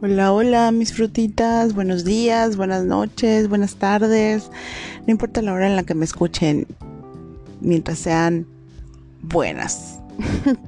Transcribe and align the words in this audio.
Hola, 0.00 0.32
hola, 0.32 0.70
mis 0.70 0.92
frutitas. 0.92 1.74
Buenos 1.74 2.04
días, 2.04 2.56
buenas 2.56 2.84
noches, 2.84 3.48
buenas 3.48 3.74
tardes. 3.74 4.48
No 5.04 5.10
importa 5.10 5.42
la 5.42 5.52
hora 5.52 5.66
en 5.66 5.74
la 5.74 5.82
que 5.82 5.96
me 5.96 6.04
escuchen, 6.04 6.68
mientras 7.60 7.98
sean 7.98 8.46
buenas. 9.22 9.98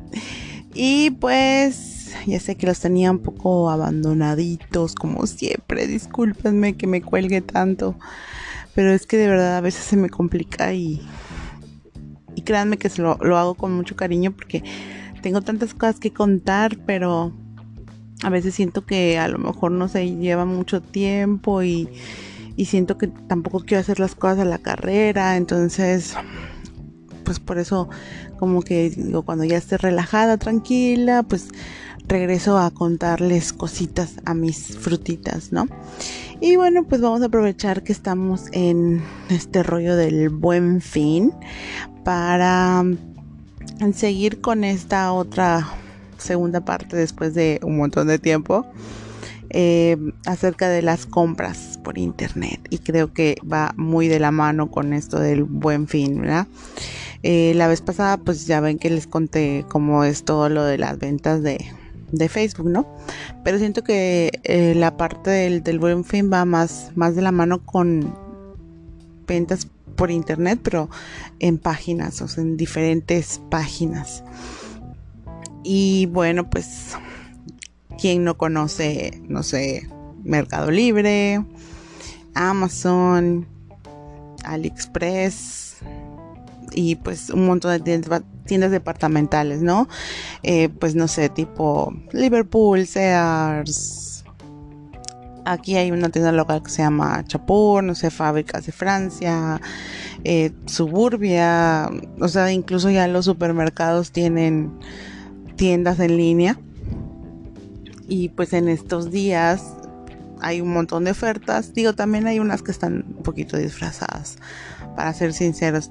y 0.74 1.10
pues, 1.12 2.12
ya 2.26 2.40
sé 2.40 2.56
que 2.56 2.66
los 2.66 2.80
tenía 2.80 3.12
un 3.12 3.20
poco 3.20 3.70
abandonaditos, 3.70 4.96
como 4.96 5.24
siempre. 5.28 5.86
Discúlpenme 5.86 6.76
que 6.76 6.88
me 6.88 7.00
cuelgue 7.00 7.40
tanto. 7.40 7.94
Pero 8.74 8.92
es 8.92 9.06
que 9.06 9.16
de 9.16 9.28
verdad 9.28 9.58
a 9.58 9.60
veces 9.60 9.84
se 9.84 9.96
me 9.96 10.10
complica 10.10 10.74
y. 10.74 11.08
Y 12.34 12.42
créanme 12.42 12.78
que 12.78 12.90
lo, 12.96 13.16
lo 13.18 13.38
hago 13.38 13.54
con 13.54 13.72
mucho 13.74 13.94
cariño 13.94 14.32
porque 14.32 14.64
tengo 15.22 15.40
tantas 15.40 15.72
cosas 15.72 16.00
que 16.00 16.12
contar, 16.12 16.76
pero 16.84 17.32
a 18.22 18.30
veces 18.30 18.54
siento 18.54 18.84
que 18.84 19.18
a 19.18 19.28
lo 19.28 19.38
mejor 19.38 19.72
no 19.72 19.88
se 19.88 20.16
lleva 20.16 20.44
mucho 20.44 20.80
tiempo 20.80 21.62
y, 21.62 21.88
siento 22.66 22.98
que 22.98 23.06
tampoco 23.06 23.60
quiero 23.60 23.80
hacer 23.80 23.98
las 24.00 24.14
cosas 24.14 24.40
a 24.40 24.44
la 24.44 24.58
carrera, 24.58 25.38
entonces 25.38 26.14
pues 27.24 27.40
por 27.40 27.58
eso 27.58 27.88
como 28.38 28.60
que 28.60 28.90
digo 28.90 29.22
cuando 29.22 29.44
ya 29.44 29.56
esté 29.56 29.78
relajada, 29.78 30.36
tranquila, 30.36 31.22
pues 31.22 31.48
regreso 32.06 32.58
a 32.58 32.70
contarles 32.70 33.54
cositas 33.54 34.16
a 34.26 34.34
mis 34.34 34.76
frutitas, 34.76 35.52
¿no? 35.52 35.68
Y 36.42 36.56
bueno, 36.56 36.84
pues 36.84 37.00
vamos 37.00 37.22
a 37.22 37.26
aprovechar 37.26 37.82
que 37.82 37.92
estamos 37.92 38.44
en 38.52 39.02
este 39.30 39.62
rollo 39.62 39.96
del 39.96 40.28
buen 40.28 40.82
fin 40.82 41.32
para 42.04 42.84
seguir 43.94 44.42
con 44.42 44.64
esta 44.64 45.12
otra 45.12 45.66
segunda 46.20 46.64
parte 46.64 46.96
después 46.96 47.34
de 47.34 47.60
un 47.62 47.76
montón 47.76 48.08
de 48.08 48.18
tiempo 48.18 48.66
eh, 49.52 49.96
acerca 50.26 50.68
de 50.68 50.80
las 50.80 51.06
compras 51.06 51.80
por 51.82 51.98
internet 51.98 52.60
y 52.70 52.78
creo 52.78 53.12
que 53.12 53.36
va 53.50 53.74
muy 53.76 54.06
de 54.06 54.20
la 54.20 54.30
mano 54.30 54.70
con 54.70 54.92
esto 54.92 55.18
del 55.18 55.42
buen 55.42 55.88
fin. 55.88 56.22
Eh, 57.24 57.52
la 57.56 57.66
vez 57.66 57.80
pasada 57.80 58.16
pues 58.18 58.46
ya 58.46 58.60
ven 58.60 58.78
que 58.78 58.90
les 58.90 59.08
conté 59.08 59.64
cómo 59.68 60.04
es 60.04 60.24
todo 60.24 60.48
lo 60.48 60.64
de 60.64 60.78
las 60.78 60.98
ventas 61.00 61.42
de, 61.42 61.58
Facebook, 62.28 62.68
¿no? 62.68 62.86
Pero 63.44 63.58
siento 63.58 63.82
que 63.82 64.30
eh, 64.44 64.74
la 64.76 64.96
parte 64.96 65.30
del, 65.30 65.62
del, 65.62 65.78
buen 65.80 66.04
fin 66.04 66.30
va 66.32 66.44
más, 66.44 66.92
más 66.94 67.16
de 67.16 67.22
la 67.22 67.32
mano 67.32 67.64
con 67.64 68.14
ventas 69.26 69.66
por 69.96 70.10
internet, 70.10 70.60
pero 70.62 70.88
en 71.40 71.58
páginas, 71.58 72.22
o 72.22 72.28
sea, 72.28 72.42
en 72.42 72.56
diferentes 72.56 73.40
páginas. 73.50 74.24
Y 75.62 76.06
bueno, 76.06 76.48
pues, 76.48 76.96
¿quién 77.98 78.24
no 78.24 78.36
conoce, 78.36 79.20
no 79.28 79.42
sé, 79.42 79.88
Mercado 80.24 80.70
Libre, 80.70 81.44
Amazon, 82.34 83.46
AliExpress 84.44 85.78
y 86.72 86.96
pues 86.96 87.30
un 87.30 87.46
montón 87.46 87.72
de 87.72 87.80
tiendas, 87.80 88.70
departamentales, 88.70 89.62
¿no? 89.62 89.88
Eh, 90.42 90.68
pues 90.68 90.94
no 90.94 91.08
sé, 91.08 91.28
tipo 91.28 91.92
Liverpool, 92.12 92.86
Sears. 92.86 94.24
Aquí 95.44 95.76
hay 95.76 95.90
una 95.90 96.10
tienda 96.10 96.32
local 96.32 96.62
que 96.62 96.70
se 96.70 96.82
llama 96.82 97.24
Chapur, 97.26 97.82
no 97.82 97.94
sé, 97.94 98.10
fábricas 98.10 98.66
de 98.66 98.72
Francia, 98.72 99.60
eh, 100.22 100.52
Suburbia, 100.66 101.90
o 102.20 102.28
sea, 102.28 102.52
incluso 102.52 102.90
ya 102.90 103.08
los 103.08 103.24
supermercados 103.24 104.12
tienen 104.12 104.78
tiendas 105.60 106.00
en 106.00 106.16
línea. 106.16 106.58
Y 108.08 108.30
pues 108.30 108.54
en 108.54 108.70
estos 108.70 109.10
días 109.10 109.62
hay 110.40 110.62
un 110.62 110.72
montón 110.72 111.04
de 111.04 111.10
ofertas. 111.10 111.74
Digo, 111.74 111.92
también 111.92 112.26
hay 112.26 112.38
unas 112.38 112.62
que 112.62 112.70
están 112.70 113.04
un 113.14 113.22
poquito 113.22 113.58
disfrazadas, 113.58 114.38
para 114.96 115.12
ser 115.12 115.34
sinceros. 115.34 115.90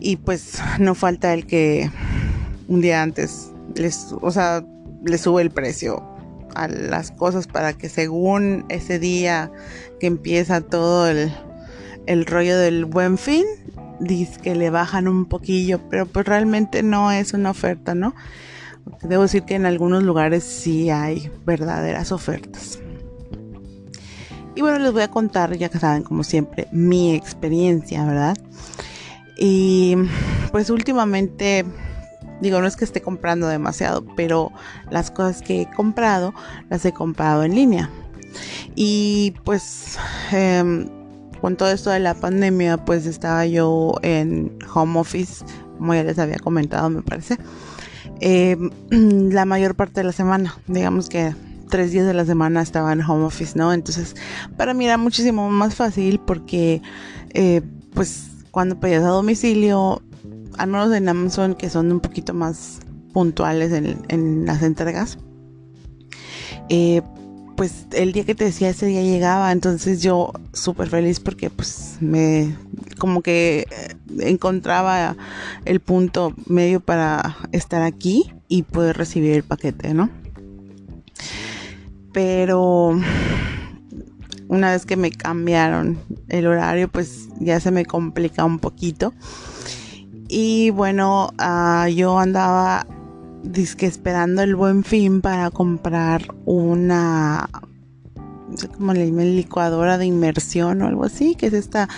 Y 0.00 0.16
pues 0.16 0.58
no 0.78 0.94
falta 0.94 1.34
el 1.34 1.46
que 1.46 1.90
un 2.66 2.80
día 2.80 3.02
antes 3.02 3.50
les, 3.76 4.06
o 4.22 4.30
sea, 4.30 4.64
le 5.04 5.18
sube 5.18 5.42
el 5.42 5.50
precio 5.50 6.02
a 6.54 6.66
las 6.66 7.10
cosas 7.10 7.46
para 7.46 7.74
que 7.74 7.90
según 7.90 8.64
ese 8.70 8.98
día 8.98 9.52
que 10.00 10.06
empieza 10.06 10.62
todo 10.62 11.08
el, 11.08 11.30
el 12.06 12.24
rollo 12.24 12.56
del 12.56 12.86
buen 12.86 13.18
fin, 13.18 13.44
dice 14.00 14.40
que 14.40 14.54
le 14.54 14.70
bajan 14.70 15.08
un 15.08 15.26
poquillo, 15.26 15.78
pero 15.90 16.06
pues 16.06 16.24
realmente 16.24 16.82
no 16.82 17.12
es 17.12 17.34
una 17.34 17.50
oferta, 17.50 17.94
¿no? 17.94 18.14
Debo 19.02 19.22
decir 19.22 19.42
que 19.44 19.54
en 19.54 19.66
algunos 19.66 20.02
lugares 20.02 20.44
sí 20.44 20.90
hay 20.90 21.30
verdaderas 21.44 22.12
ofertas. 22.12 22.78
Y 24.54 24.60
bueno, 24.60 24.78
les 24.78 24.92
voy 24.92 25.02
a 25.02 25.08
contar, 25.08 25.56
ya 25.56 25.68
que 25.68 25.78
saben, 25.78 26.02
como 26.02 26.24
siempre, 26.24 26.68
mi 26.72 27.14
experiencia, 27.14 28.04
¿verdad? 28.04 28.36
Y 29.36 29.96
pues 30.52 30.68
últimamente, 30.68 31.64
digo, 32.40 32.60
no 32.60 32.66
es 32.66 32.76
que 32.76 32.84
esté 32.84 33.00
comprando 33.00 33.48
demasiado, 33.48 34.04
pero 34.14 34.52
las 34.90 35.10
cosas 35.10 35.40
que 35.42 35.62
he 35.62 35.70
comprado, 35.70 36.34
las 36.68 36.84
he 36.84 36.92
comprado 36.92 37.44
en 37.44 37.54
línea. 37.54 37.90
Y 38.74 39.34
pues 39.44 39.98
em, 40.32 40.86
con 41.40 41.56
todo 41.56 41.70
esto 41.70 41.90
de 41.90 42.00
la 42.00 42.14
pandemia, 42.14 42.84
pues 42.84 43.06
estaba 43.06 43.46
yo 43.46 43.94
en 44.02 44.58
home 44.72 45.00
office, 45.00 45.44
como 45.78 45.94
ya 45.94 46.04
les 46.04 46.18
había 46.18 46.38
comentado, 46.38 46.90
me 46.90 47.02
parece. 47.02 47.38
Eh, 48.24 48.56
la 48.90 49.44
mayor 49.44 49.74
parte 49.74 50.00
de 50.00 50.04
la 50.04 50.12
semana. 50.12 50.56
Digamos 50.68 51.08
que 51.08 51.34
tres 51.68 51.90
días 51.90 52.06
de 52.06 52.14
la 52.14 52.24
semana 52.24 52.62
estaba 52.62 52.92
en 52.92 53.02
home 53.02 53.24
office, 53.24 53.58
¿no? 53.58 53.72
Entonces, 53.72 54.14
para 54.56 54.74
mí 54.74 54.84
era 54.84 54.96
muchísimo 54.96 55.50
más 55.50 55.74
fácil 55.74 56.20
porque, 56.20 56.80
eh, 57.34 57.62
pues, 57.94 58.28
cuando 58.52 58.78
pedías 58.78 59.02
a 59.02 59.08
domicilio, 59.08 60.02
al 60.56 60.68
menos 60.68 60.94
en 60.94 61.08
Amazon, 61.08 61.54
que 61.54 61.68
son 61.68 61.90
un 61.90 62.00
poquito 62.00 62.32
más 62.32 62.78
puntuales 63.12 63.72
en, 63.72 64.46
las 64.46 64.62
entregas, 64.62 65.18
eh, 66.68 67.02
pues 67.56 67.86
el 67.92 68.12
día 68.12 68.24
que 68.24 68.34
te 68.34 68.44
decía 68.44 68.70
ese 68.70 68.86
día 68.86 69.02
llegaba, 69.02 69.52
entonces 69.52 70.02
yo 70.02 70.32
súper 70.52 70.88
feliz 70.88 71.20
porque 71.20 71.50
pues 71.50 71.96
me 72.00 72.56
como 72.98 73.22
que 73.22 73.66
eh, 73.70 73.96
encontraba 74.20 75.16
el 75.64 75.80
punto 75.80 76.34
medio 76.46 76.80
para 76.80 77.36
estar 77.52 77.82
aquí 77.82 78.32
y 78.48 78.62
poder 78.62 78.96
recibir 78.96 79.32
el 79.32 79.42
paquete, 79.42 79.94
¿no? 79.94 80.10
Pero 82.12 83.00
una 84.48 84.72
vez 84.72 84.84
que 84.84 84.96
me 84.96 85.10
cambiaron 85.10 85.98
el 86.28 86.46
horario, 86.46 86.88
pues 86.88 87.28
ya 87.40 87.58
se 87.58 87.70
me 87.70 87.86
complica 87.86 88.44
un 88.44 88.58
poquito. 88.58 89.14
Y 90.28 90.70
bueno, 90.70 91.32
ah, 91.38 91.88
yo 91.88 92.18
andaba 92.18 92.86
disque 93.42 93.86
esperando 93.86 94.42
el 94.42 94.56
buen 94.56 94.84
fin 94.84 95.20
para 95.20 95.50
comprar 95.50 96.22
una 96.44 97.48
no 98.48 98.56
sé 98.56 98.68
cómo 98.68 98.92
le 98.92 99.06
llaman 99.06 99.36
licuadora 99.36 99.98
de 99.98 100.06
inmersión 100.06 100.82
o 100.82 100.86
algo 100.86 101.04
así 101.04 101.34
que 101.34 101.46
es 101.46 101.52
esta 101.54 101.88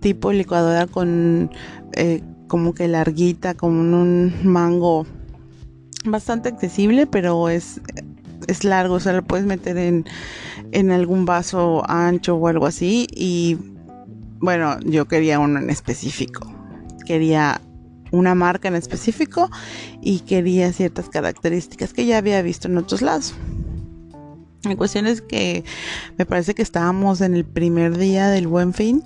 tipo 0.00 0.30
de 0.30 0.36
licuadora 0.36 0.86
con 0.86 1.50
eh, 1.92 2.22
como 2.48 2.74
que 2.74 2.88
larguita 2.88 3.54
con 3.54 3.94
un 3.94 4.34
mango 4.42 5.06
bastante 6.04 6.48
accesible 6.48 7.06
pero 7.06 7.48
es 7.48 7.80
es 8.48 8.64
largo 8.64 8.94
o 8.94 9.00
sea 9.00 9.12
lo 9.12 9.22
puedes 9.22 9.46
meter 9.46 9.76
en 9.78 10.04
en 10.72 10.90
algún 10.90 11.24
vaso 11.24 11.82
ancho 11.88 12.36
o 12.36 12.48
algo 12.48 12.66
así. 12.66 13.06
Y 13.14 13.58
bueno 14.40 14.78
yo 14.80 15.06
quería 15.06 15.38
uno 15.38 15.58
en 15.58 15.70
específico. 15.70 16.46
Quería 17.06 17.60
una 18.10 18.34
marca 18.34 18.68
en 18.68 18.74
específico 18.74 19.50
y 20.00 20.20
quería 20.20 20.72
ciertas 20.72 21.08
características 21.08 21.92
que 21.92 22.06
ya 22.06 22.18
había 22.18 22.42
visto 22.42 22.68
en 22.68 22.78
otros 22.78 23.02
lados. 23.02 23.34
La 24.64 24.76
cuestión 24.76 25.06
es 25.06 25.22
que 25.22 25.64
me 26.18 26.26
parece 26.26 26.54
que 26.54 26.62
estábamos 26.62 27.22
en 27.22 27.34
el 27.34 27.44
primer 27.44 27.96
día 27.96 28.28
del 28.28 28.46
buen 28.46 28.74
fin 28.74 29.02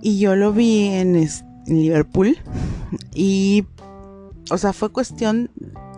y 0.00 0.18
yo 0.18 0.34
lo 0.34 0.52
vi 0.52 0.86
en, 0.86 1.28
Liverpool 1.66 2.36
y, 3.14 3.64
o 4.50 4.58
sea, 4.58 4.74
fue 4.74 4.90
cuestión 4.90 5.50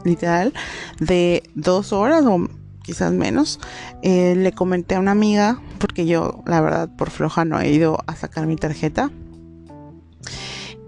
literal 0.05 0.53
de 1.01 1.43
dos 1.57 1.93
horas 1.93 2.25
o 2.25 2.49
quizás 2.83 3.13
menos. 3.13 3.59
Eh, 4.03 4.35
le 4.37 4.53
comenté 4.53 4.95
a 4.95 5.01
una 5.01 5.11
amiga, 5.11 5.61
porque 5.79 6.07
yo, 6.07 6.43
la 6.47 6.61
verdad, 6.61 6.89
por 6.97 7.11
floja 7.11 7.45
no 7.45 7.61
he 7.61 7.71
ido 7.71 7.99
a 8.07 8.15
sacar 8.15 8.47
mi 8.47 8.57
tarjeta. 8.57 9.11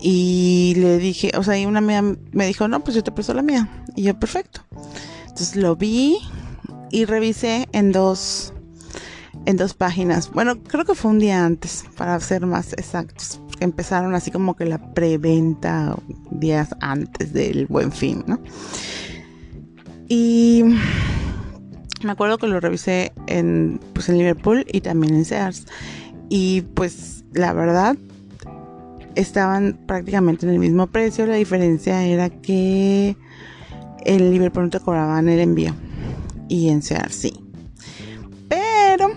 Y 0.01 0.75
le 0.77 0.99
dije, 0.99 1.33
o 1.37 1.43
sea, 1.43 1.59
y 1.59 1.67
una 1.67 1.79
amiga 1.79 2.03
me 2.33 2.47
dijo, 2.47 2.69
no, 2.69 2.81
pues 2.81 2.95
yo 2.95 3.03
te 3.03 3.13
presto 3.13 3.35
la 3.35 3.43
mía. 3.43 3.69
Y 3.97 4.05
yo, 4.05 4.19
perfecto. 4.19 4.63
Entonces 5.23 5.57
lo 5.57 5.77
vi 5.77 6.19
y 6.91 7.05
revisé 7.05 7.69
en 7.73 7.93
dos, 7.93 8.53
en 9.47 9.57
dos 9.57 9.75
páginas. 9.75 10.31
Bueno, 10.31 10.63
creo 10.63 10.85
que 10.85 10.95
fue 10.95 11.11
un 11.11 11.19
día 11.19 11.45
antes, 11.45 11.85
para 11.97 12.19
ser 12.21 12.47
más 12.47 12.73
exactos. 12.75 13.41
Empezaron 13.61 14.15
así 14.15 14.31
como 14.31 14.55
que 14.55 14.67
la 14.67 14.79
preventa 14.95 15.97
días 16.31 16.69
antes 16.81 17.33
del 17.33 17.67
buen 17.67 17.91
fin, 17.91 18.23
¿no? 18.27 18.41
Y 20.09 20.65
Me 22.03 22.13
acuerdo 22.13 22.39
que 22.39 22.47
lo 22.47 22.61
revisé 22.61 23.13
en, 23.27 23.81
pues, 23.93 24.09
en 24.09 24.19
Liverpool 24.19 24.65
y 24.73 24.81
también 24.83 25.15
en 25.15 25.25
Sears. 25.25 25.67
Y 26.29 26.63
pues 26.75 27.25
la 27.33 27.53
verdad 27.53 27.97
estaban 29.19 29.77
prácticamente 29.87 30.47
en 30.47 30.53
el 30.53 30.59
mismo 30.59 30.87
precio. 30.87 31.27
La 31.27 31.35
diferencia 31.35 32.05
era 32.05 32.31
que 32.31 33.17
en 34.05 34.31
Liverpool 34.31 34.65
no 34.65 34.71
te 34.71 34.81
cobraban 34.81 35.29
el 35.29 35.41
envío 35.41 35.75
y 36.49 36.69
en 36.69 36.83
Sears 36.83 37.15
sí. 37.15 37.33
Pero 38.49 39.11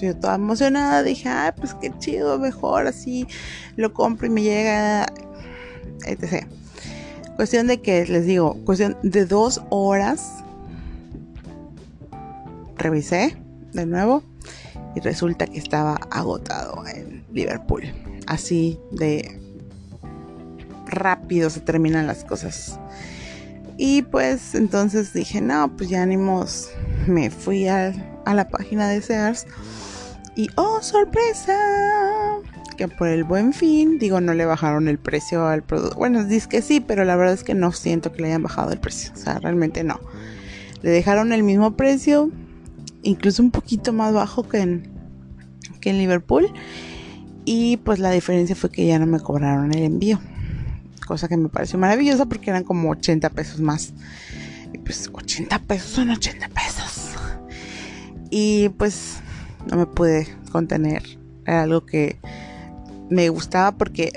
yo 0.00 0.16
toda 0.16 0.36
emocionada 0.36 1.02
dije, 1.02 1.28
ay, 1.28 1.52
pues 1.56 1.74
qué 1.74 1.92
chido, 1.98 2.38
mejor 2.38 2.86
así 2.86 3.26
lo 3.76 3.92
compro 3.92 4.26
y 4.26 4.30
me 4.30 4.42
llega, 4.42 5.06
etc. 6.06 6.46
Cuestión 7.36 7.66
de 7.66 7.82
que, 7.82 8.06
les 8.06 8.24
digo, 8.24 8.54
cuestión 8.64 8.96
de 9.02 9.26
dos 9.26 9.62
horas. 9.68 10.42
Revisé 12.76 13.36
de 13.72 13.86
nuevo 13.86 14.24
y 14.96 15.00
resulta 15.00 15.46
que 15.46 15.58
estaba 15.58 15.94
agotado 16.10 16.84
en 16.88 17.24
Liverpool. 17.32 17.84
Así 18.32 18.80
de 18.90 19.38
rápido 20.86 21.50
se 21.50 21.60
terminan 21.60 22.06
las 22.06 22.24
cosas. 22.24 22.80
Y 23.76 24.00
pues 24.00 24.54
entonces 24.54 25.12
dije, 25.12 25.42
no, 25.42 25.76
pues 25.76 25.90
ya 25.90 26.02
animos. 26.02 26.70
Me 27.06 27.30
fui 27.30 27.68
a, 27.68 27.92
a 28.24 28.32
la 28.32 28.48
página 28.48 28.88
de 28.88 29.02
Sears 29.02 29.46
y 30.34 30.48
oh, 30.56 30.80
sorpresa, 30.80 31.58
que 32.78 32.88
por 32.88 33.08
el 33.08 33.22
buen 33.22 33.52
fin, 33.52 33.98
digo, 33.98 34.22
no 34.22 34.32
le 34.32 34.46
bajaron 34.46 34.88
el 34.88 34.98
precio 34.98 35.46
al 35.46 35.62
producto. 35.62 35.96
Bueno, 35.96 36.24
dice 36.24 36.48
que 36.48 36.62
sí, 36.62 36.80
pero 36.80 37.04
la 37.04 37.16
verdad 37.16 37.34
es 37.34 37.44
que 37.44 37.52
no 37.52 37.70
siento 37.72 38.12
que 38.12 38.22
le 38.22 38.28
hayan 38.28 38.44
bajado 38.44 38.72
el 38.72 38.80
precio. 38.80 39.12
O 39.12 39.18
sea, 39.18 39.40
realmente 39.40 39.84
no. 39.84 40.00
Le 40.80 40.88
dejaron 40.88 41.34
el 41.34 41.42
mismo 41.42 41.76
precio, 41.76 42.30
incluso 43.02 43.42
un 43.42 43.50
poquito 43.50 43.92
más 43.92 44.14
bajo 44.14 44.48
que 44.48 44.60
en, 44.60 44.90
que 45.82 45.90
en 45.90 45.98
Liverpool. 45.98 46.50
Y 47.44 47.78
pues 47.78 47.98
la 47.98 48.10
diferencia 48.10 48.54
fue 48.54 48.70
que 48.70 48.86
ya 48.86 48.98
no 48.98 49.06
me 49.06 49.20
cobraron 49.20 49.72
el 49.74 49.82
envío. 49.82 50.20
Cosa 51.06 51.28
que 51.28 51.36
me 51.36 51.48
pareció 51.48 51.78
maravillosa 51.78 52.26
porque 52.26 52.50
eran 52.50 52.64
como 52.64 52.90
80 52.90 53.30
pesos 53.30 53.60
más. 53.60 53.92
Y 54.72 54.78
pues 54.78 55.10
80 55.12 55.58
pesos 55.60 55.90
son 55.90 56.10
80 56.10 56.48
pesos. 56.48 57.10
Y 58.30 58.70
pues 58.70 59.16
no 59.70 59.76
me 59.76 59.86
pude 59.86 60.28
contener. 60.50 61.02
Era 61.46 61.62
algo 61.62 61.84
que 61.84 62.18
me 63.10 63.28
gustaba 63.28 63.72
porque 63.72 64.12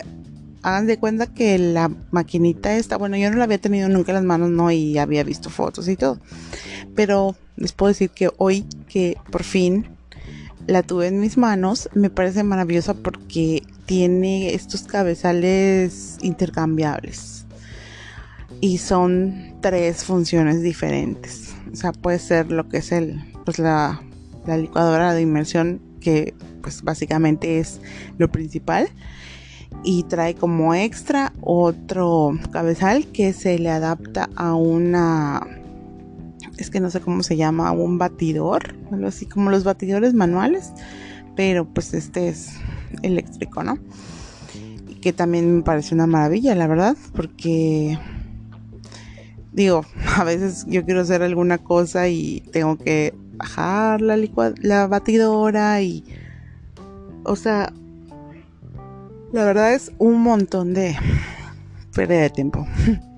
hagan 0.61 0.87
de 0.87 0.97
cuenta 0.97 1.27
que 1.27 1.57
la 1.57 1.91
maquinita 2.11 2.75
esta, 2.75 2.97
bueno, 2.97 3.17
yo 3.17 3.29
no 3.29 3.37
la 3.37 3.43
había 3.43 3.57
tenido 3.57 3.89
nunca 3.89 4.11
en 4.11 4.15
las 4.15 4.23
manos, 4.23 4.49
no, 4.49 4.71
y 4.71 4.97
había 4.97 5.23
visto 5.23 5.49
fotos 5.49 5.87
y 5.87 5.95
todo. 5.95 6.19
Pero 6.95 7.35
les 7.55 7.71
puedo 7.71 7.89
decir 7.89 8.09
que 8.09 8.31
hoy 8.37 8.65
que 8.87 9.17
por 9.31 9.43
fin 9.43 9.85
la 10.67 10.83
tuve 10.83 11.07
en 11.07 11.19
mis 11.19 11.37
manos, 11.37 11.89
me 11.93 12.09
parece 12.09 12.43
maravillosa 12.43 12.93
porque 12.93 13.63
tiene 13.85 14.53
estos 14.53 14.83
cabezales 14.83 16.17
intercambiables. 16.21 17.45
Y 18.61 18.77
son 18.77 19.55
tres 19.61 20.03
funciones 20.03 20.61
diferentes. 20.61 21.53
O 21.71 21.75
sea, 21.75 21.91
puede 21.91 22.19
ser 22.19 22.51
lo 22.51 22.69
que 22.69 22.77
es 22.77 22.91
el, 22.91 23.21
pues 23.43 23.59
la 23.59 24.01
la 24.45 24.57
licuadora 24.57 25.13
de 25.13 25.21
inmersión 25.21 25.81
que 25.99 26.33
pues 26.61 26.83
básicamente 26.83 27.59
es 27.59 27.79
lo 28.17 28.31
principal 28.31 28.89
y 29.83 30.03
trae 30.03 30.35
como 30.35 30.73
extra 30.73 31.33
otro 31.41 32.37
cabezal 32.51 33.07
que 33.07 33.33
se 33.33 33.59
le 33.59 33.69
adapta 33.69 34.29
a 34.35 34.55
una 34.55 35.45
es 36.57 36.69
que 36.69 36.79
no 36.79 36.89
sé 36.89 37.01
cómo 37.01 37.23
se 37.23 37.37
llama 37.37 37.71
un 37.71 37.97
batidor 37.97 38.75
algo 38.91 39.07
así 39.07 39.25
como 39.25 39.49
los 39.49 39.63
batidores 39.63 40.13
manuales 40.13 40.71
pero 41.35 41.65
pues 41.65 41.93
este 41.93 42.29
es 42.29 42.53
eléctrico 43.01 43.63
no 43.63 43.77
y 44.87 44.95
que 44.95 45.13
también 45.13 45.57
me 45.57 45.63
parece 45.63 45.95
una 45.95 46.07
maravilla 46.07 46.55
la 46.55 46.67
verdad 46.67 46.95
porque 47.13 47.99
digo 49.51 49.85
a 50.17 50.23
veces 50.23 50.65
yo 50.67 50.85
quiero 50.85 51.01
hacer 51.01 51.23
alguna 51.23 51.57
cosa 51.57 52.07
y 52.07 52.41
tengo 52.51 52.77
que 52.77 53.13
bajar 53.37 54.01
la, 54.01 54.17
la 54.61 54.87
batidora 54.87 55.81
y... 55.81 56.03
O 57.23 57.35
sea, 57.35 57.73
la 59.31 59.45
verdad 59.45 59.73
es 59.73 59.91
un 59.97 60.21
montón 60.21 60.73
de 60.73 60.95
pérdida 61.93 62.21
de 62.21 62.29
tiempo. 62.29 62.67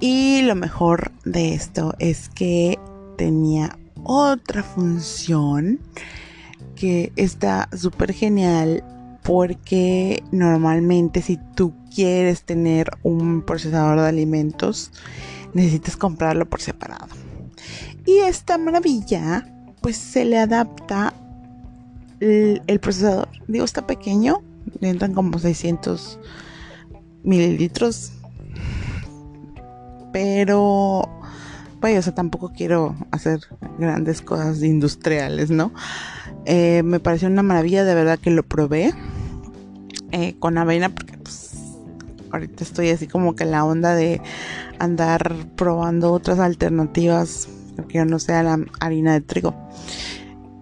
y 0.00 0.42
lo 0.42 0.54
mejor 0.54 1.12
de 1.24 1.54
esto 1.54 1.94
es 1.98 2.28
que 2.28 2.78
tenía 3.16 3.78
otra 4.04 4.62
función 4.62 5.80
que 6.76 7.12
está 7.16 7.68
súper 7.76 8.12
genial 8.12 8.84
porque 9.22 10.22
normalmente 10.30 11.20
si 11.20 11.38
tú 11.54 11.74
quieres 11.94 12.44
tener 12.44 12.90
un 13.02 13.42
procesador 13.42 14.00
de 14.00 14.08
alimentos 14.08 14.92
necesitas 15.52 15.96
comprarlo 15.96 16.48
por 16.48 16.60
separado. 16.60 17.08
Y 18.06 18.18
esta 18.20 18.56
maravilla, 18.56 19.46
pues 19.82 19.96
se 19.96 20.24
le 20.24 20.38
adapta 20.38 21.12
el, 22.20 22.80
procesador. 22.80 23.28
Digo, 23.48 23.64
está 23.64 23.86
pequeño, 23.86 24.42
entran 24.80 25.12
como 25.12 25.38
600 25.38 26.18
mililitros. 27.22 28.12
Pero, 30.20 31.08
vaya, 31.80 32.00
o 32.00 32.02
sea, 32.02 32.12
tampoco 32.12 32.52
quiero 32.52 32.96
hacer 33.12 33.38
grandes 33.78 34.20
cosas 34.20 34.64
industriales, 34.64 35.48
¿no? 35.48 35.72
Eh, 36.44 36.82
me 36.82 36.98
pareció 36.98 37.28
una 37.28 37.44
maravilla, 37.44 37.84
de 37.84 37.94
verdad 37.94 38.18
que 38.18 38.32
lo 38.32 38.42
probé 38.42 38.92
eh, 40.10 40.34
con 40.40 40.58
avena, 40.58 40.88
porque 40.88 41.16
pues 41.18 41.52
ahorita 42.32 42.64
estoy 42.64 42.90
así 42.90 43.06
como 43.06 43.36
que 43.36 43.44
en 43.44 43.52
la 43.52 43.64
onda 43.64 43.94
de 43.94 44.20
andar 44.80 45.36
probando 45.54 46.12
otras 46.12 46.40
alternativas 46.40 47.48
que 47.88 48.04
no 48.04 48.18
sea 48.18 48.42
la 48.42 48.58
harina 48.80 49.12
de 49.12 49.20
trigo. 49.20 49.54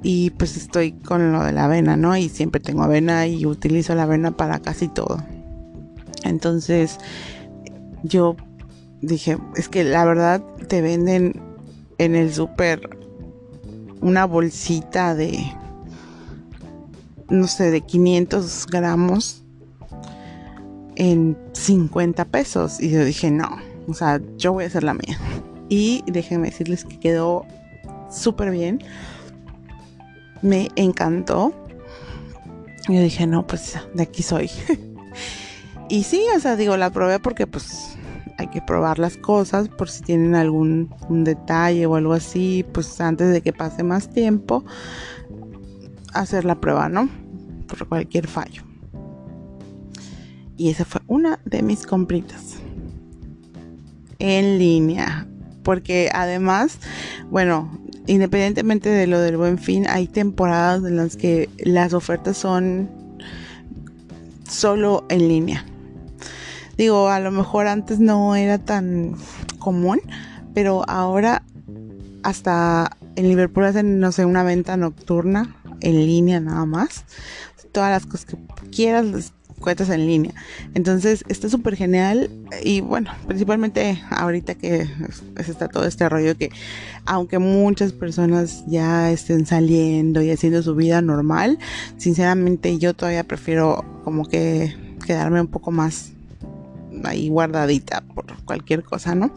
Y 0.02 0.30
pues 0.32 0.58
estoy 0.58 0.92
con 0.92 1.32
lo 1.32 1.42
de 1.42 1.52
la 1.52 1.64
avena, 1.64 1.96
¿no? 1.96 2.14
Y 2.14 2.28
siempre 2.28 2.60
tengo 2.60 2.82
avena 2.82 3.26
y 3.26 3.46
utilizo 3.46 3.94
la 3.94 4.02
avena 4.02 4.36
para 4.36 4.58
casi 4.58 4.88
todo. 4.88 5.24
Entonces, 6.24 6.98
yo 8.02 8.36
dije, 9.02 9.38
es 9.56 9.68
que 9.68 9.85
la 9.85 10.04
verdad 10.04 10.42
te 10.68 10.80
venden 10.80 11.40
en 11.99 12.14
el 12.14 12.32
súper 12.32 12.99
una 14.00 14.25
bolsita 14.25 15.14
de, 15.14 15.52
no 17.28 17.47
sé, 17.47 17.70
de 17.70 17.80
500 17.80 18.66
gramos 18.66 19.42
en 20.97 21.38
50 21.52 22.25
pesos. 22.26 22.80
Y 22.80 22.90
yo 22.90 23.04
dije, 23.04 23.30
no, 23.30 23.49
o 23.88 23.94
sea, 23.94 24.20
yo 24.37 24.52
voy 24.52 24.64
a 24.64 24.66
hacer 24.68 24.85
la 24.85 24.94
mía. 24.94 25.18
Y 25.68 26.04
déjenme 26.06 26.50
decirles 26.50 26.85
que 26.85 26.99
quedó 26.99 27.47
súper 28.11 28.50
bien. 28.50 28.82
Me 30.42 30.68
encantó. 30.76 31.52
Yo 32.88 33.00
dije, 33.00 33.26
no, 33.26 33.47
pues 33.47 33.76
de 33.94 34.02
aquí 34.02 34.23
soy. 34.23 34.50
y 35.88 36.04
sí, 36.04 36.23
o 36.37 36.40
sea, 36.40 36.56
digo, 36.56 36.76
la 36.76 36.90
probé 36.90 37.18
porque 37.18 37.47
pues 37.47 37.95
hay 38.38 38.49
que 38.49 38.61
probar 38.61 38.99
las 38.99 39.16
cosas 39.16 39.69
por 39.69 39.88
si 39.88 40.02
tienen 40.02 40.35
algún 40.35 40.90
detalle 41.09 41.87
o 41.87 41.97
algo 41.97 42.12
así, 42.12 42.64
pues 42.73 43.00
antes 43.00 43.33
de 43.33 43.40
que 43.40 43.52
pase 43.52 43.83
más 43.83 44.11
tiempo, 44.11 44.64
hacer 46.12 46.45
la 46.45 46.61
prueba, 46.61 46.88
¿no? 46.88 47.09
Por 47.66 47.88
cualquier 47.88 48.26
fallo. 48.26 48.62
Y 50.57 50.71
esa 50.71 50.85
fue 50.85 51.02
una 51.07 51.38
de 51.45 51.62
mis 51.62 51.87
compritas 51.87 52.57
en 54.19 54.59
línea 54.59 55.26
porque 55.66 56.11
además, 56.14 56.78
bueno, 57.28 57.76
independientemente 58.07 58.88
de 58.88 59.09
lo 59.09 59.19
del 59.19 59.37
buen 59.37 59.59
fin, 59.59 59.88
hay 59.88 60.07
temporadas 60.07 60.85
en 60.85 60.97
las 60.97 61.16
que 61.16 61.50
las 61.59 61.93
ofertas 61.93 62.37
son 62.37 62.88
solo 64.49 65.05
en 65.09 65.26
línea. 65.26 65.66
Digo, 66.76 67.09
a 67.09 67.21
lo 67.21 67.30
mejor 67.30 67.66
antes 67.66 68.00
no 68.00 68.37
era 68.37 68.59
tan 68.59 69.14
común, 69.59 70.00
pero 70.54 70.88
ahora 70.88 71.42
hasta 72.23 72.97
en 73.14 73.28
Liverpool 73.28 73.64
hacen, 73.64 73.99
no 74.00 74.12
sé, 74.12 74.25
una 74.25 74.42
venta 74.42 74.76
nocturna 74.76 75.56
en 75.80 76.06
línea 76.06 76.40
nada 76.40 76.66
más. 76.66 77.04
Todas 77.73 77.90
las 77.90 78.06
cosas 78.06 78.26
que 78.26 78.37
quieras 78.71 79.33
cuentas 79.61 79.88
en 79.90 80.06
línea. 80.06 80.35
Entonces 80.75 81.25
está 81.28 81.49
súper 81.49 81.76
genial 81.76 82.30
y 82.62 82.80
bueno, 82.80 83.11
principalmente 83.26 84.02
ahorita 84.11 84.54
que 84.54 84.87
está 85.37 85.68
todo 85.68 85.87
este 85.87 86.09
rollo 86.09 86.37
que 86.37 86.50
aunque 87.04 87.38
muchas 87.38 87.92
personas 87.92 88.64
ya 88.66 89.11
estén 89.11 89.47
saliendo 89.47 90.23
y 90.23 90.30
haciendo 90.30 90.62
su 90.62 90.75
vida 90.75 91.00
normal, 91.02 91.59
sinceramente 91.97 92.78
yo 92.78 92.95
todavía 92.95 93.25
prefiero 93.25 93.85
como 94.04 94.26
que 94.26 94.75
quedarme 95.06 95.40
un 95.40 95.49
poco 95.49 95.71
más 95.71 96.12
ahí 97.04 97.28
guardadita 97.28 98.02
por 98.02 98.26
cualquier 98.44 98.82
cosa, 98.82 99.14
¿no? 99.14 99.32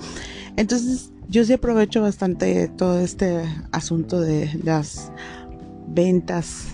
Entonces 0.56 1.12
yo 1.28 1.44
sí 1.44 1.54
aprovecho 1.54 2.02
bastante 2.02 2.68
todo 2.70 3.00
este 3.00 3.44
asunto 3.72 4.20
de 4.20 4.60
las 4.64 5.12
ventas 5.88 6.68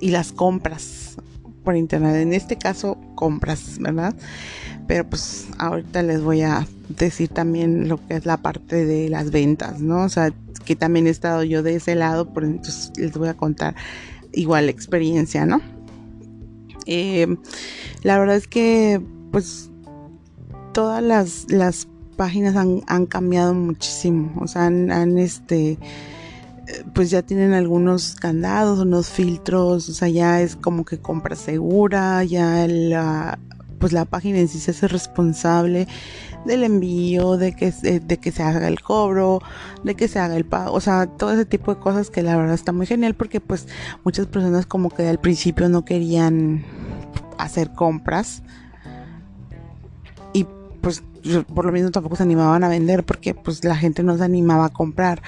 y 0.00 0.10
las 0.10 0.32
compras 0.32 1.16
por 1.64 1.76
internet. 1.76 2.16
En 2.16 2.32
este 2.32 2.56
caso, 2.56 2.98
compras, 3.14 3.78
¿verdad? 3.78 4.14
Pero 4.86 5.08
pues 5.08 5.48
ahorita 5.58 6.02
les 6.02 6.22
voy 6.22 6.42
a 6.42 6.66
decir 6.88 7.28
también 7.28 7.88
lo 7.88 7.98
que 8.06 8.16
es 8.16 8.26
la 8.26 8.38
parte 8.38 8.86
de 8.86 9.08
las 9.08 9.30
ventas, 9.30 9.80
¿no? 9.80 10.04
O 10.04 10.08
sea, 10.08 10.32
que 10.64 10.76
también 10.76 11.06
he 11.06 11.10
estado 11.10 11.42
yo 11.44 11.62
de 11.62 11.76
ese 11.76 11.94
lado, 11.94 12.32
por 12.32 12.44
entonces 12.44 12.92
les 12.96 13.12
voy 13.12 13.28
a 13.28 13.34
contar 13.34 13.74
igual 14.32 14.66
la 14.66 14.72
experiencia, 14.72 15.46
¿no? 15.46 15.60
Eh, 16.86 17.26
la 18.02 18.18
verdad 18.18 18.36
es 18.36 18.48
que 18.48 19.02
pues 19.30 19.70
todas 20.72 21.02
las, 21.02 21.50
las 21.50 21.88
páginas 22.16 22.56
han, 22.56 23.06
cambiado 23.06 23.54
muchísimo, 23.54 24.40
o 24.40 24.46
sea, 24.46 24.66
han, 24.66 25.18
este 25.18 25.78
pues 26.94 27.10
ya 27.10 27.22
tienen 27.22 27.54
algunos 27.54 28.14
candados, 28.16 28.80
unos 28.80 29.08
filtros, 29.08 29.88
o 29.88 29.92
sea, 29.94 30.08
ya 30.08 30.42
es 30.42 30.56
como 30.56 30.84
que 30.84 30.98
compra 30.98 31.34
segura, 31.34 32.22
ya 32.24 32.66
la, 32.68 33.38
pues 33.78 33.92
la 33.92 34.04
página 34.04 34.38
en 34.38 34.48
sí 34.48 34.58
se 34.58 34.72
hace 34.72 34.88
responsable 34.88 35.88
del 36.44 36.64
envío, 36.64 37.36
de 37.36 37.54
que, 37.54 37.72
de 37.72 38.16
que 38.18 38.32
se 38.32 38.42
haga 38.42 38.68
el 38.68 38.80
cobro, 38.80 39.40
de 39.82 39.94
que 39.94 40.08
se 40.08 40.18
haga 40.18 40.36
el 40.36 40.44
pago, 40.44 40.72
o 40.74 40.80
sea, 40.80 41.06
todo 41.06 41.32
ese 41.32 41.44
tipo 41.44 41.74
de 41.74 41.80
cosas 41.80 42.10
que 42.10 42.22
la 42.22 42.36
verdad 42.36 42.54
está 42.54 42.72
muy 42.72 42.86
genial 42.86 43.14
porque 43.14 43.40
pues 43.40 43.66
muchas 44.04 44.26
personas 44.26 44.66
como 44.66 44.90
que 44.90 45.08
al 45.08 45.18
principio 45.18 45.68
no 45.68 45.84
querían 45.84 46.64
hacer 47.38 47.72
compras 47.72 48.42
pues 50.80 51.02
por 51.54 51.64
lo 51.64 51.72
mismo 51.72 51.90
tampoco 51.90 52.16
se 52.16 52.22
animaban 52.22 52.64
a 52.64 52.68
vender 52.68 53.04
porque 53.04 53.34
pues 53.34 53.64
la 53.64 53.76
gente 53.76 54.02
no 54.02 54.16
se 54.16 54.24
animaba 54.24 54.66
a 54.66 54.68
comprar 54.70 55.22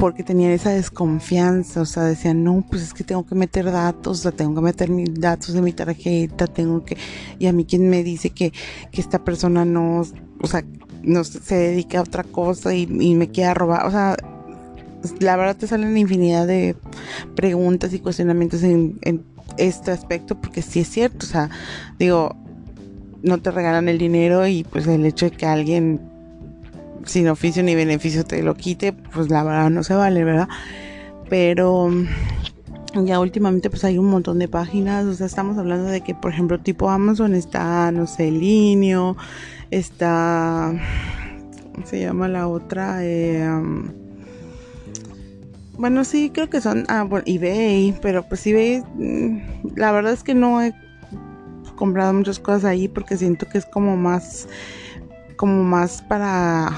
porque 0.00 0.22
tenían 0.22 0.50
esa 0.50 0.70
desconfianza, 0.70 1.82
o 1.82 1.84
sea, 1.84 2.04
decían, 2.04 2.42
no, 2.42 2.64
pues 2.68 2.82
es 2.82 2.94
que 2.94 3.04
tengo 3.04 3.26
que 3.26 3.34
meter 3.34 3.70
datos, 3.70 4.20
o 4.20 4.22
sea, 4.22 4.32
tengo 4.32 4.54
que 4.54 4.62
meter 4.62 4.88
mis 4.88 5.20
datos 5.20 5.52
de 5.52 5.60
mi 5.60 5.74
tarjeta, 5.74 6.46
tengo 6.46 6.82
que, 6.86 6.96
y 7.38 7.46
a 7.46 7.52
mí 7.52 7.66
quien 7.66 7.90
me 7.90 8.02
dice 8.02 8.30
que, 8.30 8.50
que 8.90 9.00
esta 9.02 9.22
persona 9.22 9.66
no, 9.66 10.02
o 10.40 10.46
sea, 10.46 10.64
no 11.02 11.22
se 11.22 11.54
dedica 11.54 11.98
a 11.98 12.02
otra 12.02 12.24
cosa 12.24 12.74
y, 12.74 12.86
me 12.86 13.28
quiere 13.28 13.52
robar, 13.52 13.86
o 13.86 13.90
sea, 13.90 14.16
la 15.18 15.36
verdad 15.36 15.56
te 15.56 15.66
salen 15.66 15.96
infinidad 15.98 16.46
de 16.46 16.76
preguntas 17.36 17.92
y 17.92 17.98
cuestionamientos 17.98 18.62
en, 18.62 18.98
en 19.02 19.22
este 19.58 19.90
aspecto, 19.90 20.40
porque 20.40 20.62
sí 20.62 20.80
es 20.80 20.88
cierto, 20.88 21.26
o 21.26 21.28
sea, 21.28 21.50
digo, 21.98 22.36
no 23.22 23.38
te 23.38 23.50
regalan 23.50 23.88
el 23.88 23.98
dinero 23.98 24.46
y 24.46 24.64
pues 24.64 24.86
el 24.86 25.04
hecho 25.04 25.26
de 25.26 25.32
que 25.32 25.46
alguien 25.46 26.00
sin 27.04 27.28
oficio 27.28 27.62
ni 27.62 27.74
beneficio 27.74 28.24
te 28.24 28.42
lo 28.42 28.54
quite, 28.54 28.92
pues 28.92 29.30
la 29.30 29.42
verdad 29.42 29.70
no 29.70 29.82
se 29.82 29.94
vale, 29.94 30.24
¿verdad? 30.24 30.48
Pero 31.28 31.88
mm, 31.88 33.04
ya 33.04 33.20
últimamente 33.20 33.70
pues 33.70 33.84
hay 33.84 33.98
un 33.98 34.06
montón 34.06 34.38
de 34.38 34.48
páginas, 34.48 35.06
o 35.06 35.14
sea, 35.14 35.26
estamos 35.26 35.58
hablando 35.58 35.86
de 35.86 36.00
que 36.02 36.14
por 36.14 36.32
ejemplo 36.32 36.60
tipo 36.60 36.90
Amazon 36.90 37.34
está, 37.34 37.90
no 37.92 38.06
sé, 38.06 38.30
Linio, 38.30 39.16
está, 39.70 40.72
¿cómo 41.72 41.86
se 41.86 42.00
llama 42.00 42.28
la 42.28 42.48
otra? 42.48 42.98
Eh, 43.02 43.48
bueno, 45.78 46.04
sí, 46.04 46.30
creo 46.30 46.50
que 46.50 46.60
son, 46.60 46.84
ah, 46.88 47.04
bueno, 47.04 47.24
eBay, 47.26 47.94
pero 48.02 48.28
pues 48.28 48.46
eBay, 48.46 48.82
mm, 48.96 49.76
la 49.76 49.92
verdad 49.92 50.12
es 50.12 50.22
que 50.22 50.34
no 50.34 50.62
he 50.62 50.74
comprado 51.80 52.12
muchas 52.12 52.38
cosas 52.38 52.66
ahí 52.66 52.88
porque 52.88 53.16
siento 53.16 53.48
que 53.48 53.56
es 53.56 53.64
como 53.64 53.96
más 53.96 54.46
como 55.36 55.64
más 55.64 56.02
para 56.02 56.70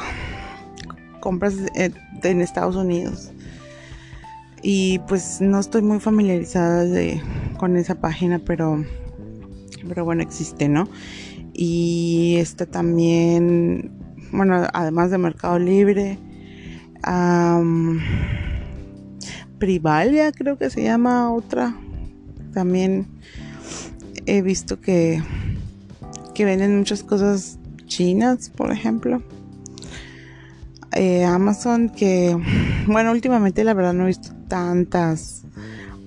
compras 1.18 1.54
en 1.74 2.40
Estados 2.40 2.76
Unidos. 2.76 3.32
Y 4.62 5.00
pues 5.08 5.40
no 5.40 5.58
estoy 5.58 5.82
muy 5.82 5.98
familiarizada 5.98 6.86
con 7.58 7.76
esa 7.76 7.96
página, 7.96 8.38
pero, 8.38 8.84
pero 9.88 10.04
bueno, 10.04 10.22
existe, 10.22 10.68
¿no? 10.68 10.88
Y 11.52 12.36
está 12.38 12.66
también, 12.66 13.90
bueno, 14.30 14.68
además 14.72 15.10
de 15.10 15.18
Mercado 15.18 15.58
Libre, 15.58 16.16
Privalia 19.58 20.30
creo 20.30 20.56
que 20.56 20.70
se 20.70 20.84
llama 20.84 21.32
otra. 21.32 21.74
También 22.54 23.08
he 24.26 24.42
visto 24.42 24.80
que, 24.80 25.22
que 26.34 26.44
venden 26.44 26.78
muchas 26.78 27.02
cosas 27.02 27.58
chinas, 27.86 28.50
por 28.50 28.72
ejemplo. 28.72 29.22
Eh, 30.92 31.24
Amazon 31.24 31.88
que, 31.88 32.36
bueno, 32.86 33.12
últimamente 33.12 33.64
la 33.64 33.74
verdad 33.74 33.94
no 33.94 34.04
he 34.04 34.08
visto 34.08 34.30
tantas 34.48 35.42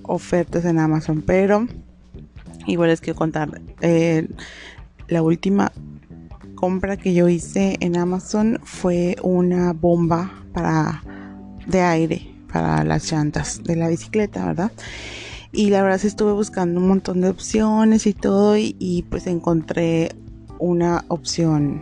ofertas 0.03 0.65
en 0.65 0.79
Amazon, 0.79 1.23
pero 1.25 1.67
igual 2.67 2.89
les 2.89 3.01
quiero 3.01 3.17
contar. 3.17 3.61
Eh, 3.81 4.27
la 5.07 5.21
última 5.21 5.71
compra 6.55 6.97
que 6.97 7.13
yo 7.13 7.27
hice 7.27 7.77
en 7.79 7.97
Amazon 7.97 8.59
fue 8.63 9.15
una 9.21 9.73
bomba 9.73 10.31
para 10.53 11.03
de 11.67 11.81
aire 11.81 12.35
para 12.51 12.83
las 12.83 13.11
llantas 13.11 13.61
de 13.63 13.75
la 13.75 13.89
bicicleta, 13.89 14.45
¿verdad? 14.45 14.71
Y 15.55 15.69
la 15.69 15.81
verdad 15.81 16.03
estuve 16.03 16.33
buscando 16.33 16.81
un 16.81 16.87
montón 16.87 17.21
de 17.21 17.29
opciones 17.29 18.07
y 18.07 18.13
todo 18.13 18.57
y 18.57 19.05
pues 19.09 19.25
encontré 19.25 20.11
una 20.59 21.05
opción 21.07 21.81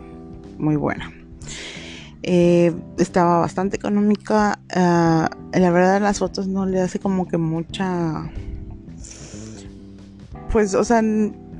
muy 0.58 0.76
buena. 0.76 1.12
Eh, 2.26 2.74
estaba 2.98 3.40
bastante 3.40 3.76
económica. 3.76 4.58
Ah, 4.74 5.28
la 5.52 5.70
verdad, 5.70 6.00
las 6.00 6.20
fotos 6.20 6.46
no 6.46 6.64
le 6.64 6.80
hace 6.80 6.98
como 6.98 7.28
que 7.28 7.36
mucha. 7.36 8.30
Pues, 10.50 10.74
o 10.74 10.84
sea, 10.84 11.02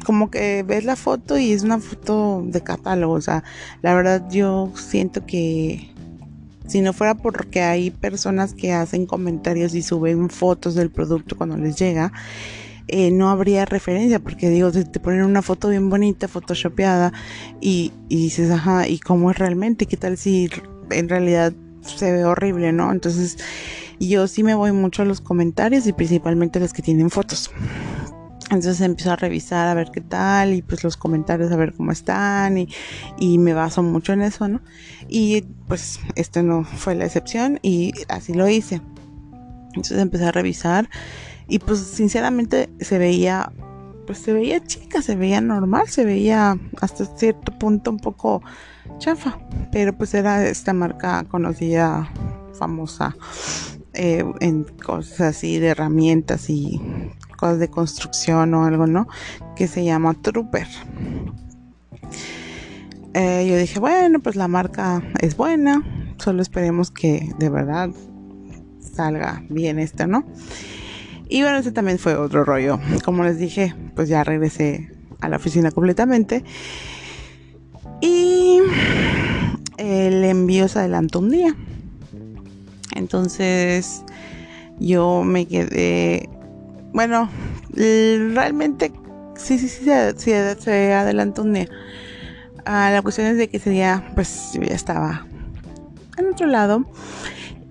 como 0.07 0.31
que 0.31 0.63
ves 0.63 0.85
la 0.85 0.97
foto 0.97 1.37
y 1.37 1.53
es 1.53 1.65
una 1.65 1.79
foto 1.79 2.43
de 2.47 2.63
catálogo. 2.63 3.15
O 3.15 3.21
sea, 3.21 3.45
la 3.83 3.95
verdad, 3.95 4.27
yo 4.31 4.73
siento 4.75 5.27
que 5.27 5.94
si 6.67 6.81
no 6.81 6.93
fuera 6.93 7.15
porque 7.15 7.63
hay 7.63 7.91
personas 7.91 8.55
que 8.55 8.73
hacen 8.73 9.07
comentarios 9.07 9.75
y 9.75 9.83
suben 9.83 10.31
fotos 10.31 10.75
del 10.75 10.91
producto 10.91 11.37
cuando 11.37 11.57
les 11.57 11.77
llega, 11.77 12.13
eh, 12.87 13.11
no 13.11 13.31
habría 13.31 13.65
referencia, 13.65 14.19
porque 14.19 14.51
digo, 14.51 14.71
te, 14.71 15.01
ponen 15.01 15.25
una 15.25 15.43
foto 15.43 15.69
bien 15.69 15.89
bonita, 15.89 16.29
photoshopeada, 16.29 17.13
y, 17.61 17.93
y 18.09 18.17
dices, 18.17 18.51
ajá, 18.51 18.89
¿y 18.89 18.99
cómo 18.99 19.31
es 19.31 19.39
realmente? 19.39 19.87
¿Qué 19.87 19.97
tal 19.97 20.19
si 20.19 20.51
en 20.91 21.09
realidad 21.09 21.55
se 21.83 22.13
ve 22.13 22.25
horrible, 22.25 22.73
no? 22.73 22.93
Entonces, 22.93 23.39
yo 24.01 24.27
sí 24.27 24.43
me 24.43 24.55
voy 24.55 24.73
mucho 24.73 25.03
a 25.03 25.05
los 25.07 25.21
comentarios 25.21 25.87
y 25.87 25.93
principalmente 25.93 26.61
los 26.61 26.73
que 26.73 26.83
tienen 26.83 27.11
fotos. 27.11 27.51
Entonces 28.51 28.81
empiezo 28.83 29.13
a 29.13 29.17
revisar 29.17 29.69
a 29.69 29.75
ver 29.75 29.91
qué 29.91 30.01
tal 30.01 30.53
y 30.53 30.63
pues 30.63 30.85
los 30.85 30.97
comentarios 30.97 31.51
a 31.51 31.57
ver 31.57 31.73
cómo 31.73 31.93
están 31.93 32.59
y, 32.59 32.69
y, 33.19 33.39
me 33.39 33.55
baso 33.55 33.83
mucho 33.83 34.13
en 34.13 34.23
eso, 34.23 34.49
¿no? 34.49 34.61
Y 35.09 35.43
pues 35.67 35.99
esto 36.15 36.43
no 36.43 36.65
fue 36.65 36.95
la 36.95 37.07
excepción 37.07 37.59
y 37.63 37.93
así 38.09 38.35
lo 38.35 38.49
hice. 38.49 38.83
Entonces 39.69 39.99
empecé 39.99 40.27
a 40.27 40.33
revisar 40.33 40.89
y 41.49 41.59
pues 41.59 41.81
sinceramente 41.81 42.71
se 42.81 42.99
veía, 42.99 43.51
pues 44.07 44.19
se 44.19 44.33
veía 44.33 44.63
chica, 44.63 45.03
se 45.03 45.17
veía 45.17 45.41
normal, 45.41 45.89
se 45.89 46.05
veía 46.05 46.59
hasta 46.81 47.05
cierto 47.17 47.59
punto 47.59 47.91
un 47.91 47.99
poco 47.99 48.43
chafa, 48.99 49.39
pero 49.73 49.97
pues 49.97 50.15
era 50.15 50.47
esta 50.47 50.73
marca 50.73 51.25
conocida, 51.25 52.09
famosa 52.59 53.17
eh, 53.95 54.25
en 54.41 54.65
cosas 54.65 55.21
así 55.21 55.59
de 55.59 55.69
herramientas 55.69 56.49
y 56.51 56.81
de 57.53 57.69
construcción 57.69 58.55
o 58.55 58.65
algo, 58.65 58.87
¿no? 58.87 59.07
Que 59.57 59.69
se 59.69 59.85
llama 59.85 60.15
Trooper. 60.15 60.67
Eh, 63.13 63.47
yo 63.49 63.57
dije, 63.57 63.79
bueno, 63.79 64.21
pues 64.21 64.35
la 64.35 64.49
marca 64.49 65.03
es 65.21 65.37
buena, 65.37 65.85
solo 66.19 66.43
esperemos 66.43 66.91
que 66.91 67.31
de 67.39 67.49
verdad 67.49 67.91
salga 68.81 69.43
bien 69.49 69.79
esta, 69.79 70.07
¿no? 70.07 70.25
Y 71.29 71.43
bueno, 71.43 71.59
ese 71.59 71.73
también 71.73 71.99
fue 71.99 72.17
otro 72.17 72.45
rollo. 72.45 72.81
Como 73.05 73.25
les 73.25 73.39
dije, 73.39 73.75
pues 73.95 74.09
ya 74.09 74.25
regresé 74.25 74.91
a 75.21 75.29
la 75.29 75.37
oficina 75.37 75.71
completamente. 75.71 76.45
Y 78.01 78.59
el 79.79 80.25
envío 80.25 80.69
se 80.69 80.81
adelantó 80.81 81.21
un 81.21 81.31
día. 81.31 81.57
Entonces 82.95 84.05
yo 84.79 85.23
me 85.25 85.47
quedé... 85.47 86.29
Bueno, 86.95 87.29
realmente 87.73 88.93
sí, 89.35 89.59
sí, 89.59 89.67
sí, 89.69 89.85
se, 89.85 90.93
adelantó 90.95 91.43
un 91.43 91.55
día. 91.55 91.69
Ah, 92.65 92.91
la 92.93 93.03
cuestión 93.03 93.27
es 93.27 93.37
de 93.37 93.49
que 93.49 93.57
ese 93.57 93.71
día 93.71 94.13
pues 94.15 94.53
ya 94.53 94.75
estaba 94.77 95.27
en 96.17 96.29
otro 96.29 96.47
lado 96.47 96.85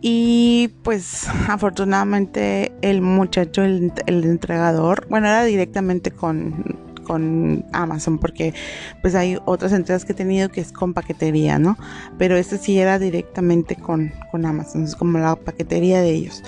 y 0.01 0.72
pues 0.84 1.30
afortunadamente 1.48 2.74
el 2.82 3.01
muchacho, 3.01 3.63
el, 3.63 3.94
entregador, 4.08 5.08
bueno, 5.10 5.27
era 5.27 5.46
directamente 5.46 6.12
con, 6.12 6.77
con 7.06 7.65
Amazon 7.72 8.20
porque 8.20 8.53
pues 9.01 9.15
hay 9.15 9.38
otras 9.46 9.72
entregas 9.72 10.03
que 10.03 10.12
he 10.12 10.15
tenido 10.15 10.50
que 10.50 10.60
es 10.60 10.74
con 10.74 10.94
paquetería, 10.94 11.60
¿no? 11.60 11.77
Pero 12.18 12.36
este 12.36 12.58
sí 12.58 12.77
era 12.77 13.00
directamente 13.00 13.77
con, 13.77 14.12
con 14.32 14.46
Amazon, 14.46 14.84
es 14.84 14.98
como 14.98 15.18
la 15.18 15.38
paquetería 15.38 16.01
de 16.01 16.10
ellos. 16.10 16.44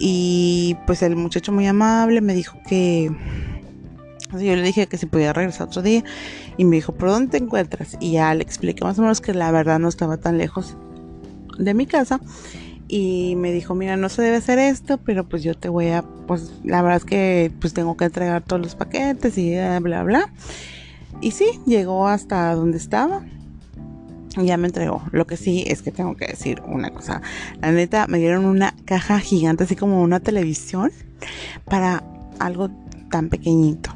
Y 0.00 0.76
pues 0.86 1.02
el 1.02 1.16
muchacho 1.16 1.52
muy 1.52 1.66
amable 1.66 2.20
me 2.20 2.34
dijo 2.34 2.58
que 2.68 3.10
yo 4.32 4.56
le 4.56 4.62
dije 4.62 4.86
que 4.86 4.98
si 4.98 5.06
podía 5.06 5.32
regresar 5.32 5.68
otro 5.68 5.82
día 5.82 6.04
y 6.56 6.64
me 6.64 6.76
dijo, 6.76 6.92
¿por 6.92 7.08
dónde 7.08 7.30
te 7.30 7.44
encuentras? 7.44 7.96
Y 8.00 8.12
ya 8.12 8.34
le 8.34 8.42
expliqué 8.42 8.84
más 8.84 8.98
o 8.98 9.02
menos 9.02 9.20
que 9.20 9.34
la 9.34 9.50
verdad 9.50 9.78
no 9.78 9.88
estaba 9.88 10.18
tan 10.18 10.38
lejos 10.38 10.76
de 11.58 11.74
mi 11.74 11.86
casa 11.86 12.20
y 12.88 13.34
me 13.36 13.52
dijo, 13.52 13.74
mira, 13.74 13.96
no 13.96 14.08
se 14.08 14.22
debe 14.22 14.36
hacer 14.36 14.58
esto, 14.58 14.98
pero 14.98 15.28
pues 15.28 15.42
yo 15.42 15.54
te 15.54 15.68
voy 15.68 15.88
a, 15.88 16.02
pues 16.26 16.52
la 16.64 16.82
verdad 16.82 16.98
es 16.98 17.04
que 17.04 17.52
pues 17.60 17.74
tengo 17.74 17.96
que 17.96 18.06
entregar 18.06 18.42
todos 18.42 18.62
los 18.62 18.74
paquetes 18.74 19.36
y 19.36 19.54
bla, 19.80 20.02
bla. 20.02 20.32
Y 21.20 21.32
sí, 21.32 21.60
llegó 21.66 22.08
hasta 22.08 22.54
donde 22.54 22.78
estaba. 22.78 23.22
Ya 24.36 24.56
me 24.56 24.68
entregó. 24.68 25.02
Lo 25.12 25.26
que 25.26 25.36
sí 25.36 25.64
es 25.66 25.82
que 25.82 25.90
tengo 25.90 26.16
que 26.16 26.26
decir 26.26 26.62
una 26.66 26.90
cosa. 26.90 27.22
La 27.60 27.72
neta, 27.72 28.06
me 28.06 28.18
dieron 28.18 28.44
una 28.44 28.74
caja 28.84 29.18
gigante, 29.20 29.64
así 29.64 29.76
como 29.76 30.02
una 30.02 30.20
televisión, 30.20 30.92
para 31.64 32.04
algo 32.38 32.70
tan 33.10 33.28
pequeñito. 33.28 33.94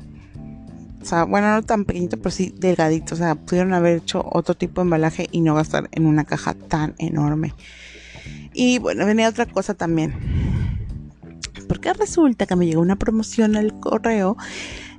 O 1.00 1.04
sea, 1.04 1.24
bueno, 1.24 1.52
no 1.52 1.62
tan 1.62 1.84
pequeñito, 1.84 2.16
pero 2.16 2.30
sí 2.30 2.54
delgadito. 2.56 3.14
O 3.14 3.18
sea, 3.18 3.34
pudieron 3.34 3.74
haber 3.74 3.98
hecho 3.98 4.24
otro 4.32 4.54
tipo 4.54 4.80
de 4.80 4.86
embalaje 4.86 5.28
y 5.32 5.40
no 5.40 5.54
gastar 5.54 5.88
en 5.92 6.06
una 6.06 6.24
caja 6.24 6.54
tan 6.54 6.94
enorme. 6.98 7.54
Y 8.54 8.78
bueno, 8.78 9.04
venía 9.04 9.28
otra 9.28 9.46
cosa 9.46 9.74
también. 9.74 10.14
Porque 11.68 11.92
resulta 11.92 12.46
que 12.46 12.56
me 12.56 12.66
llegó 12.66 12.80
una 12.80 12.96
promoción 12.96 13.56
al 13.56 13.78
correo 13.80 14.36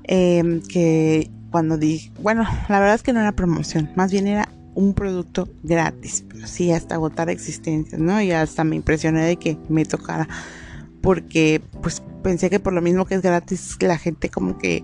em, 0.04 0.62
que 0.62 1.30
cuando 1.52 1.78
dije, 1.78 2.12
bueno, 2.20 2.44
la 2.68 2.80
verdad 2.80 2.96
es 2.96 3.04
que 3.04 3.14
no 3.14 3.20
era 3.20 3.32
promoción, 3.32 3.92
más 3.96 4.12
bien 4.12 4.26
era 4.26 4.50
un 4.76 4.94
producto 4.94 5.48
gratis, 5.64 6.26
pero 6.28 6.48
sí 6.48 6.72
hasta 6.72 6.96
agotar 6.96 7.30
existencias, 7.30 8.00
¿no? 8.00 8.22
Y 8.22 8.32
hasta 8.32 8.64
me 8.64 8.76
impresioné 8.76 9.26
de 9.26 9.38
que 9.38 9.58
me 9.70 9.86
tocara, 9.86 10.28
porque 11.02 11.62
pues 11.82 12.02
pensé 12.24 12.50
que 12.50 12.60
por 12.60 12.74
lo 12.74 12.82
mismo 12.82 13.06
que 13.06 13.16
es 13.16 13.22
gratis, 13.22 13.78
la 13.82 13.98
gente 13.98 14.30
como 14.30 14.58
que 14.58 14.84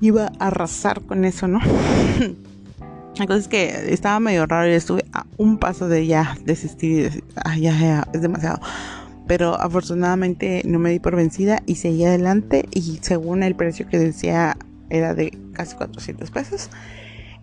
iba 0.00 0.32
a 0.38 0.46
arrasar 0.46 1.02
con 1.02 1.24
eso, 1.24 1.48
¿no? 1.48 1.60
La 3.18 3.26
cosa 3.26 3.40
es 3.40 3.48
que 3.48 3.92
estaba 3.92 4.20
medio 4.20 4.46
raro 4.46 4.70
y 4.70 4.74
estuve 4.74 5.04
a 5.12 5.26
un 5.38 5.58
paso 5.58 5.88
de 5.88 6.06
ya 6.06 6.36
desistir 6.44 6.90
y 6.90 7.02
decir, 7.02 7.24
ya, 7.58 7.76
ya, 7.76 8.08
es 8.12 8.22
demasiado. 8.22 8.60
Pero 9.26 9.60
afortunadamente 9.60 10.62
no 10.64 10.78
me 10.78 10.90
di 10.90 11.00
por 11.00 11.16
vencida 11.16 11.60
y 11.66 11.74
seguí 11.74 12.04
adelante 12.04 12.66
y 12.72 13.00
según 13.02 13.42
el 13.42 13.56
precio 13.56 13.88
que 13.88 13.98
decía 13.98 14.56
era 14.88 15.14
de 15.14 15.36
casi 15.52 15.74
400 15.74 16.30
pesos. 16.30 16.70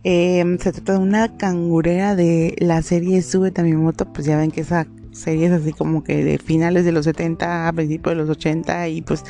Em, 0.08 0.60
se 0.60 0.72
trata 0.72 0.94
de 0.94 1.00
una 1.00 1.36
cangurera 1.36 2.16
de 2.16 2.56
la 2.60 2.84
serie 2.84 3.24
Sube 3.24 3.52
mi 3.64 3.74
moto, 3.74 4.06
pues 4.14 4.28
ya 4.28 4.38
ven 4.38 4.52
que 4.52 4.62
esa 4.62 4.86
serie 5.12 5.48
es 5.48 5.52
así 5.52 5.74
como 5.74 6.04
que 6.04 6.24
de 6.24 6.38
finales 6.38 6.86
de 6.86 6.92
los 6.92 7.06
70 7.06 7.68
a 7.68 7.74
principios 7.74 8.16
de 8.16 8.22
los 8.22 8.30
80 8.30 8.88
y 8.90 9.02
pues 9.02 9.24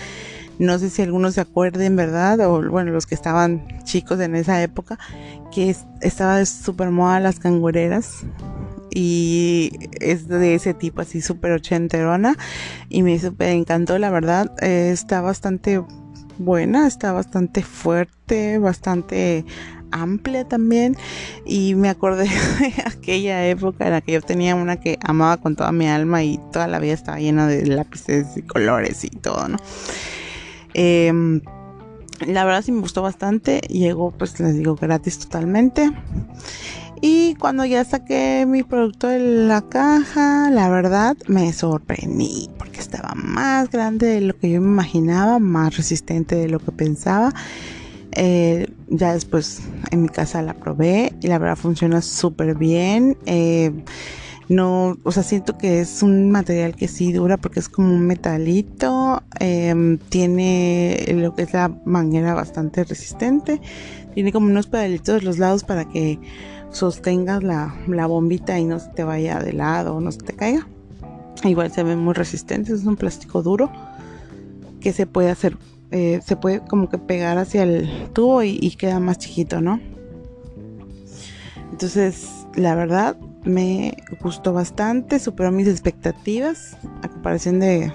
no 0.60 0.78
sé 0.78 0.90
si 0.90 1.02
algunos 1.02 1.36
se 1.36 1.42
acuerden, 1.42 1.96
¿verdad? 1.96 2.42
O 2.42 2.62
bueno, 2.70 2.92
los 2.92 3.06
que 3.06 3.16
estaban 3.16 3.66
chicos 3.86 4.20
en 4.20 4.36
esa 4.36 4.62
época, 4.62 5.00
que 5.54 5.74
estaba 6.02 6.40
de 6.40 6.46
super 6.46 6.92
moda 6.92 7.22
las 7.22 7.40
cangureras. 7.40 8.26
Y 8.92 9.72
es 10.00 10.28
de 10.28 10.56
ese 10.56 10.74
tipo 10.74 11.02
así 11.02 11.22
súper 11.22 11.52
ochenterona. 11.52 12.38
Y 12.90 13.04
me 13.04 13.20
súper 13.20 13.50
encantó, 13.50 13.98
la 13.98 14.10
verdad. 14.10 14.52
Eh, 14.62 14.92
está 14.94 15.20
bastante 15.20 15.82
buena, 16.38 16.88
está 16.88 17.12
bastante 17.12 17.62
fuerte, 17.62 18.58
bastante 18.58 19.46
amplia 19.92 20.48
también 20.48 20.96
y 21.46 21.76
me 21.76 21.90
acordé 21.90 22.24
de 22.26 22.74
aquella 22.86 23.48
época 23.48 23.86
en 23.86 23.92
la 23.92 24.02
que 24.02 24.14
yo 24.14 24.22
tenía 24.22 24.56
una 24.56 24.80
que 24.80 24.98
amaba 25.02 25.38
con 25.38 25.56
toda 25.56 25.72
mi 25.72 25.88
alma 25.88 26.24
y 26.24 26.40
toda 26.52 26.68
la 26.68 26.80
vida 26.80 26.94
estaba 26.94 27.20
llena 27.20 27.48
de 27.48 27.66
lápices 27.66 28.38
y 28.38 28.42
colores 28.42 29.04
y 29.04 29.10
todo, 29.10 29.48
¿no? 29.48 29.58
Em, 30.74 31.42
la 32.26 32.46
verdad 32.46 32.62
sí 32.62 32.72
me 32.72 32.82
gustó 32.82 33.02
bastante. 33.02 33.62
Llegó, 33.70 34.12
pues 34.12 34.40
les 34.40 34.56
digo, 34.56 34.76
gratis 34.76 35.20
totalmente. 35.20 35.92
Y 37.02 37.36
cuando 37.36 37.66
ya 37.66 37.84
saqué 37.84 38.46
mi 38.48 38.64
producto 38.64 39.08
de 39.08 39.20
la 39.20 39.62
caja, 39.62 40.50
la 40.50 40.70
verdad 40.70 41.16
me 41.28 41.52
sorprendí 41.54 42.50
porque 42.58 42.80
estaba 42.80 43.14
más 43.16 43.70
grande 43.70 44.08
de 44.08 44.22
lo 44.22 44.38
que 44.38 44.50
yo 44.50 44.62
me 44.62 44.68
imaginaba, 44.68 45.40
más 45.40 45.76
resistente 45.78 46.36
de 46.36 46.48
lo 46.48 46.60
que 46.60 46.72
pensaba. 46.72 47.34
Eh, 48.16 48.68
ya 48.88 49.14
después 49.14 49.62
en 49.92 50.04
mi 50.04 50.10
casa 50.10 50.42
la 50.42 50.54
probé 50.54 51.14
y 51.22 51.28
la 51.28 51.38
verdad 51.38 51.58
funciona 51.58 52.02
súper 52.02 52.56
bien. 52.56 53.18
Eh, 53.26 53.72
no, 54.48 54.98
o 55.04 55.12
sea, 55.12 55.24
siento 55.24 55.58
que 55.58 55.80
es 55.82 56.04
un 56.04 56.30
material 56.30 56.76
que 56.76 56.88
sí 56.88 57.12
dura 57.12 57.38
porque 57.38 57.60
es 57.60 57.68
como 57.68 57.94
un 57.94 58.06
metalito, 58.06 59.24
em, 59.40 59.98
tiene 59.98 61.04
lo 61.16 61.34
que 61.34 61.44
es 61.44 61.54
la 61.54 61.70
manguera 61.84 62.36
bastante 62.36 62.84
resistente, 62.84 63.60
tiene 64.14 64.32
como 64.32 64.48
unos 64.48 64.68
pedalitos 64.68 65.16
de 65.16 65.22
los 65.22 65.40
lados 65.40 65.64
para 65.64 65.86
que 65.90 66.20
sostengas 66.70 67.42
la, 67.44 67.76
la 67.88 68.06
bombita 68.06 68.60
y 68.60 68.66
no 68.66 68.80
se 68.80 68.90
te 68.90 69.04
vaya 69.04 69.40
de 69.40 69.54
lado 69.54 69.96
o 69.96 70.02
no 70.02 70.12
se 70.12 70.20
te 70.20 70.34
caiga. 70.34 70.68
Igual 71.44 71.72
se 71.72 71.84
ve 71.84 71.96
muy 71.96 72.14
resistente, 72.14 72.72
es 72.72 72.86
un 72.86 72.96
plástico 72.96 73.42
duro 73.42 73.72
que 74.80 74.94
se 74.94 75.08
puede 75.08 75.32
hacer, 75.32 75.58
eh, 75.92 76.20
se 76.26 76.36
puede 76.36 76.62
como 76.62 76.90
que 76.90 76.98
pegar 76.98 77.38
hacia 77.38 77.64
el 77.64 78.10
tubo 78.14 78.44
y, 78.44 78.70
queda 78.72 79.00
más 79.00 79.18
chiquito, 79.18 79.62
¿no? 79.62 79.80
Entonces, 81.72 82.28
la 82.56 82.76
verdad, 82.76 83.18
me 83.44 83.96
gustó 84.22 84.54
bastante, 84.54 85.20
superó 85.20 85.52
mis 85.52 85.68
expectativas 85.68 86.78
a 87.04 87.08
comparación 87.08 87.60
de, 87.60 87.92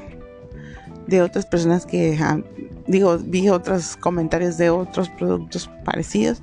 de 1.07 1.22
otras 1.22 1.46
personas 1.46 1.87
que, 1.87 2.18
ah, 2.20 2.40
digo, 2.87 3.18
vi 3.18 3.48
otros 3.48 3.96
comentarios 3.96 4.59
de 4.59 4.70
otros 4.70 5.09
productos 5.09 5.70
parecidos 5.85 6.40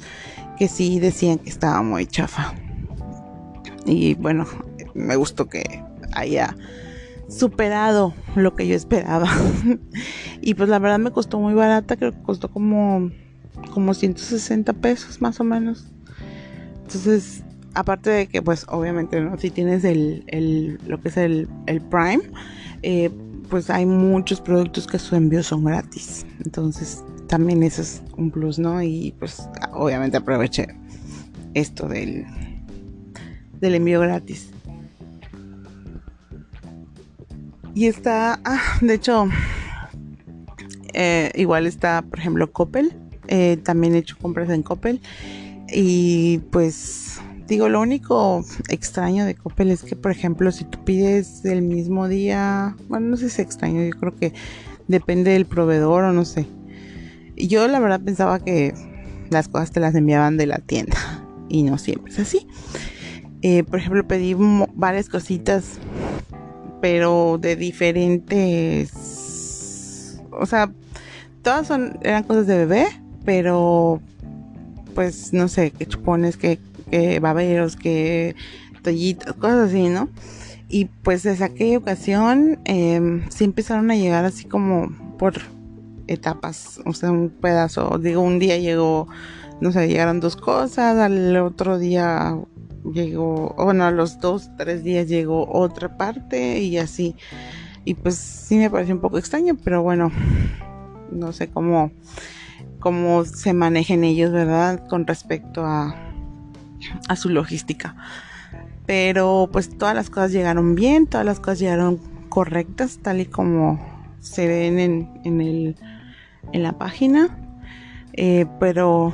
que 0.57 0.67
sí 0.67 0.99
decían 0.99 1.37
que 1.37 1.49
estaba 1.49 1.81
muy 1.81 2.05
chafa. 2.07 2.53
Y 3.85 4.15
bueno, 4.15 4.45
me 4.93 5.15
gustó 5.15 5.47
que 5.47 5.83
haya 6.13 6.55
superado 7.29 8.13
lo 8.35 8.55
que 8.55 8.67
yo 8.67 8.75
esperaba. 8.75 9.29
y 10.41 10.53
pues 10.53 10.69
la 10.69 10.79
verdad 10.79 10.99
me 10.99 11.11
costó 11.11 11.39
muy 11.39 11.53
barata, 11.53 11.95
creo 11.95 12.11
que 12.11 12.21
costó 12.21 12.49
como, 12.49 13.11
como 13.73 13.93
160 13.93 14.73
pesos 14.73 15.21
más 15.21 15.39
o 15.39 15.43
menos. 15.43 15.91
Entonces 16.83 17.43
aparte 17.77 18.09
de 18.09 18.27
que 18.27 18.41
pues 18.41 18.65
obviamente 18.69 19.21
no 19.21 19.37
si 19.37 19.51
tienes 19.51 19.83
el, 19.83 20.79
lo 20.87 20.99
que 20.99 21.09
es 21.09 21.17
el, 21.17 21.47
Prime 21.91 22.21
eh, 22.81 23.11
pues 23.49 23.69
hay 23.69 23.85
muchos 23.85 24.41
productos 24.41 24.87
que 24.87 24.97
su 24.97 25.15
envío 25.15 25.43
son 25.43 25.63
gratis 25.63 26.25
entonces 26.43 27.03
también 27.27 27.61
eso 27.61 27.83
es 27.83 28.01
un 28.17 28.31
plus 28.31 28.57
no 28.57 28.81
y 28.81 29.13
pues 29.19 29.47
obviamente 29.73 30.17
aproveché 30.17 30.67
esto 31.53 31.87
del 31.87 32.25
del 33.59 33.75
envío 33.75 33.99
gratis 34.01 34.49
y 37.77 37.85
está 37.85 38.39
ah, 38.43 38.59
de 38.81 38.95
hecho 38.95 39.27
eh, 40.93 41.31
igual 41.35 41.67
está 41.67 42.01
por 42.01 42.17
ejemplo 42.17 42.51
Coppel 42.51 42.91
eh, 43.27 43.57
también 43.63 43.93
he 43.93 43.99
hecho 43.99 44.17
compras 44.17 44.49
en 44.49 44.63
Coppel 44.63 44.99
y 45.69 46.39
pues 46.51 47.19
Digo, 47.47 47.69
lo 47.69 47.79
único 47.79 48.43
extraño 48.67 49.23
de 49.23 49.33
Coppel 49.33 49.71
es 49.71 49.81
que, 49.81 49.95
por 49.95 50.11
ejemplo, 50.11 50.51
si 50.51 50.65
tú 50.65 50.83
pides 50.83 51.45
el 51.45 51.61
mismo 51.61 52.09
día, 52.09 52.75
bueno, 52.89 53.07
no 53.07 53.15
sé 53.15 53.29
si 53.29 53.35
es 53.35 53.39
extraño, 53.39 53.81
yo 53.85 53.97
creo 53.97 54.13
que 54.13 54.33
depende 54.89 55.31
del 55.31 55.45
proveedor 55.45 56.03
o 56.03 56.11
no 56.11 56.25
sé. 56.25 56.45
Yo 57.37 57.65
la 57.69 57.79
verdad 57.79 58.01
pensaba 58.01 58.43
que 58.43 58.73
las 59.29 59.47
cosas 59.47 59.71
te 59.71 59.79
las 59.79 59.95
enviaban 59.95 60.35
de 60.35 60.45
la 60.45 60.57
tienda 60.57 60.97
y 61.47 61.63
no 61.63 61.77
siempre 61.77 62.11
es 62.11 62.19
así. 62.19 62.47
Eh, 63.41 63.63
por 63.63 63.79
ejemplo, 63.79 64.05
pedí 64.05 64.35
varias 64.75 65.07
cositas, 65.07 65.79
pero 66.81 67.37
de 67.39 67.55
diferentes, 67.55 68.91
o 70.31 70.45
sea, 70.45 70.71
todas 71.41 71.67
son 71.67 71.97
eran 72.01 72.23
cosas 72.23 72.47
de 72.47 72.57
bebé, 72.57 72.87
pero 73.25 74.01
pues 74.95 75.33
no 75.33 75.47
sé, 75.47 75.71
qué 75.71 75.85
chupones, 75.85 76.37
que 76.37 76.59
que 76.89 77.19
baberos, 77.19 77.75
que 77.75 78.35
tollitos, 78.81 79.35
cosas 79.35 79.69
así, 79.69 79.89
¿no? 79.89 80.09
Y 80.69 80.85
pues 80.85 81.23
desde 81.23 81.45
aquella 81.45 81.77
ocasión 81.77 82.59
eh, 82.65 83.23
sí 83.29 83.43
empezaron 83.43 83.89
a 83.91 83.95
llegar 83.95 84.25
así 84.25 84.45
como 84.45 84.89
por 85.17 85.35
etapas, 86.07 86.79
o 86.85 86.93
sea, 86.93 87.11
un 87.11 87.29
pedazo, 87.29 87.97
digo, 87.97 88.21
un 88.21 88.39
día 88.39 88.57
llegó, 88.57 89.07
no 89.61 89.71
sé, 89.71 89.87
llegaron 89.87 90.19
dos 90.19 90.35
cosas, 90.35 90.97
al 90.97 91.35
otro 91.37 91.77
día 91.77 92.37
llegó, 92.93 93.55
bueno, 93.57 93.85
a 93.85 93.91
los 93.91 94.19
dos, 94.19 94.49
tres 94.57 94.83
días 94.83 95.07
llegó 95.07 95.47
otra 95.51 95.97
parte 95.97 96.59
y 96.59 96.77
así. 96.77 97.15
Y 97.85 97.93
pues 97.93 98.15
sí 98.15 98.57
me 98.57 98.69
pareció 98.69 98.95
un 98.95 99.01
poco 99.01 99.17
extraño, 99.17 99.57
pero 99.63 99.81
bueno, 99.81 100.11
no 101.11 101.31
sé 101.31 101.49
cómo 101.49 101.91
cómo 102.79 103.25
se 103.25 103.53
manejen 103.53 104.03
ellos, 104.03 104.31
¿verdad? 104.31 104.87
Con 104.87 105.07
respecto 105.07 105.65
a, 105.65 105.95
su 107.15 107.29
logística. 107.29 107.95
Pero 108.85 109.49
pues 109.51 109.77
todas 109.77 109.95
las 109.95 110.09
cosas 110.09 110.31
llegaron 110.31 110.75
bien, 110.75 111.07
todas 111.07 111.25
las 111.25 111.39
cosas 111.39 111.59
llegaron 111.59 111.99
correctas, 112.29 112.99
tal 113.01 113.19
y 113.19 113.25
como 113.25 113.79
se 114.19 114.47
ven 114.47 114.79
en, 114.79 115.75
en 116.53 116.63
la 116.63 116.77
página. 116.77 117.46
Eh, 118.17 118.45
pero 118.59 119.13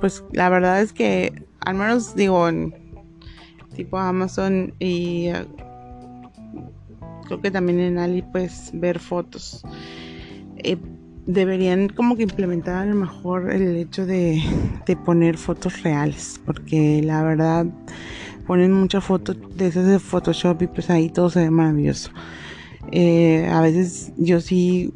pues 0.00 0.22
la 0.32 0.48
verdad 0.48 0.80
es 0.80 0.92
que 0.92 1.44
al 1.60 1.74
menos 1.74 2.14
digo 2.14 2.48
tipo 3.74 3.98
Amazon 3.98 4.74
y 4.78 5.30
uh, 5.30 5.46
creo 7.26 7.40
que 7.40 7.50
también 7.50 7.80
en 7.80 7.98
Ali 7.98 8.22
pues 8.22 8.70
ver 8.74 8.98
fotos. 8.98 9.62
Eh, 10.58 10.76
deberían 11.26 11.88
como 11.88 12.16
que 12.16 12.24
implementar 12.24 12.76
a 12.76 12.86
lo 12.86 12.94
mejor 12.94 13.50
el 13.50 13.76
hecho 13.76 14.04
de, 14.04 14.42
de 14.86 14.96
poner 14.96 15.36
fotos 15.36 15.82
reales, 15.82 16.40
porque 16.44 17.02
la 17.02 17.22
verdad 17.22 17.66
ponen 18.46 18.72
muchas 18.72 19.04
fotos 19.04 19.36
de 19.54 19.68
esas 19.68 19.86
de 19.86 19.98
Photoshop 19.98 20.62
y 20.62 20.66
pues 20.66 20.90
ahí 20.90 21.08
todo 21.08 21.30
se 21.30 21.40
ve 21.40 21.50
maravilloso. 21.50 22.10
Eh, 22.90 23.46
a 23.46 23.60
veces 23.60 24.12
yo 24.16 24.40
sí 24.40 24.92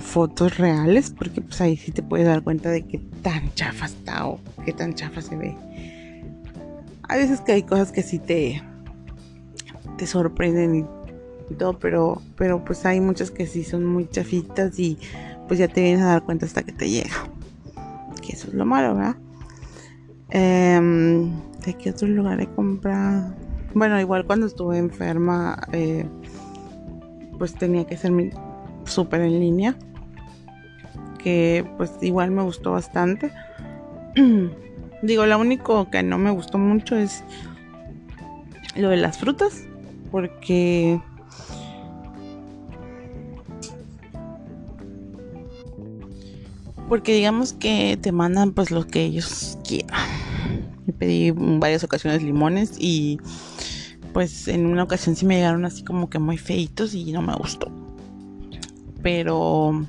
fotos 0.00 0.58
reales 0.58 1.10
porque 1.10 1.40
pues 1.40 1.60
ahí 1.60 1.76
sí 1.76 1.92
te 1.92 2.02
puedes 2.02 2.26
dar 2.26 2.42
cuenta 2.42 2.70
de 2.70 2.82
qué 2.82 2.98
tan 3.22 3.52
chafa 3.54 3.86
está 3.86 4.26
o 4.26 4.40
qué 4.64 4.72
tan 4.72 4.94
chafa 4.94 5.20
se 5.20 5.36
ve. 5.36 5.56
A 7.08 7.16
veces 7.16 7.40
que 7.40 7.52
hay 7.52 7.62
cosas 7.62 7.92
que 7.92 8.02
sí 8.02 8.18
te, 8.18 8.62
te 9.96 10.06
sorprenden 10.06 10.86
y 11.50 11.54
todo, 11.54 11.78
pero, 11.78 12.22
pero 12.36 12.64
pues 12.64 12.84
hay 12.86 13.00
muchas 13.00 13.30
que 13.30 13.46
sí 13.46 13.64
son 13.64 13.84
muy 13.84 14.08
chafitas 14.08 14.78
y 14.78 14.98
pues 15.46 15.58
ya 15.58 15.68
te 15.68 15.82
vienes 15.82 16.02
a 16.02 16.06
dar 16.06 16.24
cuenta 16.24 16.46
hasta 16.46 16.62
que 16.62 16.72
te 16.72 16.88
llega. 16.88 17.28
Que 18.22 18.32
eso 18.32 18.48
es 18.48 18.54
lo 18.54 18.64
malo, 18.64 18.94
¿verdad? 18.94 19.16
Em, 20.30 21.30
¿De 21.64 21.74
qué 21.74 21.90
otro 21.90 22.08
lugar 22.08 22.40
he 22.40 22.46
comprado? 22.46 23.34
Bueno, 23.74 24.00
igual 24.00 24.24
cuando 24.24 24.46
estuve 24.46 24.78
enferma, 24.78 25.58
eh, 25.72 26.06
pues 27.38 27.54
tenía 27.54 27.84
que 27.86 27.96
ser 27.96 28.12
súper 28.84 29.22
en 29.22 29.40
línea. 29.40 29.76
Que 31.22 31.66
pues 31.76 31.92
igual 32.02 32.30
me 32.30 32.42
gustó 32.42 32.72
bastante. 32.72 33.32
Digo, 35.02 35.26
lo 35.26 35.38
único 35.38 35.90
que 35.90 36.02
no 36.02 36.18
me 36.18 36.30
gustó 36.30 36.58
mucho 36.58 36.96
es 36.96 37.24
lo 38.76 38.88
de 38.88 38.96
las 38.96 39.18
frutas. 39.18 39.64
Porque 40.10 41.00
porque 46.88 47.14
digamos 47.14 47.52
que 47.52 47.98
te 48.00 48.12
mandan 48.12 48.52
pues 48.52 48.70
lo 48.70 48.86
que 48.86 49.02
ellos 49.04 49.58
quieran. 49.66 50.00
Me 50.86 50.92
pedí 50.92 51.28
en 51.28 51.60
varias 51.60 51.82
ocasiones 51.82 52.22
limones 52.22 52.74
y 52.78 53.18
pues 54.12 54.46
en 54.48 54.66
una 54.66 54.84
ocasión 54.84 55.16
sí 55.16 55.26
me 55.26 55.36
llegaron 55.36 55.64
así 55.64 55.82
como 55.82 56.08
que 56.08 56.18
muy 56.18 56.38
feitos 56.38 56.94
y 56.94 57.12
no 57.12 57.22
me 57.22 57.34
gustó. 57.34 57.72
Pero 59.04 59.86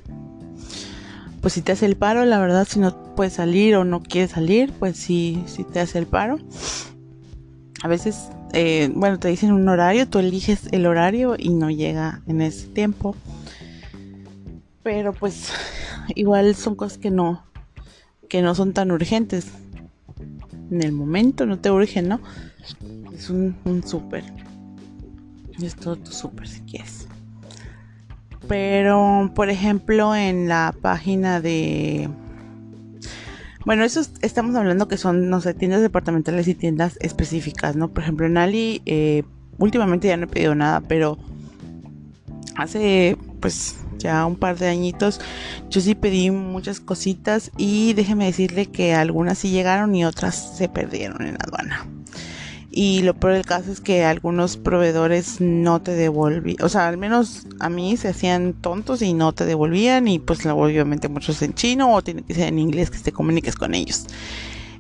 pues 1.40 1.54
si 1.54 1.62
te 1.62 1.72
hace 1.72 1.86
el 1.86 1.96
paro, 1.96 2.26
la 2.26 2.38
verdad 2.38 2.68
si 2.70 2.80
no 2.80 3.16
puedes 3.16 3.32
salir 3.32 3.78
o 3.78 3.86
no 3.86 4.04
quieres 4.04 4.32
salir, 4.32 4.74
pues 4.74 4.98
sí, 4.98 5.42
sí 5.48 5.64
te 5.64 5.80
hace 5.80 6.00
el 6.00 6.06
paro. 6.06 6.38
A 7.82 7.88
veces, 7.88 8.28
eh, 8.52 8.92
bueno, 8.94 9.18
te 9.18 9.30
dicen 9.30 9.54
un 9.54 9.70
horario, 9.70 10.06
tú 10.10 10.20
eliges 10.20 10.68
el 10.74 10.86
horario 10.86 11.36
y 11.40 11.50
no 11.50 11.70
llega 11.70 12.24
en 12.28 12.42
ese 12.42 12.68
tiempo. 12.68 13.16
Pero 14.84 15.14
pues 15.14 15.50
igual 16.14 16.54
son 16.54 16.76
cosas 16.76 16.98
que 16.98 17.10
no, 17.10 17.42
que 18.28 18.42
no 18.42 18.54
son 18.54 18.74
tan 18.74 18.92
urgentes. 18.92 19.48
En 20.70 20.84
el 20.84 20.92
momento 20.92 21.46
no 21.46 21.58
te 21.58 21.72
urgen, 21.72 22.10
¿no? 22.10 22.20
Es 23.14 23.30
un, 23.30 23.56
un 23.64 23.82
súper. 23.88 24.26
Es 25.62 25.76
todo 25.76 25.96
tu 25.96 26.12
súper 26.12 26.50
si 26.50 26.60
quieres. 26.62 27.05
Pero, 28.48 29.32
por 29.34 29.50
ejemplo, 29.50 30.16
en 30.16 30.48
la 30.48 30.74
página 30.82 31.42
de... 31.42 32.10
Bueno, 33.66 33.84
eso 33.84 34.02
estamos 34.22 34.56
hablando 34.56 34.88
que 34.88 34.98
son, 34.98 35.30
no 35.30 35.42
sé, 35.42 35.56
tiendas 35.56 35.82
departamentales 35.82 36.48
y 36.48 36.54
tiendas 36.54 36.98
específicas, 37.02 37.76
¿no? 37.76 37.88
Por 37.88 38.04
ejemplo, 38.04 38.28
en 38.28 38.38
Ali, 38.38 38.84
eh, 38.86 39.24
últimamente 39.58 40.08
ya 40.08 40.18
no 40.18 40.26
he 40.26 40.28
pedido 40.28 40.54
nada, 40.54 40.82
pero 40.82 41.18
hace, 42.56 43.18
pues, 43.40 43.78
ya 43.98 44.26
un 44.28 44.36
par 44.36 44.58
de 44.60 44.68
añitos, 44.68 45.20
yo 45.70 45.82
sí 45.82 45.96
pedí 45.96 46.30
muchas 46.30 46.80
cositas 46.80 47.52
y 47.58 47.94
déjeme 47.94 48.26
decirle 48.26 48.68
que 48.68 48.94
algunas 48.94 49.40
sí 49.40 49.50
llegaron 49.50 49.96
y 49.96 50.06
otras 50.06 50.58
se 50.58 50.70
perdieron 50.70 51.26
en 51.26 51.34
la 51.34 51.46
aduana. 51.46 51.88
Y 52.78 53.04
lo 53.04 53.14
peor 53.14 53.36
del 53.36 53.46
caso 53.46 53.72
es 53.72 53.80
que 53.80 54.04
algunos 54.04 54.58
proveedores 54.58 55.40
no 55.40 55.82
te 55.82 55.92
devolvían, 55.92 56.58
o 56.62 56.68
sea, 56.68 56.90
al 56.90 56.98
menos 56.98 57.48
a 57.62 57.70
mí 57.70 57.96
se 57.96 58.10
hacían 58.10 58.52
tontos 58.52 59.02
y 59.02 59.14
no 59.14 59.32
te 59.32 59.46
devolvían 59.46 60.10
y 60.10 60.20
pues 60.20 60.46
obviamente 60.46 61.08
muchos 61.08 61.42
en 61.42 61.54
chino 61.54 61.94
o 61.94 62.02
tiene 62.02 62.24
que 62.24 62.34
ser 62.34 62.50
en 62.50 62.60
inglés 62.60 62.92
que 62.92 63.00
te 63.00 63.14
comuniques 63.14 63.56
con 63.56 63.76
ellos. 63.76 64.08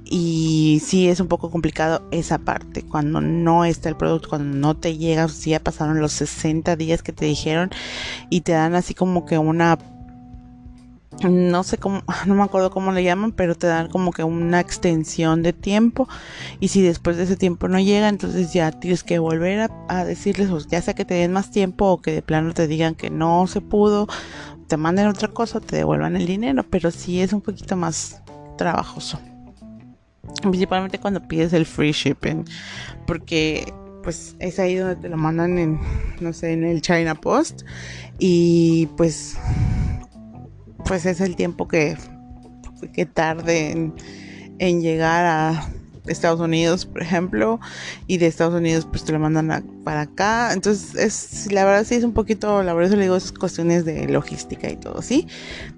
Y 0.03 0.81
sí 0.85 1.07
es 1.07 1.21
un 1.21 1.29
poco 1.29 1.49
complicado 1.49 2.05
esa 2.11 2.37
parte, 2.37 2.83
cuando 2.83 3.21
no 3.21 3.63
está 3.63 3.87
el 3.87 3.95
producto, 3.95 4.27
cuando 4.27 4.57
no 4.57 4.75
te 4.75 4.97
llega, 4.97 5.29
si 5.29 5.51
ya 5.51 5.61
pasaron 5.61 6.01
los 6.01 6.11
60 6.11 6.75
días 6.75 7.01
que 7.01 7.13
te 7.13 7.23
dijeron 7.23 7.69
y 8.29 8.41
te 8.41 8.51
dan 8.51 8.75
así 8.75 8.93
como 8.93 9.25
que 9.25 9.37
una 9.37 9.77
no 11.23 11.63
sé 11.63 11.77
cómo, 11.77 12.03
no 12.25 12.35
me 12.35 12.43
acuerdo 12.43 12.71
cómo 12.71 12.91
le 12.91 13.03
llaman, 13.03 13.31
pero 13.31 13.55
te 13.55 13.67
dan 13.67 13.89
como 13.89 14.11
que 14.11 14.23
una 14.23 14.59
extensión 14.59 15.43
de 15.43 15.53
tiempo. 15.53 16.07
Y 16.59 16.69
si 16.69 16.81
después 16.81 17.17
de 17.17 17.23
ese 17.23 17.37
tiempo 17.37 17.67
no 17.67 17.79
llega, 17.79 18.09
entonces 18.09 18.53
ya 18.53 18.71
tienes 18.71 19.03
que 19.03 19.19
volver 19.19 19.69
a, 19.87 20.05
decirles, 20.05 20.49
ya 20.67 20.81
sea 20.81 20.93
que 20.93 21.05
te 21.05 21.13
den 21.13 21.31
más 21.31 21.51
tiempo 21.51 21.85
o 21.87 22.01
que 22.01 22.11
de 22.11 22.21
plano 22.21 22.53
te 22.53 22.67
digan 22.67 22.95
que 22.95 23.09
no 23.09 23.47
se 23.47 23.61
pudo, 23.61 24.07
te 24.67 24.77
manden 24.77 25.07
otra 25.07 25.29
cosa, 25.29 25.59
te 25.59 25.77
devuelvan 25.77 26.15
el 26.15 26.25
dinero, 26.25 26.63
pero 26.69 26.91
sí 26.91 27.21
es 27.21 27.33
un 27.33 27.41
poquito 27.41 27.75
más 27.75 28.21
trabajoso. 28.57 29.19
Principalmente 30.41 30.99
cuando 30.99 31.27
pides 31.27 31.53
el 31.53 31.65
free 31.65 31.91
shipping 31.91 32.45
porque 33.05 33.71
pues 34.03 34.35
es 34.39 34.59
ahí 34.59 34.75
donde 34.75 34.95
te 34.95 35.09
lo 35.09 35.17
mandan 35.17 35.57
en 35.57 35.79
no 36.19 36.31
sé 36.31 36.53
en 36.53 36.63
el 36.63 36.81
China 36.81 37.15
Post. 37.15 37.63
Y 38.19 38.87
pues 38.97 39.37
pues 40.85 41.05
es 41.05 41.21
el 41.21 41.35
tiempo 41.35 41.67
que 41.67 41.97
que 42.93 43.05
tarde 43.05 43.91
en, 44.59 44.81
llegar 44.81 45.25
a 45.25 45.71
Estados 46.05 46.39
Unidos, 46.39 46.85
por 46.85 47.01
ejemplo, 47.01 47.59
y 48.05 48.17
de 48.19 48.27
Estados 48.27 48.53
Unidos 48.53 48.87
pues 48.89 49.03
te 49.03 49.11
lo 49.11 49.17
mandan 49.17 49.65
para 49.83 50.01
acá. 50.01 50.53
Entonces, 50.53 50.95
es 50.95 51.51
la 51.51 51.65
verdad 51.65 51.83
sí 51.83 51.95
es 51.95 52.03
un 52.03 52.13
poquito 52.13 52.61
laborioso, 52.61 52.95
le 52.95 53.03
digo, 53.03 53.15
es 53.15 53.31
cuestiones 53.31 53.85
de 53.85 54.07
logística 54.07 54.69
y 54.69 54.77
todo, 54.77 55.01
¿sí? 55.01 55.27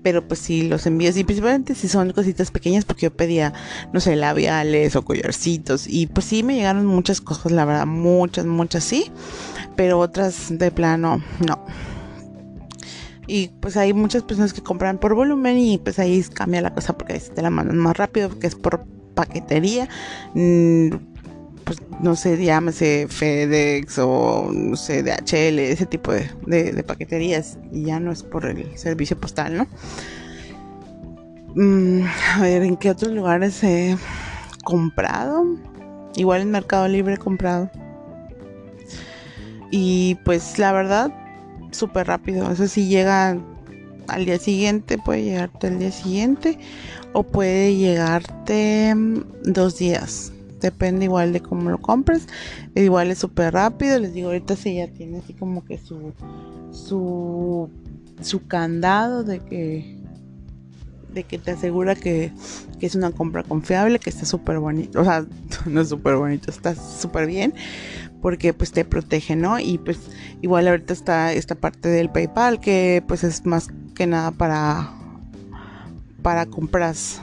Pero 0.04 0.28
pues 0.28 0.42
sí 0.42 0.64
los 0.64 0.86
envíos 0.86 1.16
y 1.16 1.24
principalmente 1.24 1.76
si 1.76 1.88
son 1.88 2.12
cositas 2.12 2.52
pequeñas 2.52 2.84
porque 2.84 3.06
yo 3.06 3.16
pedía, 3.16 3.54
no 3.94 4.02
sé, 4.02 4.16
labiales 4.18 4.98
o 4.98 5.04
collarcitos 5.04 5.88
y 5.88 6.08
pues 6.08 6.26
sí 6.26 6.44
me 6.44 6.56
llegaron 6.56 6.86
muchas 6.86 7.22
cosas, 7.22 7.54
la 7.54 7.64
verdad, 7.64 7.86
muchas, 7.86 8.46
muchas 8.46 8.84
sí, 8.84 9.10
pero 9.78 10.00
otras 10.00 10.48
de 10.50 10.72
plano 10.72 11.24
no. 11.46 11.64
Y 13.28 13.50
pues 13.60 13.76
hay 13.76 13.94
muchas 13.94 14.24
personas 14.24 14.54
que 14.54 14.64
compran 14.64 14.98
por 14.98 15.14
volumen 15.14 15.58
y 15.58 15.78
pues 15.78 16.00
ahí 16.00 16.24
cambia 16.34 16.62
la 16.62 16.74
cosa 16.74 16.98
porque 16.98 17.20
te 17.20 17.42
la 17.42 17.50
mandan 17.50 17.78
más 17.78 17.98
rápido 17.98 18.30
porque 18.30 18.48
es 18.48 18.56
por 18.56 18.86
paquetería, 19.18 19.90
mm, 20.34 20.90
pues 21.66 21.80
no 22.00 22.16
sé, 22.16 22.42
llámese 22.42 23.08
FedEx 23.10 24.00
o 24.00 24.50
no 24.54 24.78
sé, 24.78 25.04
DHL, 25.04 25.60
ese 25.60 25.86
tipo 25.86 26.14
de, 26.14 26.84
paqueterías, 26.88 27.58
y 27.74 27.84
ya 27.84 28.00
no 28.00 28.12
es 28.12 28.24
por 28.24 28.46
el 28.46 28.78
servicio 28.78 29.20
postal, 29.20 29.58
¿no? 29.58 29.68
Mm, 31.56 32.04
a 32.36 32.42
ver, 32.42 32.64
¿en 32.64 32.78
qué 32.78 32.92
otros 32.92 33.12
lugares 33.12 33.62
he 33.64 33.98
comprado? 34.64 35.44
Igual 36.16 36.42
en 36.42 36.52
Mercado 36.52 36.88
Libre 36.88 37.16
he 37.16 37.18
comprado. 37.18 37.70
Y 39.70 40.16
pues 40.24 40.58
la 40.60 40.72
verdad, 40.72 41.12
súper 41.78 42.08
rápido. 42.08 42.52
Eso 42.52 42.68
sí 42.68 42.88
llega 42.88 43.38
al 44.08 44.26
día 44.26 44.40
siguiente, 44.40 44.98
puede 44.98 45.24
llegarte 45.24 45.68
al 45.68 45.80
día 45.80 45.92
siguiente 45.92 46.58
o 47.14 47.24
puede 47.24 47.76
llegarte 47.76 48.94
mm, 48.96 49.24
dos 49.44 49.78
días. 49.78 50.32
Depende 50.62 51.06
igual 51.06 51.34
de 51.34 51.42
cómo 51.42 51.70
lo 51.70 51.78
compres. 51.78 52.28
Igual 52.74 53.12
es 53.12 53.20
súper 53.20 53.54
rápido. 53.54 54.00
Les 54.00 54.14
digo, 54.14 54.30
ahorita 54.30 54.56
si 54.56 54.76
ya 54.76 54.88
tiene 54.88 55.20
así 55.20 55.34
como 55.34 55.64
que 55.64 55.78
su, 55.78 56.14
su, 56.72 57.70
su 58.22 58.48
candado 58.48 59.24
de 59.24 59.40
que, 59.40 60.00
de 61.14 61.24
que 61.24 61.38
te 61.38 61.52
asegura 61.52 61.96
que, 61.96 62.32
que 62.80 62.88
es 62.88 62.96
una 62.96 63.12
compra 63.12 63.44
confiable, 63.44 64.00
que 64.00 64.10
está 64.10 64.26
súper 64.26 64.58
bonito. 64.58 65.02
O 65.02 65.04
sea, 65.04 65.26
no 65.68 65.82
es 65.82 65.90
súper 65.90 66.16
bonito, 66.16 66.50
está 66.50 66.74
súper 66.74 67.28
bien 67.28 67.54
porque 68.22 68.54
pues 68.54 68.72
te 68.72 68.86
protege, 68.86 69.36
¿no? 69.36 69.60
Y 69.60 69.78
pues 69.78 69.98
igual 70.42 70.68
ahorita 70.68 70.94
está 70.94 71.34
esta 71.34 71.56
parte 71.56 71.90
del 71.90 72.10
PayPal 72.10 72.60
que 72.60 73.04
pues 73.08 73.24
es 73.24 73.46
más 73.46 73.70
que 73.96 74.08
nada 74.08 74.32
para 74.32 74.92
para 76.22 76.46
compras 76.46 77.22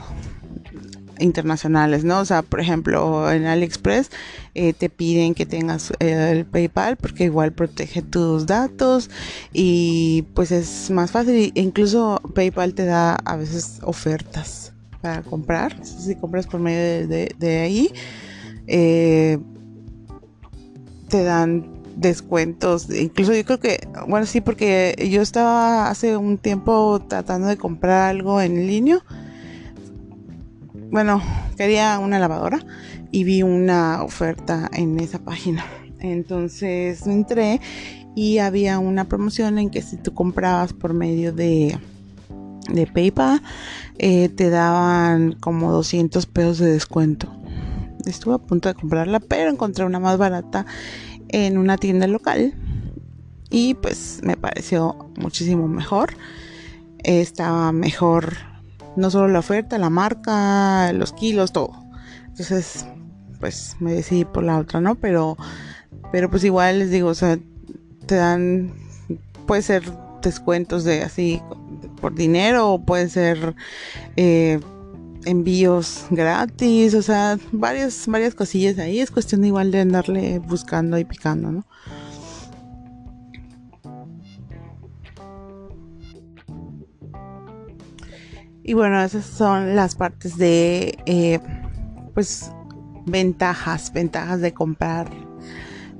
internacionales, 1.19 2.03
¿no? 2.03 2.19
O 2.19 2.25
sea, 2.25 2.41
por 2.41 2.59
ejemplo, 2.59 3.31
en 3.31 3.45
AliExpress 3.45 4.09
eh, 4.53 4.73
te 4.73 4.89
piden 4.89 5.33
que 5.33 5.45
tengas 5.45 5.91
eh, 5.99 6.31
el 6.31 6.45
PayPal 6.45 6.97
porque 6.97 7.25
igual 7.25 7.53
protege 7.53 8.01
tus 8.01 8.45
datos 8.45 9.09
y 9.53 10.23
pues 10.33 10.51
es 10.51 10.89
más 10.91 11.11
fácil. 11.11 11.51
Incluso 11.55 12.21
PayPal 12.33 12.73
te 12.73 12.85
da 12.85 13.15
a 13.15 13.35
veces 13.35 13.79
ofertas 13.83 14.73
para 15.01 15.21
comprar. 15.21 15.85
Si 15.85 16.15
compras 16.15 16.47
por 16.47 16.59
medio 16.59 17.07
de, 17.07 17.59
ahí, 17.59 17.91
eh, 18.67 19.37
te 21.07 21.23
dan 21.23 21.65
descuentos. 21.95 22.89
Incluso 22.89 23.33
yo 23.33 23.45
creo 23.45 23.59
que, 23.59 23.87
bueno, 24.07 24.25
sí, 24.25 24.41
porque 24.41 24.95
yo 25.11 25.21
estaba 25.21 25.89
hace 25.89 26.17
un 26.17 26.37
tiempo 26.37 27.01
tratando 27.07 27.47
de 27.47 27.57
comprar 27.57 28.09
algo 28.09 28.41
en 28.41 28.67
línea 28.67 29.03
bueno, 30.95 31.21
quería 31.57 31.99
una 31.99 32.19
lavadora 32.19 32.65
y 33.11 33.25
vi 33.25 33.43
una 33.43 34.01
oferta 34.01 34.69
en 34.71 34.97
esa 34.99 35.19
página. 35.19 35.65
Entonces 35.99 37.05
entré 37.05 37.59
y 38.15 38.37
había 38.37 38.79
una 38.79 39.03
promoción 39.03 39.57
en 39.57 39.69
que 39.69 39.81
si 39.81 39.97
tú 39.97 40.13
comprabas 40.13 40.71
por 40.71 40.93
medio 40.93 41.33
de, 41.33 41.77
de 42.71 42.87
PayPal, 42.87 43.41
eh, 43.97 44.29
te 44.29 44.49
daban 44.49 45.33
como 45.33 45.71
200 45.73 46.25
pesos 46.27 46.59
de 46.59 46.71
descuento. 46.71 47.29
Estuve 48.05 48.35
a 48.35 48.39
punto 48.39 48.69
de 48.69 48.75
comprarla, 48.75 49.19
pero 49.19 49.49
encontré 49.49 49.85
una 49.85 49.99
más 49.99 50.17
barata 50.17 50.65
en 51.29 51.57
una 51.57 51.77
tienda 51.77 52.07
local 52.07 52.53
y 53.49 53.73
pues 53.75 54.19
me 54.23 54.37
pareció 54.37 55.11
muchísimo 55.17 55.67
mejor. 55.67 56.13
Estaba 57.03 57.71
mejor 57.71 58.35
no 58.95 59.09
solo 59.09 59.27
la 59.27 59.39
oferta, 59.39 59.77
la 59.77 59.89
marca, 59.89 60.91
los 60.93 61.13
kilos, 61.13 61.51
todo. 61.51 61.71
Entonces, 62.27 62.85
pues 63.39 63.75
me 63.79 63.93
decidí 63.93 64.25
por 64.25 64.43
la 64.43 64.57
otra, 64.57 64.81
¿no? 64.81 64.95
Pero, 64.95 65.37
pero 66.11 66.29
pues 66.29 66.43
igual 66.43 66.79
les 66.79 66.91
digo, 66.91 67.09
o 67.09 67.15
sea, 67.15 67.37
te 68.05 68.15
dan, 68.15 68.73
puede 69.45 69.61
ser 69.61 69.83
descuentos 70.21 70.83
de 70.83 71.03
así 71.03 71.41
por 72.01 72.15
dinero 72.15 72.71
o 72.71 72.83
puede 72.83 73.09
ser 73.09 73.55
eh, 74.15 74.59
envíos 75.25 76.05
gratis, 76.09 76.93
o 76.93 77.01
sea, 77.01 77.37
varias, 77.51 78.07
varias 78.07 78.35
cosillas 78.35 78.79
ahí. 78.79 78.99
Es 78.99 79.11
cuestión 79.11 79.43
igual 79.43 79.71
de 79.71 79.81
andarle 79.81 80.39
buscando 80.39 80.97
y 80.97 81.05
picando, 81.05 81.51
¿no? 81.51 81.65
Y 88.67 88.73
bueno, 88.73 88.99
esas 89.03 89.25
son 89.25 89.75
las 89.75 89.93
partes 89.93 90.37
de, 90.37 90.97
eh, 91.05 91.39
pues, 92.15 92.51
ventajas, 93.05 93.93
ventajas 93.93 94.41
de 94.41 94.53
comprar 94.55 95.07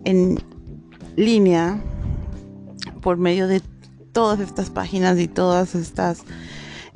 en 0.03 0.39
línea 1.15 1.79
por 3.01 3.17
medio 3.17 3.47
de 3.47 3.61
todas 4.13 4.39
estas 4.39 4.71
páginas 4.71 5.19
y 5.19 5.27
todas 5.27 5.75
estas, 5.75 6.23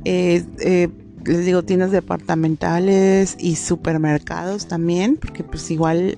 eh, 0.06 0.44
eh, 0.60 0.90
les 1.26 1.46
digo, 1.46 1.64
tiendas 1.64 1.92
departamentales 1.92 3.36
y 3.40 3.56
supermercados 3.56 4.68
también, 4.68 5.18
porque 5.18 5.44
pues 5.44 5.70
igual 5.72 6.18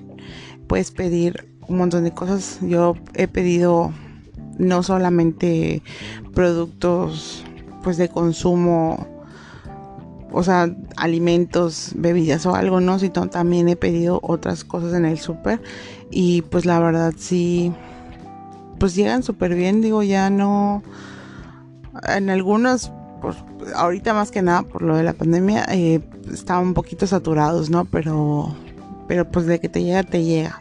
puedes 0.66 0.90
pedir 0.90 1.48
un 1.68 1.78
montón 1.78 2.04
de 2.04 2.12
cosas. 2.12 2.58
Yo 2.62 2.96
he 3.14 3.28
pedido 3.28 3.92
no 4.58 4.82
solamente 4.82 5.82
productos 6.34 7.44
pues 7.82 7.96
de 7.96 8.08
consumo 8.08 9.08
o 10.32 10.42
sea, 10.42 10.74
alimentos, 10.96 11.92
bebidas 11.94 12.46
o 12.46 12.54
algo, 12.54 12.80
¿no? 12.80 12.98
Sino 12.98 13.28
también 13.28 13.68
he 13.68 13.76
pedido 13.76 14.18
otras 14.22 14.64
cosas 14.64 14.94
en 14.94 15.04
el 15.04 15.18
súper 15.18 15.60
y 16.10 16.42
pues 16.42 16.64
la 16.64 16.78
verdad 16.80 17.12
sí, 17.16 17.72
pues 18.78 18.94
llegan 18.94 19.22
súper 19.22 19.54
bien, 19.54 19.82
digo, 19.82 20.02
ya 20.02 20.30
no, 20.30 20.82
en 22.08 22.30
algunos, 22.30 22.90
pues 23.22 23.36
ahorita 23.74 24.12
más 24.12 24.30
que 24.30 24.42
nada 24.42 24.62
por 24.62 24.82
lo 24.82 24.96
de 24.96 25.04
la 25.04 25.12
pandemia, 25.14 25.64
eh, 25.70 26.00
estaban 26.30 26.68
un 26.68 26.74
poquito 26.74 27.06
saturados, 27.06 27.70
¿no? 27.70 27.84
Pero, 27.86 28.54
pero 29.08 29.30
pues 29.30 29.46
de 29.46 29.60
que 29.60 29.68
te 29.68 29.82
llega, 29.82 30.02
te 30.02 30.24
llega. 30.24 30.60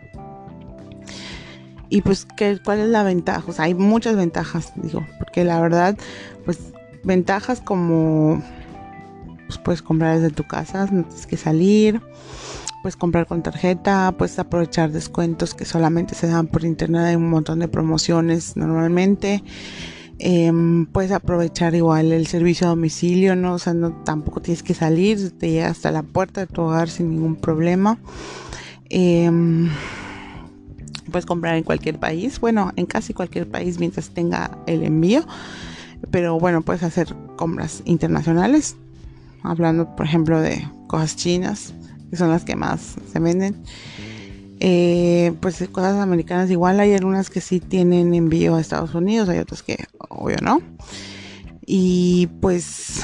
Y 1.89 2.02
pues, 2.02 2.26
¿qué, 2.38 2.58
¿cuál 2.63 2.80
es 2.80 2.88
la 2.88 3.04
ventaja? 3.04 3.52
Hay 3.58 3.74
muchas 3.74 4.15
ventajas, 4.15 4.71
digo, 4.76 5.06
porque 5.17 5.43
la 5.43 5.60
verdad, 5.60 5.97
pues 6.45 6.60
ventajas 7.04 7.60
como 7.60 8.41
pues, 9.47 9.58
puedes 9.58 9.82
comprar 9.82 10.19
desde 10.19 10.34
tu 10.34 10.47
casa, 10.47 10.86
no 10.86 11.04
tienes 11.04 11.28
que 11.28 11.36
salir, 11.36 12.02
puedes 12.82 12.95
comprar 12.95 13.26
con 13.28 13.43
tarjeta, 13.43 14.13
puedes 14.17 14.39
aprovechar 14.39 14.91
descuentos 14.91 15.54
que 15.54 15.65
solamente 15.65 16.15
se 16.15 16.28
dan 16.28 16.47
por 16.47 16.63
internet, 16.63 17.02
hay 17.02 17.15
un 17.17 17.30
montón 17.30 17.60
de 17.60 17.67
promociones 17.67 18.56
normalmente. 18.56 19.43
Em, 20.23 20.86
puedes 20.86 21.12
aprovechar 21.12 21.73
igual 21.73 22.12
el 22.12 22.27
servicio 22.27 22.67
a 22.67 22.69
domicilio, 22.69 23.36
¿no? 23.36 23.55
O 23.55 23.60
sea, 23.60 23.73
no, 23.73 23.91
tampoco 24.03 24.39
tienes 24.39 24.62
que 24.62 24.75
salir, 24.75 25.31
te 25.31 25.49
llega 25.49 25.69
hasta 25.69 25.89
la 25.89 26.03
puerta 26.03 26.41
de 26.41 26.47
tu 26.47 26.62
hogar 26.62 26.89
sin 26.89 27.10
ningún 27.10 27.36
problema. 27.36 27.97
Em, 28.89 29.67
puedes 31.12 31.25
comprar 31.25 31.55
en 31.55 31.63
cualquier 31.63 31.99
país, 31.99 32.39
bueno, 32.39 32.71
en 32.75 32.86
casi 32.86 33.15
cualquier 33.15 33.49
país 33.49 33.79
mientras 33.79 34.12
tenga 34.12 34.60
el 34.67 34.84
envío, 34.84 35.25
pero 36.12 36.39
bueno, 36.39 36.62
puedes 36.62 36.84
hacer 36.84 37.15
compras 37.36 37.81
internacionales 37.86 38.75
hablando 39.41 39.95
por 39.95 40.05
ejemplo 40.05 40.39
de 40.39 40.67
cosas 40.86 41.15
chinas, 41.15 41.73
que 42.12 42.17
son 42.17 42.29
las 42.29 42.43
que 42.43 42.55
más 42.55 42.95
se 43.12 43.19
venden. 43.19 43.63
Eh, 44.63 45.34
pues 45.41 45.67
cosas 45.71 45.95
americanas 45.95 46.52
igual 46.52 46.80
hay 46.80 46.93
algunas 46.93 47.32
que 47.32 47.41
sí 47.41 47.60
tienen 47.60 48.13
envío 48.13 48.56
a 48.56 48.62
Estados 48.62 48.93
Unidos, 48.93 49.28
hay 49.28 49.39
otras 49.39 49.63
que 49.63 49.86
obvio 50.08 50.38
no. 50.41 50.62
Y 51.65 52.28
pues 52.41 53.02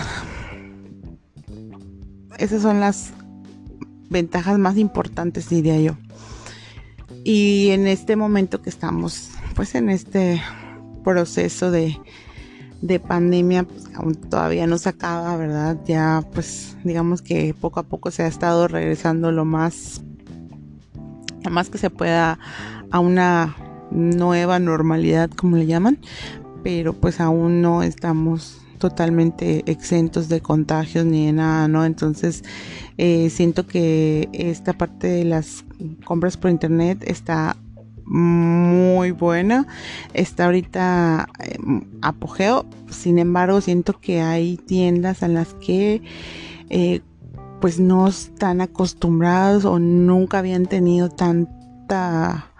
esas 2.37 2.61
son 2.61 2.79
las 2.79 3.11
ventajas 4.09 4.59
más 4.59 4.77
importantes 4.77 5.49
diría 5.49 5.79
yo. 5.79 5.97
Y 7.23 7.69
en 7.71 7.87
este 7.87 8.15
momento 8.15 8.61
que 8.61 8.69
estamos 8.69 9.31
pues 9.55 9.73
en 9.73 9.89
este 9.89 10.39
proceso 11.03 11.71
de 11.71 11.97
de 12.81 12.99
pandemia 12.99 13.63
pues, 13.63 13.85
aún 13.95 14.15
todavía 14.15 14.67
no 14.67 14.77
se 14.77 14.89
acaba, 14.89 15.35
¿verdad? 15.37 15.77
Ya 15.85 16.23
pues 16.33 16.77
digamos 16.83 17.21
que 17.21 17.55
poco 17.59 17.79
a 17.79 17.83
poco 17.83 18.11
se 18.11 18.23
ha 18.23 18.27
estado 18.27 18.67
regresando 18.67 19.31
lo 19.31 19.45
más, 19.45 20.03
más 21.49 21.69
que 21.69 21.77
se 21.77 21.89
pueda 21.89 22.39
a 22.91 22.99
una 22.99 23.55
nueva 23.91 24.59
normalidad, 24.59 25.29
como 25.29 25.57
le 25.57 25.65
llaman, 25.65 25.99
pero 26.63 26.93
pues 26.93 27.19
aún 27.19 27.61
no 27.61 27.83
estamos 27.83 28.61
totalmente 28.77 29.63
exentos 29.65 30.29
de 30.29 30.41
contagios 30.41 31.05
ni 31.05 31.27
de 31.27 31.33
nada, 31.33 31.67
¿no? 31.67 31.85
Entonces 31.85 32.43
eh, 32.97 33.29
siento 33.29 33.65
que 33.65 34.29
esta 34.33 34.73
parte 34.73 35.07
de 35.07 35.23
las 35.23 35.65
compras 36.03 36.37
por 36.37 36.51
internet 36.51 37.03
está 37.07 37.57
muy 38.05 39.11
buena. 39.11 39.67
Está 40.13 40.45
ahorita 40.45 41.27
em, 41.39 41.81
apogeo. 42.01 42.65
Sin 42.89 43.19
embargo, 43.19 43.61
siento 43.61 43.99
que 43.99 44.21
hay 44.21 44.57
tiendas 44.57 45.23
en 45.23 45.33
las 45.33 45.53
que 45.55 46.01
eh, 46.69 47.01
pues 47.59 47.79
no 47.79 48.07
están 48.07 48.61
acostumbrados 48.61 49.65
o 49.65 49.79
nunca 49.79 50.39
habían 50.39 50.65
tenido 50.65 51.09
tanta 51.09 52.51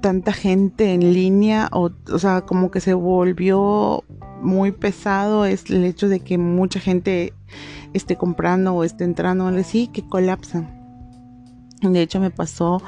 tanta 0.00 0.32
gente 0.32 0.94
en 0.94 1.12
línea 1.12 1.68
o, 1.72 1.90
o 2.10 2.18
sea 2.18 2.42
como 2.42 2.70
que 2.70 2.80
se 2.80 2.94
volvió 2.94 4.02
muy 4.40 4.72
pesado 4.72 5.44
es 5.44 5.68
el 5.70 5.84
hecho 5.84 6.08
de 6.08 6.20
que 6.20 6.38
mucha 6.38 6.80
gente 6.80 7.34
esté 7.92 8.16
comprando 8.16 8.74
o 8.74 8.84
esté 8.84 9.04
entrando 9.04 9.46
así 9.48 9.88
que 9.88 10.06
colapsan 10.06 10.80
de 11.82 12.02
hecho 12.02 12.20
me 12.20 12.30
pasó 12.30 12.82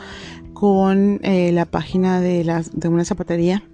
con 0.62 1.18
eh, 1.24 1.50
la 1.50 1.64
página 1.64 2.20
de, 2.20 2.44
las, 2.44 2.78
de 2.78 2.86
una 2.86 3.04
zapatería. 3.04 3.64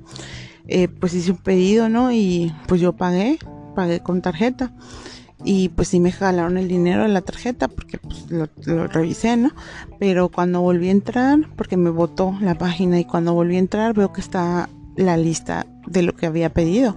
Eh, 0.69 0.89
pues 0.89 1.13
hice 1.13 1.33
un 1.33 1.37
pedido, 1.37 1.91
¿no? 1.91 2.13
Y 2.13 2.51
pues 2.67 2.81
yo 2.81 2.95
pagué, 2.95 3.39
pagué 3.75 4.01
con 4.01 4.23
tarjeta. 4.23 4.73
Y 5.45 5.69
pues 5.69 5.89
sí 5.89 6.01
me 6.01 6.11
jalaron 6.11 6.59
el 6.59 6.67
dinero 6.67 7.03
de 7.03 7.09
la 7.09 7.21
tarjeta 7.21 7.69
porque 7.69 7.99
pues, 7.99 8.31
lo, 8.31 8.49
lo, 8.67 8.87
revisé, 8.89 9.37
¿no? 9.37 9.51
Pero 10.01 10.31
cuando 10.31 10.61
volví 10.61 10.89
a 10.89 10.93
entrar, 10.93 11.39
porque 11.57 11.77
me 11.77 11.91
votó 11.91 12.37
la 12.41 12.57
página 12.57 12.99
y 12.99 13.05
cuando 13.05 13.35
volví 13.35 13.57
a 13.57 13.61
entrar 13.61 13.95
veo 13.95 14.13
que 14.13 14.21
está 14.21 14.69
la 14.97 15.17
lista 15.17 15.67
de 15.87 16.03
lo 16.03 16.15
que 16.15 16.27
había 16.27 16.53
pedido. 16.53 16.97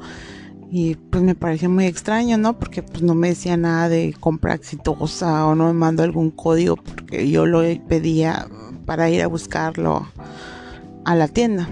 Y 0.72 0.96
pues 0.96 1.22
me 1.24 1.36
pareció 1.36 1.70
muy 1.70 1.86
extraño, 1.86 2.38
¿no? 2.38 2.58
Porque 2.58 2.82
pues 2.82 3.04
no 3.04 3.14
me 3.14 3.30
decía 3.30 3.58
nada 3.58 3.90
de 3.90 4.16
compra 4.20 4.56
exitosa 4.56 5.46
o 5.46 5.54
no 5.54 5.68
me 5.68 5.74
mandó 5.74 6.04
algún 6.04 6.32
código 6.32 6.78
porque 6.78 7.30
yo 7.30 7.46
lo 7.46 7.62
pedía 7.88 8.48
para 8.86 9.10
ir 9.10 9.22
a 9.22 9.28
buscarlo 9.28 10.08
a 11.06 11.16
la 11.16 11.28
tienda 11.28 11.70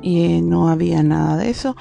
y 0.00 0.40
no 0.42 0.68
había 0.68 1.02
nada 1.02 1.36
de 1.36 1.50
eso 1.50 1.76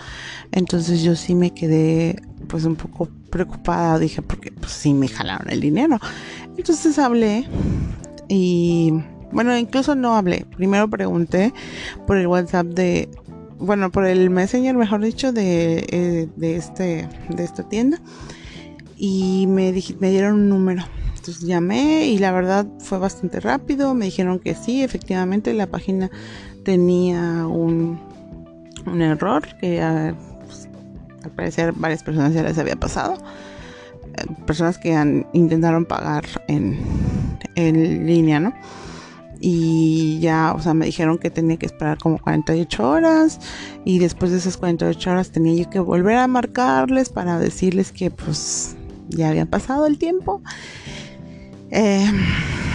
entonces 0.51 1.01
yo 1.01 1.15
sí 1.15 1.36
me 1.36 1.51
quedé 1.51 2.21
pues 2.47 2.65
un 2.65 2.75
poco 2.75 3.10
preocupada, 3.31 3.97
dije, 3.97 4.21
porque 4.21 4.51
pues 4.51 4.71
sí 4.71 4.93
me 4.93 5.07
jalaron 5.07 5.49
el 5.49 5.61
dinero. 5.61 5.99
Entonces 6.57 6.99
hablé 6.99 7.47
y 8.27 8.93
bueno, 9.31 9.57
incluso 9.57 9.95
no 9.95 10.15
hablé. 10.15 10.45
Primero 10.55 10.89
pregunté 10.89 11.53
por 12.05 12.17
el 12.17 12.27
WhatsApp 12.27 12.67
de, 12.67 13.09
bueno, 13.57 13.91
por 13.91 14.05
el 14.05 14.29
Messenger, 14.29 14.75
mejor 14.75 15.01
dicho, 15.01 15.31
de, 15.31 15.85
eh, 15.89 16.29
de, 16.35 16.55
este, 16.55 17.07
de 17.29 17.43
esta 17.43 17.67
tienda. 17.67 17.99
Y 18.97 19.47
me, 19.47 19.73
me 19.99 20.11
dieron 20.11 20.35
un 20.35 20.49
número. 20.49 20.83
Entonces 21.15 21.43
llamé 21.43 22.07
y 22.07 22.17
la 22.17 22.31
verdad 22.31 22.67
fue 22.79 22.97
bastante 22.97 23.39
rápido. 23.39 23.93
Me 23.93 24.05
dijeron 24.05 24.39
que 24.39 24.55
sí, 24.55 24.83
efectivamente 24.83 25.53
la 25.53 25.67
página 25.67 26.09
tenía 26.63 27.47
un, 27.47 27.99
un 28.85 29.01
error 29.01 29.43
que 29.59 30.13
pues, 30.17 30.30
al 31.23 31.31
parecer 31.31 31.73
varias 31.73 32.03
personas 32.03 32.34
ya 32.34 32.43
les 32.43 32.57
había 32.57 32.75
pasado. 32.75 33.15
Eh, 34.17 34.25
personas 34.45 34.77
que 34.77 34.95
han, 34.95 35.27
intentaron 35.34 35.86
pagar 35.86 36.25
en, 36.47 36.79
en 37.55 38.05
línea, 38.05 38.39
¿no? 38.39 38.53
y 39.41 40.19
ya, 40.19 40.53
o 40.55 40.62
sea, 40.62 40.73
me 40.73 40.86
dijeron 40.86 41.17
que 41.17 41.31
tenía 41.31 41.57
que 41.57 41.65
esperar 41.65 41.97
como 41.97 42.19
48 42.19 42.88
horas 42.88 43.39
y 43.84 43.97
después 43.97 44.31
de 44.31 44.38
esas 44.38 44.55
48 44.57 45.12
horas 45.12 45.31
tenía 45.31 45.55
yo 45.55 45.69
que 45.69 45.79
volver 45.79 46.17
a 46.17 46.27
marcarles 46.27 47.10
para 47.10 47.39
decirles 47.39 47.91
que 47.91 48.12
pues 48.12 48.75
ya 49.10 49.29
había 49.29 49.47
pasado 49.47 49.88
el 49.88 49.97
tiempo. 49.97 50.41
Eh, 51.71 52.05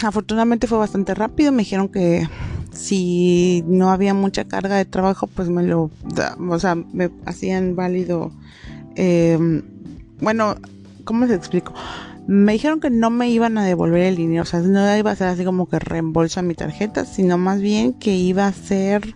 afortunadamente 0.03 0.67
fue 0.67 0.79
bastante 0.79 1.15
rápido, 1.15 1.53
me 1.53 1.59
dijeron 1.59 1.89
que 1.89 2.29
si 2.77 3.65
no 3.67 3.91
había 3.91 4.15
mucha 4.15 4.45
carga 4.45 4.77
de 4.77 4.85
trabajo 4.85 5.27
pues 5.27 5.49
me 5.49 5.63
lo, 5.63 5.91
o 6.49 6.59
sea, 6.59 6.75
me 6.75 7.11
hacían 7.25 7.75
válido, 7.75 8.33
eh, 8.95 9.63
bueno, 10.21 10.57
¿cómo 11.05 11.27
se 11.27 11.35
explico? 11.35 11.73
Me 12.27 12.55
dijeron 12.55 12.81
que 12.81 12.91
no 12.91 13.11
me 13.11 13.31
iban 13.31 13.57
a 13.57 13.65
devolver 13.65 14.03
el 14.03 14.17
dinero, 14.17 14.43
o 14.43 14.47
sea, 14.47 14.61
no 14.61 14.97
iba 14.97 15.11
a 15.11 15.17
ser 15.17 15.29
así 15.29 15.45
como 15.45 15.69
que 15.69 15.79
reembolso 15.79 16.41
a 16.41 16.43
mi 16.43 16.55
tarjeta, 16.55 17.05
sino 17.05 17.39
más 17.39 17.61
bien 17.61 17.93
que 17.93 18.15
iba 18.15 18.47
a 18.47 18.53
ser 18.53 19.15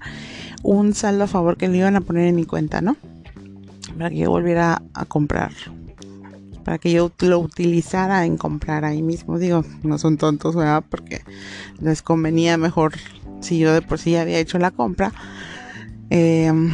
un 0.63 0.95
saldo 0.95 1.25
a 1.25 1.27
favor 1.27 1.57
que 1.57 1.69
le 1.69 1.79
iban 1.79 1.97
a 1.97 2.01
poner 2.01 2.29
en 2.29 2.37
mi 2.37 2.45
cuenta, 2.45 2.81
¿no? 2.81 2.97
Para 3.97 4.11
que 4.11 4.19
yo 4.19 4.31
volviera 4.31 4.83
a 4.95 5.05
comprar. 5.05 5.53
Para 6.65 6.79
que 6.79 6.93
yo 6.93 7.11
lo 7.21 7.41
utilizara 7.41 8.25
en 8.27 8.37
comprar 8.37 8.85
ahí 8.85 9.03
mismo. 9.03 9.39
Digo, 9.39 9.65
no 9.83 9.99
son 9.99 10.19
tontos, 10.19 10.55
¿verdad? 10.55 10.85
Porque 10.89 11.23
les 11.81 12.03
convenía 12.03 12.57
mejor 12.59 12.93
si 13.41 13.59
yo 13.59 13.73
de 13.73 13.83
por 13.83 13.99
sí 13.99 14.17
había 14.17 14.39
hecho 14.39 14.59
la 14.59 14.71
compra. 14.71 15.13
Em, 16.11 16.73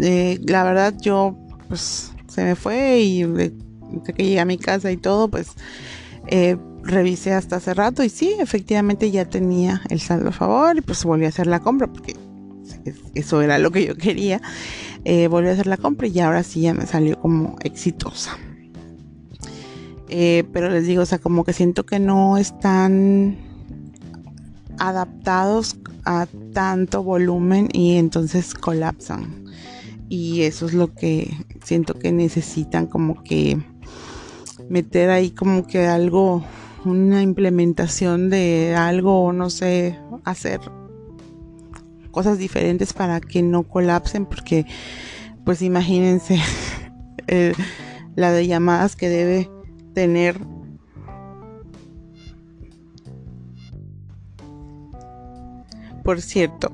eh, 0.00 0.38
la 0.46 0.64
verdad, 0.64 0.94
yo, 1.00 1.36
pues, 1.68 2.12
se 2.28 2.44
me 2.44 2.54
fue 2.54 3.00
y 3.00 3.24
que 4.04 4.22
llegué 4.22 4.40
a 4.40 4.44
mi 4.44 4.58
casa 4.58 4.90
y 4.90 4.96
todo, 4.96 5.28
pues 5.28 5.48
eh, 6.26 6.56
revisé 6.82 7.32
hasta 7.32 7.56
hace 7.56 7.74
rato 7.74 8.02
y 8.02 8.08
sí, 8.08 8.34
efectivamente 8.38 9.10
ya 9.10 9.24
tenía 9.24 9.82
el 9.88 10.00
saldo 10.00 10.30
a 10.30 10.32
favor 10.32 10.76
y 10.76 10.80
pues 10.80 11.04
volví 11.04 11.24
a 11.24 11.28
hacer 11.28 11.46
la 11.46 11.60
compra 11.60 11.86
porque 11.86 12.14
eso 13.14 13.42
era 13.42 13.58
lo 13.58 13.70
que 13.70 13.86
yo 13.86 13.96
quería. 13.96 14.40
Eh, 15.04 15.28
volví 15.28 15.48
a 15.48 15.52
hacer 15.52 15.66
la 15.66 15.76
compra 15.76 16.06
y 16.06 16.18
ahora 16.20 16.42
sí 16.42 16.62
ya 16.62 16.74
me 16.74 16.86
salió 16.86 17.18
como 17.20 17.56
exitosa. 17.62 18.38
Eh, 20.08 20.44
pero 20.52 20.68
les 20.70 20.86
digo, 20.86 21.02
o 21.02 21.06
sea, 21.06 21.18
como 21.18 21.44
que 21.44 21.52
siento 21.52 21.84
que 21.84 21.98
no 21.98 22.38
están 22.38 23.36
adaptados 24.78 25.76
a 26.04 26.26
tanto 26.52 27.02
volumen 27.02 27.68
y 27.72 27.96
entonces 27.96 28.54
colapsan. 28.54 29.44
Y 30.08 30.42
eso 30.42 30.66
es 30.66 30.74
lo 30.74 30.94
que 30.94 31.34
siento 31.62 31.98
que 31.98 32.12
necesitan 32.12 32.86
como 32.86 33.22
que 33.22 33.58
meter 34.68 35.10
ahí 35.10 35.30
como 35.30 35.66
que 35.66 35.86
algo, 35.86 36.44
una 36.84 37.22
implementación 37.22 38.30
de 38.30 38.74
algo, 38.76 39.32
no 39.32 39.50
sé, 39.50 39.98
hacer 40.24 40.60
cosas 42.10 42.38
diferentes 42.38 42.92
para 42.92 43.20
que 43.20 43.42
no 43.42 43.64
colapsen, 43.64 44.26
porque 44.26 44.66
pues 45.44 45.62
imagínense 45.62 46.38
la 48.14 48.30
de 48.30 48.46
llamadas 48.46 48.96
que 48.96 49.08
debe 49.08 49.50
tener 49.94 50.38
Por 56.04 56.20
cierto, 56.20 56.70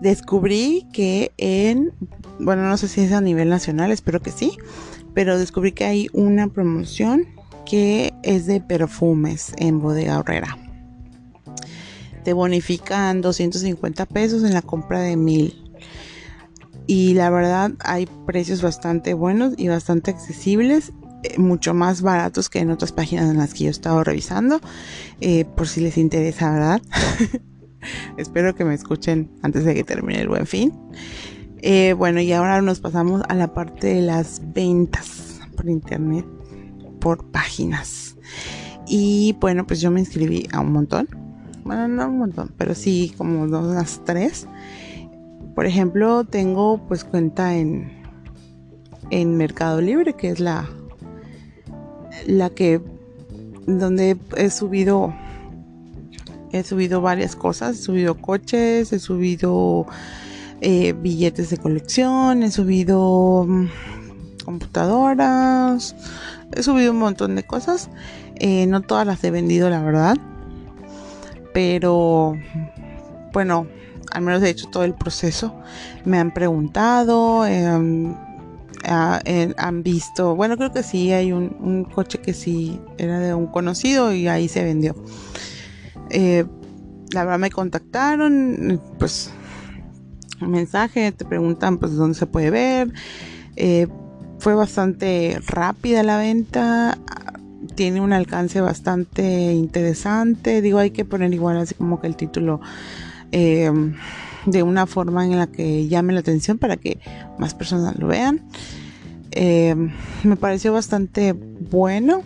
descubrí 0.00 0.86
que 0.92 1.32
en, 1.36 1.92
bueno, 2.38 2.62
no 2.68 2.76
sé 2.76 2.88
si 2.88 3.02
es 3.02 3.12
a 3.12 3.20
nivel 3.20 3.48
nacional, 3.48 3.90
espero 3.90 4.22
que 4.22 4.30
sí, 4.30 4.56
pero 5.14 5.38
descubrí 5.38 5.72
que 5.72 5.84
hay 5.84 6.08
una 6.12 6.48
promoción 6.48 7.26
que 7.66 8.14
es 8.22 8.46
de 8.46 8.60
perfumes 8.60 9.52
en 9.58 9.80
Bodega 9.80 10.18
Horrera. 10.18 10.56
Te 12.24 12.32
bonifican 12.32 13.20
250 13.20 14.06
pesos 14.06 14.44
en 14.44 14.54
la 14.54 14.62
compra 14.62 15.00
de 15.00 15.16
mil. 15.16 15.58
Y 16.86 17.14
la 17.14 17.30
verdad 17.30 17.72
hay 17.80 18.06
precios 18.26 18.62
bastante 18.62 19.14
buenos 19.14 19.54
y 19.56 19.68
bastante 19.68 20.12
accesibles, 20.12 20.92
eh, 21.24 21.38
mucho 21.38 21.74
más 21.74 22.00
baratos 22.00 22.48
que 22.48 22.60
en 22.60 22.70
otras 22.70 22.92
páginas 22.92 23.30
en 23.30 23.38
las 23.38 23.54
que 23.54 23.64
yo 23.64 23.68
he 23.68 23.70
estado 23.70 24.04
revisando, 24.04 24.60
eh, 25.20 25.44
por 25.44 25.68
si 25.68 25.80
les 25.80 25.96
interesa, 25.96 26.52
¿verdad? 26.52 26.82
Espero 28.16 28.54
que 28.54 28.64
me 28.64 28.74
escuchen 28.74 29.30
antes 29.42 29.64
de 29.64 29.74
que 29.74 29.84
termine 29.84 30.20
el 30.20 30.28
buen 30.28 30.46
fin. 30.46 30.72
Eh, 31.58 31.92
bueno, 31.92 32.20
y 32.20 32.32
ahora 32.32 32.60
nos 32.60 32.80
pasamos 32.80 33.22
a 33.28 33.34
la 33.34 33.54
parte 33.54 33.94
de 33.94 34.02
las 34.02 34.42
ventas 34.52 35.40
por 35.56 35.68
internet, 35.68 36.26
por 37.00 37.30
páginas. 37.30 38.16
Y 38.86 39.36
bueno, 39.40 39.66
pues 39.66 39.80
yo 39.80 39.90
me 39.90 40.00
inscribí 40.00 40.48
a 40.52 40.60
un 40.60 40.72
montón. 40.72 41.08
Bueno, 41.64 41.86
no 41.86 42.08
un 42.08 42.18
montón, 42.18 42.52
pero 42.56 42.74
sí 42.74 43.14
como 43.16 43.46
dos, 43.46 43.74
las 43.74 44.04
tres. 44.04 44.48
Por 45.54 45.66
ejemplo, 45.66 46.24
tengo 46.24 46.84
pues 46.88 47.04
cuenta 47.04 47.54
en, 47.54 47.92
en 49.10 49.36
Mercado 49.36 49.80
Libre, 49.80 50.14
que 50.14 50.30
es 50.30 50.40
la, 50.40 50.68
la 52.26 52.50
que 52.50 52.80
donde 53.66 54.16
he 54.36 54.50
subido 54.50 55.14
he 56.52 56.62
subido 56.62 57.00
varias 57.00 57.36
cosas, 57.36 57.78
he 57.78 57.82
subido 57.82 58.16
coches, 58.20 58.92
he 58.92 58.98
subido 58.98 59.86
eh, 60.60 60.92
billetes 60.92 61.50
de 61.50 61.56
colección, 61.56 62.42
he 62.42 62.50
subido 62.50 63.44
mm, 63.48 63.66
computadoras, 64.44 65.96
he 66.54 66.62
subido 66.62 66.92
un 66.92 66.98
montón 66.98 67.34
de 67.34 67.42
cosas. 67.42 67.90
Eh, 68.36 68.66
no 68.66 68.80
todas 68.82 69.06
las 69.06 69.22
he 69.24 69.30
vendido, 69.30 69.70
la 69.70 69.82
verdad. 69.82 70.16
Pero 71.52 72.34
bueno, 73.32 73.66
al 74.10 74.22
menos 74.22 74.42
he 74.42 74.50
hecho 74.50 74.68
todo 74.70 74.84
el 74.84 74.94
proceso. 74.94 75.54
Me 76.04 76.18
han 76.18 76.32
preguntado, 76.32 77.46
em, 77.46 78.14
han 78.84 79.82
visto, 79.82 80.34
bueno, 80.34 80.56
creo 80.56 80.72
que 80.72 80.82
sí, 80.82 81.12
hay 81.12 81.32
un, 81.32 81.84
coche 81.92 82.18
que 82.18 82.34
sí 82.34 82.80
era 82.98 83.20
de 83.20 83.34
un 83.34 83.46
conocido 83.46 84.12
y 84.12 84.28
ahí 84.28 84.48
se 84.48 84.64
vendió. 84.64 84.94
Eh, 86.12 86.44
la 87.10 87.24
verdad 87.24 87.38
me 87.38 87.50
contactaron, 87.50 88.80
pues 88.98 89.32
mensaje, 90.40 91.12
te 91.12 91.24
preguntan 91.24 91.78
pues 91.78 91.94
dónde 91.94 92.18
se 92.18 92.26
puede 92.26 92.50
ver. 92.50 92.92
Eh, 93.56 93.88
fue 94.38 94.54
bastante 94.54 95.38
rápida 95.46 96.02
la 96.02 96.18
venta, 96.18 96.98
tiene 97.74 98.00
un 98.00 98.12
alcance 98.12 98.60
bastante 98.60 99.52
interesante. 99.52 100.60
Digo, 100.62 100.78
hay 100.78 100.90
que 100.90 101.04
poner 101.04 101.32
igual 101.32 101.56
así 101.56 101.74
como 101.74 102.00
que 102.00 102.08
el 102.08 102.16
título 102.16 102.60
em, 103.30 103.94
de 104.46 104.62
una 104.62 104.86
forma 104.86 105.24
en 105.24 105.38
la 105.38 105.46
que 105.46 105.86
llame 105.88 106.12
la 106.12 106.20
atención 106.20 106.58
para 106.58 106.76
que 106.76 106.98
más 107.38 107.54
personas 107.54 107.96
lo 107.98 108.08
vean. 108.08 108.42
Em, 109.30 109.92
me 110.24 110.36
pareció 110.36 110.72
bastante 110.72 111.32
bueno 111.32 112.22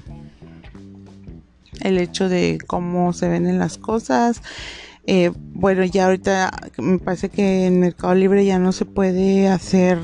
el 1.86 1.98
hecho 1.98 2.28
de 2.28 2.58
cómo 2.66 3.12
se 3.12 3.28
ven 3.28 3.58
las 3.58 3.78
cosas. 3.78 4.42
Eh, 5.06 5.30
bueno, 5.36 5.84
ya 5.84 6.06
ahorita 6.06 6.50
me 6.78 6.98
parece 6.98 7.28
que 7.28 7.66
en 7.66 7.80
Mercado 7.80 8.14
Libre 8.14 8.44
ya 8.44 8.58
no 8.58 8.72
se 8.72 8.84
puede 8.84 9.48
hacer 9.48 9.98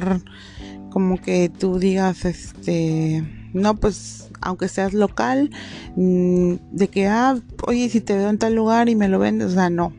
como 0.90 1.20
que 1.20 1.48
tú 1.48 1.78
digas, 1.78 2.24
este, 2.24 3.24
no, 3.52 3.74
pues 3.74 4.30
aunque 4.40 4.68
seas 4.68 4.92
local, 4.92 5.50
mm, 5.96 6.54
de 6.70 6.88
que, 6.88 7.06
ah, 7.06 7.36
oye, 7.66 7.88
si 7.88 8.00
te 8.00 8.16
veo 8.16 8.28
en 8.28 8.38
tal 8.38 8.54
lugar 8.54 8.88
y 8.88 8.94
me 8.94 9.08
lo 9.08 9.18
vendes, 9.18 9.48
o 9.48 9.54
sea, 9.54 9.70
no. 9.70 9.92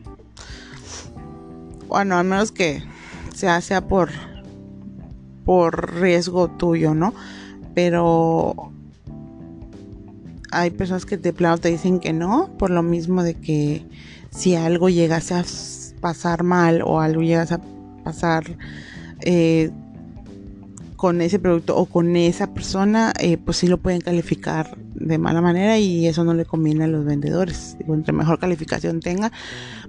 Bueno, 1.88 2.16
al 2.16 2.24
menos 2.24 2.52
que 2.52 2.82
sea, 3.34 3.60
sea 3.60 3.86
por, 3.86 4.10
por 5.44 5.94
riesgo 6.00 6.48
tuyo, 6.48 6.94
¿no? 6.94 7.14
Pero 7.74 8.72
hay 10.54 10.70
personas 10.70 11.04
que 11.06 11.16
de 11.16 11.32
plano 11.32 11.58
te 11.58 11.70
dicen 11.70 12.00
que 12.00 12.12
no, 12.12 12.50
por 12.58 12.70
lo 12.70 12.82
mismo 12.82 13.22
de 13.22 13.34
que 13.34 13.86
si 14.30 14.54
algo 14.54 14.88
llegase 14.88 15.34
a 15.34 15.44
pasar 16.00 16.42
mal 16.42 16.82
o 16.82 17.00
algo 17.00 17.22
llegase 17.22 17.54
a 17.54 17.60
pasar 18.04 18.56
eh, 19.20 19.70
con 20.96 21.20
ese 21.20 21.38
producto 21.38 21.76
o 21.76 21.86
con 21.86 22.16
esa 22.16 22.54
persona, 22.54 23.12
eh, 23.20 23.36
pues 23.36 23.58
sí 23.58 23.68
lo 23.68 23.78
pueden 23.78 24.00
calificar 24.00 24.76
de 24.94 25.18
mala 25.18 25.40
manera 25.40 25.78
y 25.78 26.06
eso 26.06 26.24
no 26.24 26.34
le 26.34 26.44
conviene 26.44 26.84
a 26.84 26.88
los 26.88 27.04
vendedores. 27.04 27.76
Digo, 27.78 27.94
entre 27.94 28.12
mejor 28.12 28.38
calificación 28.38 29.00
tenga, 29.00 29.30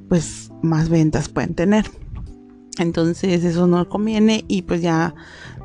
pues 0.10 0.52
más 0.62 0.90
ventas 0.90 1.30
pueden 1.30 1.56
tener. 1.56 1.86
Entonces 2.78 3.44
eso 3.46 3.68
no 3.68 3.88
conviene 3.88 4.44
y 4.48 4.64
pues 4.64 4.82
ya 4.82 5.16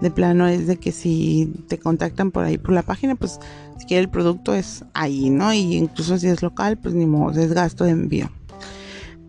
de 0.00 0.10
plano 0.10 0.46
es 0.46 0.66
de 0.66 0.76
que 0.76 0.92
si 0.92 1.52
te 1.68 1.78
contactan 1.78 2.30
por 2.30 2.44
ahí 2.44 2.56
por 2.56 2.72
la 2.72 2.82
página, 2.82 3.16
pues 3.16 3.40
si 3.80 3.86
quiere 3.86 4.02
el 4.02 4.10
producto 4.10 4.54
es 4.54 4.84
ahí, 4.92 5.30
¿no? 5.30 5.54
Y 5.54 5.76
incluso 5.76 6.18
si 6.18 6.28
es 6.28 6.42
local, 6.42 6.76
pues 6.76 6.94
ni 6.94 7.06
modo, 7.06 7.40
es 7.40 7.54
gasto 7.54 7.84
de 7.84 7.92
envío. 7.92 8.30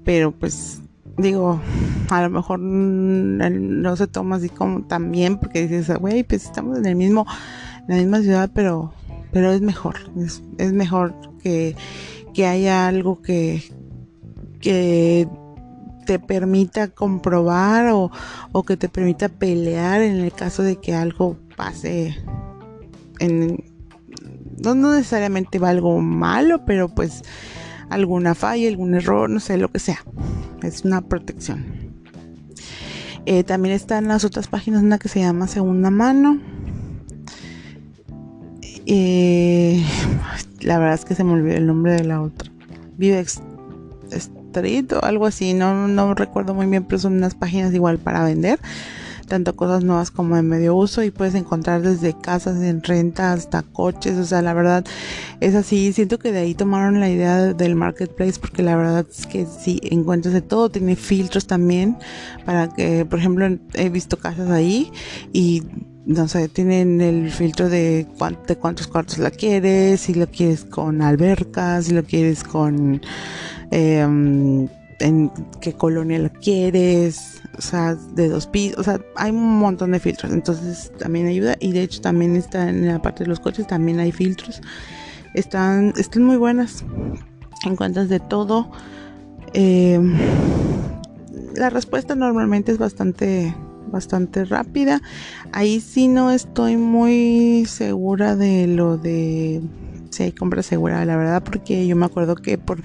Pero 0.04 0.32
pues 0.32 0.82
digo, 1.18 1.62
a 2.10 2.22
lo 2.22 2.30
mejor 2.30 2.60
no 2.60 3.95
se 3.95 4.08
toma 4.08 4.36
así 4.36 4.49
como 4.49 4.84
también 4.84 5.38
porque 5.38 5.68
dices, 5.68 5.97
güey, 5.99 6.24
pues 6.24 6.43
estamos 6.43 6.78
en 6.78 6.86
el 6.86 6.95
mismo, 6.95 7.26
en 7.88 7.95
la 7.95 7.95
misma 7.95 8.22
ciudad, 8.22 8.52
pero, 8.54 8.93
pero 9.32 9.52
es 9.52 9.62
mejor, 9.62 9.95
es, 10.18 10.43
es 10.58 10.74
mejor 10.74 11.14
que, 11.41 11.76
que 12.34 12.45
haya 12.45 12.88
algo 12.88 13.22
que, 13.22 13.64
que 14.60 15.30
te 16.06 16.20
permita 16.20 16.89
comprobar 16.89 17.88
o, 17.88 18.12
o, 18.52 18.64
que 18.64 18.76
te 18.76 18.89
permita 18.89 19.30
pelear 19.30 20.02
en 20.02 20.18
el 20.18 20.34
caso 20.34 20.62
de 20.62 20.76
que 20.76 20.93
algo 20.93 21.38
pase 21.56 22.18
en 23.20 23.70
no, 24.62 24.76
necesariamente 24.76 25.59
va 25.59 25.70
algo 25.70 25.99
malo 25.99 26.66
pero 26.66 26.89
pues 26.89 27.24
alguna 27.89 28.36
falla 28.36 28.68
algún 28.68 28.95
error 28.95 29.30
no 29.30 29.39
sé 29.39 29.57
lo 29.57 29.70
que 29.70 29.80
sea. 29.80 30.03
Es 30.64 30.86
una 30.86 31.01
protección. 31.01 31.66
Eh, 33.26 33.43
también 33.43 33.76
están 33.76 34.07
las 34.07 34.24
otras 34.24 34.47
páginas 34.47 34.82
una 34.84 34.97
que 34.97 35.09
se 35.09 35.20
llama 35.20 35.47
segunda 35.47 35.89
mano. 35.91 36.39
Eh, 38.86 39.84
la 40.62 40.80
verdad 40.80 40.95
es 40.95 41.05
que 41.05 41.16
se 41.16 41.24
me 41.24 41.34
olvidó 41.34 41.57
el 41.57 41.68
nombre 41.68 41.93
de 41.93 42.03
la 42.03 42.22
otra. 42.22 42.51
Vivex 42.97 43.41
o 45.01 45.05
algo 45.05 45.26
así, 45.26 45.53
no, 45.53 45.88
no 45.88 46.14
recuerdo 46.14 46.53
muy 46.53 46.66
bien, 46.66 46.84
pero 46.84 46.99
son 46.99 47.14
unas 47.14 47.36
páginas 47.36 47.74
igual 47.74 47.97
para 47.99 48.24
vender, 48.24 48.59
tanto 49.32 49.55
cosas 49.55 49.86
nuevas 49.86 50.11
como 50.11 50.36
de 50.36 50.41
medio 50.41 50.75
uso 50.75 51.03
y 51.03 51.09
puedes 51.09 51.36
encontrar 51.36 51.82
desde 51.82 52.13
casas 52.19 52.61
en 52.61 52.84
renta 52.84 53.32
hasta 53.32 53.61
coches, 53.61 54.17
o 54.17 54.25
sea, 54.25 54.41
la 54.41 54.53
verdad 54.53 54.84
es 55.39 55.55
así, 55.55 55.93
siento 55.93 56.19
que 56.19 56.34
de 56.34 56.39
ahí 56.39 56.53
tomaron 56.53 56.99
la 56.99 57.09
idea 57.09 57.53
del 57.53 57.75
marketplace 57.75 58.41
porque 58.41 58.61
la 58.61 58.75
verdad 58.75 59.05
es 59.09 59.27
que 59.27 59.45
sí, 59.45 59.79
encuentras 59.84 60.34
de 60.34 60.41
todo, 60.41 60.69
tiene 60.69 60.97
filtros 60.97 61.47
también 61.47 61.95
para 62.45 62.67
que, 62.67 63.05
por 63.05 63.19
ejemplo, 63.19 63.47
he 63.73 63.88
visto 63.88 64.17
casas 64.17 64.49
ahí 64.49 64.91
y 65.32 65.63
no 66.05 66.27
sé, 66.27 66.49
tienen 66.49 66.99
el 66.99 67.32
filtro 67.32 67.69
de, 67.69 68.05
de 68.47 68.55
cuántos 68.57 68.88
cuartos 68.88 69.17
la 69.17 69.32
quieres, 69.32 70.01
si 70.01 70.13
lo 70.13 70.27
quieres 70.27 70.65
con 70.65 71.01
albercas, 71.01 71.86
si 71.86 71.93
lo 71.93 72.03
quieres 72.03 72.43
con 72.43 72.99
Em, 73.71 74.67
en 75.02 75.32
qué 75.60 75.74
colonia 75.74 76.20
la 76.20 76.30
quieres, 76.30 77.41
o 77.58 77.62
sea, 77.62 77.95
de 77.95 78.30
dos 78.30 78.47
pisos, 78.47 78.80
o 78.80 78.84
sea, 78.84 79.02
hay 79.16 79.32
un 79.32 79.60
montón 79.60 79.91
de 79.91 79.99
filtros, 79.99 80.32
entonces 80.32 80.91
también 80.97 81.28
ayuda 81.28 81.56
y 81.60 81.72
de 81.72 81.84
hecho 81.84 82.02
también 82.02 82.36
está 82.36 82.70
en 82.70 82.88
la 82.88 83.02
parte 83.02 83.24
de 83.24 83.30
los 83.30 83.39
coches, 83.39 83.68
también 83.68 83.99
hay 83.99 84.12
filtros, 84.12 84.62
están, 85.34 85.93
están 85.97 86.24
muy 86.24 86.38
buenas, 86.38 86.86
encuentras 87.66 88.10
de 88.10 88.20
todo. 88.20 88.72
Em, 89.54 90.18
la 91.56 91.70
respuesta 91.70 92.16
normalmente 92.16 92.72
es 92.72 92.78
bastante 92.78 93.54
bastante 93.91 94.45
rápida. 94.45 95.02
Ahí 95.52 95.82
sí 95.82 96.08
no 96.08 96.32
estoy 96.32 96.78
muy 96.78 97.66
segura 97.68 98.36
de 98.36 98.68
lo 98.68 98.97
de 98.97 99.62
si 100.12 100.24
hay 100.24 100.32
compra 100.34 100.62
segura, 100.62 101.06
la 101.06 101.16
verdad, 101.16 101.43
porque 101.43 101.88
yo 101.88 101.95
me 101.95 102.06
acuerdo 102.06 102.36
que 102.36 102.58
por 102.58 102.82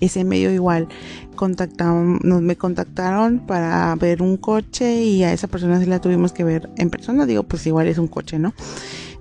ese 0.00 0.24
medio 0.24 0.50
igual 0.50 0.88
contactaron, 1.36 2.20
me 2.22 2.56
contactaron 2.56 3.40
para 3.40 3.94
ver 3.96 4.22
un 4.22 4.36
coche 4.36 5.02
y 5.02 5.22
a 5.22 5.32
esa 5.32 5.48
persona 5.48 5.78
sí 5.78 5.86
la 5.86 6.00
tuvimos 6.00 6.32
que 6.32 6.44
ver 6.44 6.70
en 6.76 6.90
persona, 6.90 7.26
digo 7.26 7.42
pues 7.42 7.66
igual 7.66 7.86
es 7.86 7.98
un 7.98 8.08
coche, 8.08 8.38
¿no? 8.38 8.54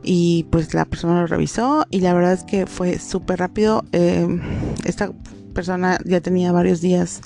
Y 0.03 0.45
pues 0.51 0.73
la 0.73 0.85
persona 0.85 1.21
lo 1.21 1.27
revisó 1.27 1.85
y 1.89 1.99
la 2.01 2.13
verdad 2.13 2.33
es 2.33 2.43
que 2.43 2.67
fue 2.67 2.99
súper 2.99 3.39
rápido. 3.39 3.83
Em, 3.91 4.39
esta 4.85 5.11
persona 5.53 5.99
ya 6.05 6.21
tenía 6.21 6.51
varios 6.51 6.79
días 6.81 7.21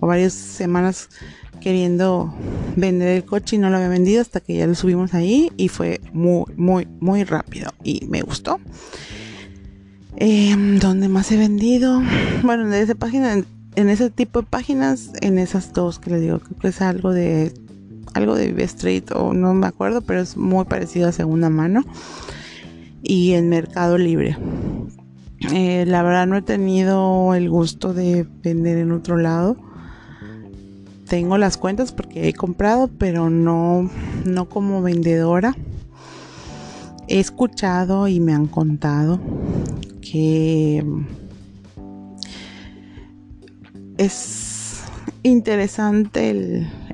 o 0.00 0.06
varias 0.06 0.32
semanas 0.32 1.08
queriendo 1.60 2.34
vender 2.76 3.08
el 3.08 3.24
coche 3.24 3.56
y 3.56 3.58
no 3.58 3.70
lo 3.70 3.76
había 3.76 3.88
vendido 3.88 4.20
hasta 4.20 4.40
que 4.40 4.56
ya 4.56 4.66
lo 4.66 4.74
subimos 4.74 5.14
ahí 5.14 5.52
y 5.56 5.68
fue 5.68 6.00
muy, 6.12 6.44
muy, 6.56 6.88
muy 7.00 7.24
rápido 7.24 7.70
y 7.84 8.06
me 8.08 8.22
gustó. 8.22 8.58
Eh, 10.16 10.54
¿Dónde 10.80 11.08
más 11.08 11.32
he 11.32 11.36
vendido? 11.36 12.02
Bueno, 12.42 12.66
en 12.66 12.74
esa 12.74 12.94
página, 12.94 13.42
en, 13.76 13.88
ese 13.88 14.10
tipo 14.10 14.42
de 14.42 14.46
páginas, 14.46 15.10
en 15.20 15.38
esas 15.38 15.72
dos 15.72 15.98
que 15.98 16.10
les 16.10 16.20
digo, 16.20 16.38
creo 16.40 16.58
que 16.58 16.68
es 16.68 16.82
algo 16.82 17.12
de 17.12 17.52
algo 18.14 18.34
de 18.34 18.62
Street 18.64 19.04
o 19.14 19.32
no 19.32 19.54
me 19.54 19.66
acuerdo, 19.66 20.02
pero 20.02 20.20
es 20.20 20.36
muy 20.36 20.66
parecido 20.66 21.08
a 21.08 21.12
segunda 21.12 21.48
mano. 21.48 21.82
Y 23.02 23.32
en 23.32 23.48
Mercado 23.48 23.98
Libre. 23.98 24.36
Eh, 25.52 25.84
la 25.88 26.02
verdad 26.02 26.26
no 26.26 26.36
he 26.36 26.42
tenido 26.42 27.34
el 27.34 27.48
gusto 27.50 27.94
de 27.94 28.26
vender 28.42 28.78
en 28.78 28.92
otro 28.92 29.16
lado. 29.16 29.56
Tengo 31.08 31.36
las 31.36 31.56
cuentas 31.56 31.90
porque 31.90 32.28
he 32.28 32.34
comprado, 32.34 32.88
pero 32.88 33.28
no, 33.28 33.90
no 34.24 34.48
como 34.48 34.82
vendedora. 34.82 35.56
He 37.08 37.18
escuchado 37.18 38.08
y 38.08 38.20
me 38.20 38.34
han 38.34 38.46
contado 38.46 39.18
es 43.98 44.82
interesante 45.22 46.30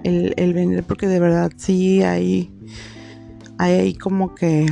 el, 0.04 0.52
vender 0.54 0.84
porque 0.84 1.08
de 1.08 1.18
verdad 1.20 1.50
sí 1.56 2.02
hay, 2.02 2.50
hay 3.58 3.94
como 3.94 4.34
que 4.34 4.66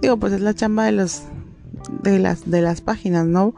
digo 0.00 0.16
pues 0.18 0.32
es 0.32 0.40
la 0.40 0.54
chamba 0.54 0.84
de 0.84 0.92
los 0.92 1.22
de 2.02 2.18
las 2.18 2.50
de 2.50 2.60
las 2.60 2.80
páginas 2.80 3.26
no 3.26 3.54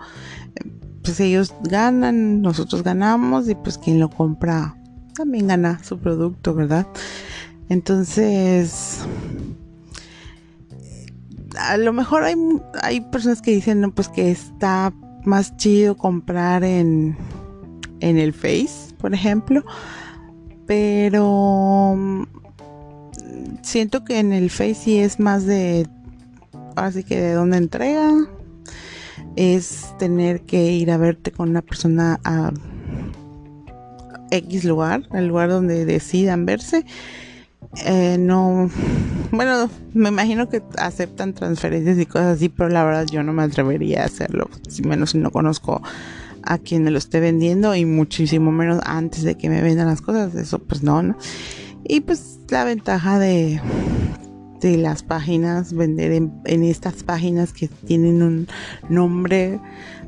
pues 1.02 1.20
ellos 1.20 1.54
ganan 1.62 2.42
nosotros 2.42 2.82
ganamos 2.82 3.48
y 3.48 3.54
pues 3.54 3.78
quien 3.78 4.00
lo 4.00 4.10
compra 4.10 4.76
también 5.14 5.48
gana 5.48 5.82
su 5.82 5.98
producto 5.98 6.54
verdad 6.54 6.86
entonces 7.68 9.04
a 11.58 11.76
lo 11.76 11.92
mejor 11.92 12.24
hay, 12.24 12.34
hay 12.82 13.00
personas 13.00 13.42
que 13.42 13.52
dicen, 13.52 13.90
pues 13.92 14.08
que 14.08 14.30
está 14.30 14.92
más 15.24 15.56
chido 15.56 15.96
comprar 15.96 16.64
en, 16.64 17.16
en 18.00 18.18
el 18.18 18.32
Face, 18.32 18.94
por 18.98 19.14
ejemplo. 19.14 19.64
Pero 20.66 21.94
mm, 21.96 22.24
siento 23.62 24.04
que 24.04 24.18
en 24.18 24.32
el 24.32 24.50
Face 24.50 24.74
sí 24.74 24.98
es 24.98 25.20
más 25.20 25.46
de, 25.46 25.86
así 26.76 27.04
que 27.04 27.20
de 27.20 27.32
dónde 27.32 27.58
entrega. 27.58 28.12
Es 29.36 29.94
tener 29.98 30.42
que 30.42 30.72
ir 30.72 30.90
a 30.90 30.96
verte 30.96 31.32
con 31.32 31.50
una 31.50 31.62
persona 31.62 32.20
a 32.24 32.52
X 34.30 34.64
lugar, 34.64 35.02
al 35.10 35.26
lugar 35.26 35.48
donde 35.48 35.84
decidan 35.84 36.46
verse 36.46 36.84
eh, 37.84 38.16
no, 38.18 38.70
bueno, 39.30 39.68
me 39.94 40.08
imagino 40.08 40.48
que 40.48 40.62
aceptan 40.78 41.34
transferencias 41.34 41.98
y 41.98 42.06
cosas 42.06 42.36
así, 42.36 42.48
pero 42.48 42.68
la 42.68 42.84
verdad 42.84 43.06
yo 43.06 43.22
no 43.22 43.32
me 43.32 43.42
atrevería 43.42 44.02
a 44.02 44.06
hacerlo, 44.06 44.48
si 44.68 44.82
menos 44.82 45.10
si 45.10 45.18
no 45.18 45.30
conozco 45.30 45.82
a 46.42 46.58
quien 46.58 46.90
lo 46.90 46.98
esté 46.98 47.20
vendiendo 47.20 47.74
y 47.74 47.84
muchísimo 47.84 48.52
menos 48.52 48.80
antes 48.84 49.22
de 49.22 49.36
que 49.36 49.48
me 49.48 49.62
vendan 49.62 49.86
las 49.86 50.02
cosas, 50.02 50.34
eso 50.34 50.58
pues 50.58 50.82
no, 50.82 51.02
¿no? 51.02 51.16
Y 51.84 52.00
pues 52.00 52.38
la 52.48 52.64
ventaja 52.64 53.18
de, 53.18 53.60
de 54.60 54.76
las 54.76 55.02
páginas, 55.02 55.72
vender 55.72 56.12
en, 56.12 56.32
en 56.44 56.62
estas 56.62 57.02
páginas 57.02 57.52
que 57.52 57.68
tienen 57.68 58.22
un 58.22 58.48
nombre 58.88 59.60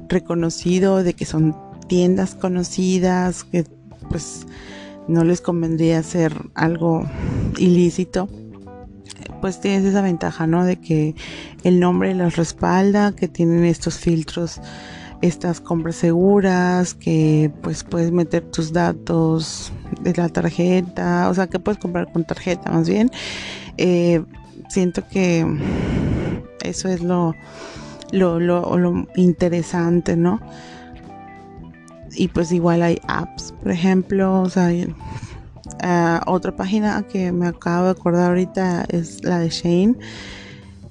reconocido, 0.09 1.03
de 1.03 1.15
que 1.15 1.25
son 1.25 1.57
tiendas 1.89 2.35
conocidas, 2.35 3.45
que 3.45 3.65
pues 4.09 4.47
no 5.09 5.25
les 5.25 5.41
convendría 5.41 5.99
hacer 5.99 6.35
algo 6.55 7.05
ilícito, 7.59 8.29
pues 9.41 9.61
tienes 9.61 9.85
esa 9.85 10.03
ventaja, 10.03 10.47
¿no? 10.47 10.65
De 10.65 10.77
que 10.77 11.15
el 11.65 11.81
nombre 11.81 12.15
los 12.15 12.37
respalda, 12.37 13.13
que 13.13 13.29
tienen 13.29 13.65
estos 13.65 13.99
filtros, 13.99 14.61
estas 15.23 15.61
compras 15.61 15.97
seguras, 15.97 16.95
que 16.95 17.51
pues 17.63 17.85
puedes 17.85 18.13
meter 18.13 18.43
tus 18.51 18.73
datos 18.73 19.73
de 20.01 20.15
la 20.15 20.29
tarjeta, 20.29 21.29
o 21.31 21.35
sea, 21.35 21.47
que 21.47 21.59
puedes 21.59 21.81
comprar 21.81 22.13
con 22.13 22.25
tarjeta 22.25 22.71
más 22.71 22.89
bien. 22.89 23.11
Eh, 23.79 24.23
siento 24.69 25.07
que 25.09 25.47
eso 26.63 26.89
es 26.89 27.03
lo, 27.03 27.35
lo, 28.13 28.41
lo, 28.41 28.77
lo 28.77 29.07
interesante, 29.17 30.17
¿no? 30.17 30.41
Y 32.17 32.29
pues 32.29 32.53
igual 32.53 32.83
hay 32.83 33.01
apps, 33.07 33.55
por 33.63 33.71
ejemplo, 33.71 34.43
o 34.43 34.49
sea, 34.49 34.71
Ah, 35.81 36.23
otra 36.27 36.55
página 36.55 37.03
que 37.03 37.33
me 37.33 37.47
acabo 37.47 37.87
de 37.87 37.91
acordar 37.91 38.31
ahorita 38.31 38.87
es 38.89 39.23
la 39.25 39.39
de 39.39 39.51
Shane. 39.51 39.97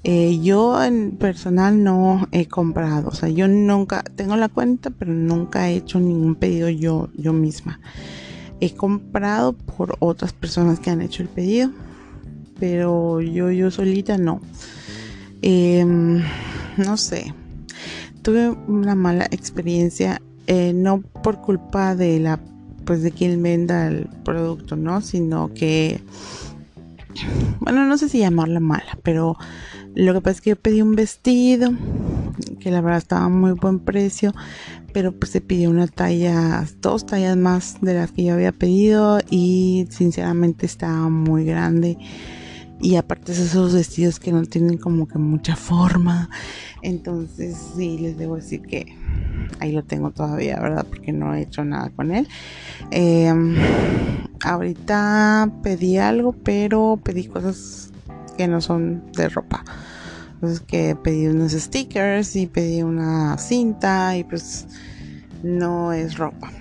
Eh, 0.04 0.38
yo 0.40 0.82
en 0.84 1.16
personal 1.16 1.82
no 1.82 2.28
he 2.30 2.46
comprado, 2.46 3.08
o 3.08 3.14
sea, 3.14 3.28
yo 3.28 3.48
nunca 3.48 4.04
tengo 4.14 4.36
la 4.36 4.48
cuenta, 4.48 4.90
pero 4.90 5.12
nunca 5.12 5.68
he 5.68 5.76
hecho 5.76 5.98
ningún 5.98 6.36
pedido 6.36 6.68
yo, 6.68 7.08
yo 7.16 7.32
misma. 7.32 7.80
He 8.60 8.74
comprado 8.74 9.54
por 9.54 9.96
otras 9.98 10.32
personas 10.32 10.78
que 10.78 10.90
han 10.90 11.02
hecho 11.02 11.22
el 11.22 11.28
pedido, 11.28 11.70
pero 12.60 13.20
yo, 13.20 13.50
yo 13.50 13.72
solita 13.72 14.16
no. 14.16 14.40
Em, 15.42 16.22
no 16.76 16.96
sé, 16.96 17.34
tuve 18.22 18.50
una 18.50 18.94
mala 18.94 19.26
experiencia, 19.32 20.22
eh, 20.46 20.72
no 20.72 21.00
por 21.00 21.40
culpa 21.40 21.94
de 21.94 22.20
la 22.20 22.40
pues 22.86 23.02
de 23.02 23.10
quien 23.10 23.42
venda 23.42 23.88
el 23.88 24.08
producto, 24.24 24.76
¿no? 24.76 25.00
Sino 25.00 25.52
que, 25.52 26.00
bueno, 27.60 27.84
no 27.84 27.98
sé 27.98 28.08
si 28.08 28.20
llamarla 28.20 28.60
mala, 28.60 28.96
pero 29.02 29.36
lo 29.94 30.14
que 30.14 30.20
pasa 30.20 30.36
es 30.36 30.40
que 30.40 30.50
yo 30.50 30.56
pedí 30.56 30.80
un 30.82 30.94
vestido 30.94 31.72
que 32.60 32.70
la 32.70 32.80
verdad 32.80 32.98
estaba 32.98 33.24
a 33.24 33.28
muy 33.28 33.52
buen 33.52 33.80
precio, 33.80 34.32
pero 34.92 35.12
pues 35.12 35.32
se 35.32 35.40
pidió 35.40 35.68
una 35.68 35.88
talla, 35.88 36.64
dos 36.80 37.06
tallas 37.06 37.36
más 37.36 37.80
de 37.80 37.94
las 37.94 38.12
que 38.12 38.24
yo 38.24 38.34
había 38.34 38.52
pedido 38.52 39.18
y 39.28 39.86
sinceramente 39.90 40.66
estaba 40.66 41.08
muy 41.08 41.44
grande. 41.44 41.98
Y 42.80 42.96
aparte 42.96 43.32
esos 43.32 43.74
vestidos 43.74 44.20
que 44.20 44.32
no 44.32 44.42
tienen 44.44 44.76
como 44.76 45.08
que 45.08 45.18
mucha 45.18 45.56
forma. 45.56 46.28
Entonces 46.82 47.56
sí, 47.76 47.98
les 47.98 48.18
debo 48.18 48.36
decir 48.36 48.62
que 48.62 48.94
ahí 49.60 49.72
lo 49.72 49.82
tengo 49.82 50.10
todavía, 50.10 50.60
¿verdad? 50.60 50.86
Porque 50.88 51.12
no 51.12 51.34
he 51.34 51.42
hecho 51.42 51.64
nada 51.64 51.90
con 51.90 52.12
él. 52.12 52.28
Em, 52.90 53.56
ahorita 54.44 55.50
pedí 55.62 55.96
algo, 55.96 56.32
pero 56.32 57.00
pedí 57.02 57.26
cosas 57.26 57.90
que 58.36 58.46
no 58.46 58.60
son 58.60 59.10
de 59.12 59.28
ropa. 59.28 59.64
Entonces 60.34 60.60
que 60.60 60.94
pedí 60.96 61.26
unos 61.28 61.52
stickers 61.52 62.36
y 62.36 62.46
pedí 62.46 62.82
una 62.82 63.38
cinta 63.38 64.16
y 64.16 64.24
pues 64.24 64.66
no 65.42 65.92
es 65.92 66.18
ropa. 66.18 66.52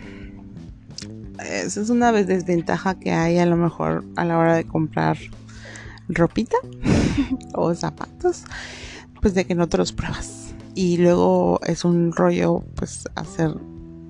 Esa 1.39 1.82
es 1.82 1.89
una 1.89 2.13
desventaja 2.13 2.97
que 2.97 3.11
hay 3.11 3.38
a 3.38 3.45
lo 3.45 3.57
mejor 3.57 4.05
a 4.16 4.24
la 4.24 4.38
hora 4.38 4.55
de 4.55 4.63
comprar 4.63 5.18
ropita 6.08 6.58
o 7.53 7.74
zapatos, 7.74 8.43
pues 9.22 9.34
de 9.34 9.45
que 9.45 9.56
no 9.56 9.68
te 9.68 9.78
los 9.78 9.91
pruebas 9.91 10.45
y 10.76 10.97
luego 10.97 11.62
es 11.66 11.86
un 11.86 12.12
rollo 12.12 12.64
pues 12.76 13.06
hacer 13.16 13.56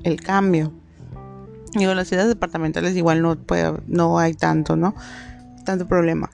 el 0.04 0.22
cambio. 0.22 0.74
Digo, 1.74 1.94
las 1.94 2.08
ciudades 2.08 2.30
departamentales 2.30 2.96
igual 2.96 3.22
no 3.22 3.36
puede, 3.36 3.74
no 3.88 4.18
hay 4.18 4.34
tanto, 4.34 4.76
¿no? 4.76 4.96
Tanto 5.64 5.88
problema. 5.88 6.30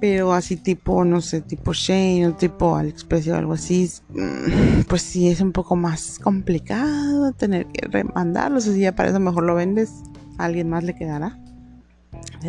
Pero 0.00 0.32
así 0.32 0.56
tipo, 0.56 1.04
no 1.04 1.20
sé, 1.20 1.42
tipo 1.42 1.74
Shane 1.74 2.28
o 2.28 2.34
tipo 2.34 2.74
AliExpress 2.74 3.28
o 3.28 3.36
algo 3.36 3.52
así, 3.52 3.90
mm, 4.08 4.82
pues 4.88 5.02
sí 5.02 5.28
es 5.28 5.42
un 5.42 5.52
poco 5.52 5.76
más 5.76 6.18
complicado 6.18 7.32
tener 7.32 7.66
que 7.66 7.86
remandarlo. 7.86 8.60
si 8.60 8.80
ya 8.80 8.94
para 8.94 9.10
eso 9.10 9.20
mejor 9.20 9.44
lo 9.44 9.54
vendes, 9.54 9.92
a 10.38 10.46
alguien 10.46 10.70
más 10.70 10.84
le 10.84 10.94
quedará. 10.94 11.38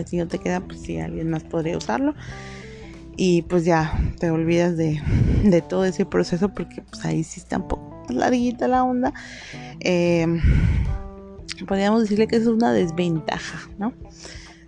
Si 0.05 0.17
no 0.17 0.28
te 0.28 0.38
queda, 0.38 0.61
pues 0.61 0.82
sí, 0.82 0.99
alguien 0.99 1.30
más 1.30 1.43
podría 1.43 1.78
usarlo 1.78 2.15
y 3.17 3.43
pues 3.43 3.65
ya 3.65 3.99
te 4.19 4.32
olvidas 4.32 4.78
de, 4.78 5.01
todo 5.69 5.86
ese 5.86 6.05
proceso 6.05 6.49
porque 6.49 6.82
pues 6.82 7.05
ahí 7.05 7.24
sí 7.24 7.39
está 7.39 7.57
un 7.57 7.67
poco 7.67 8.05
larguita 8.09 8.67
la 8.67 8.84
onda. 8.84 9.13
Eh, 9.80 10.26
podríamos 11.67 12.01
decirle 12.01 12.28
que 12.28 12.38
es 12.38 12.47
una 12.47 12.74
desventaja, 12.74 13.69
¿no? 13.78 13.93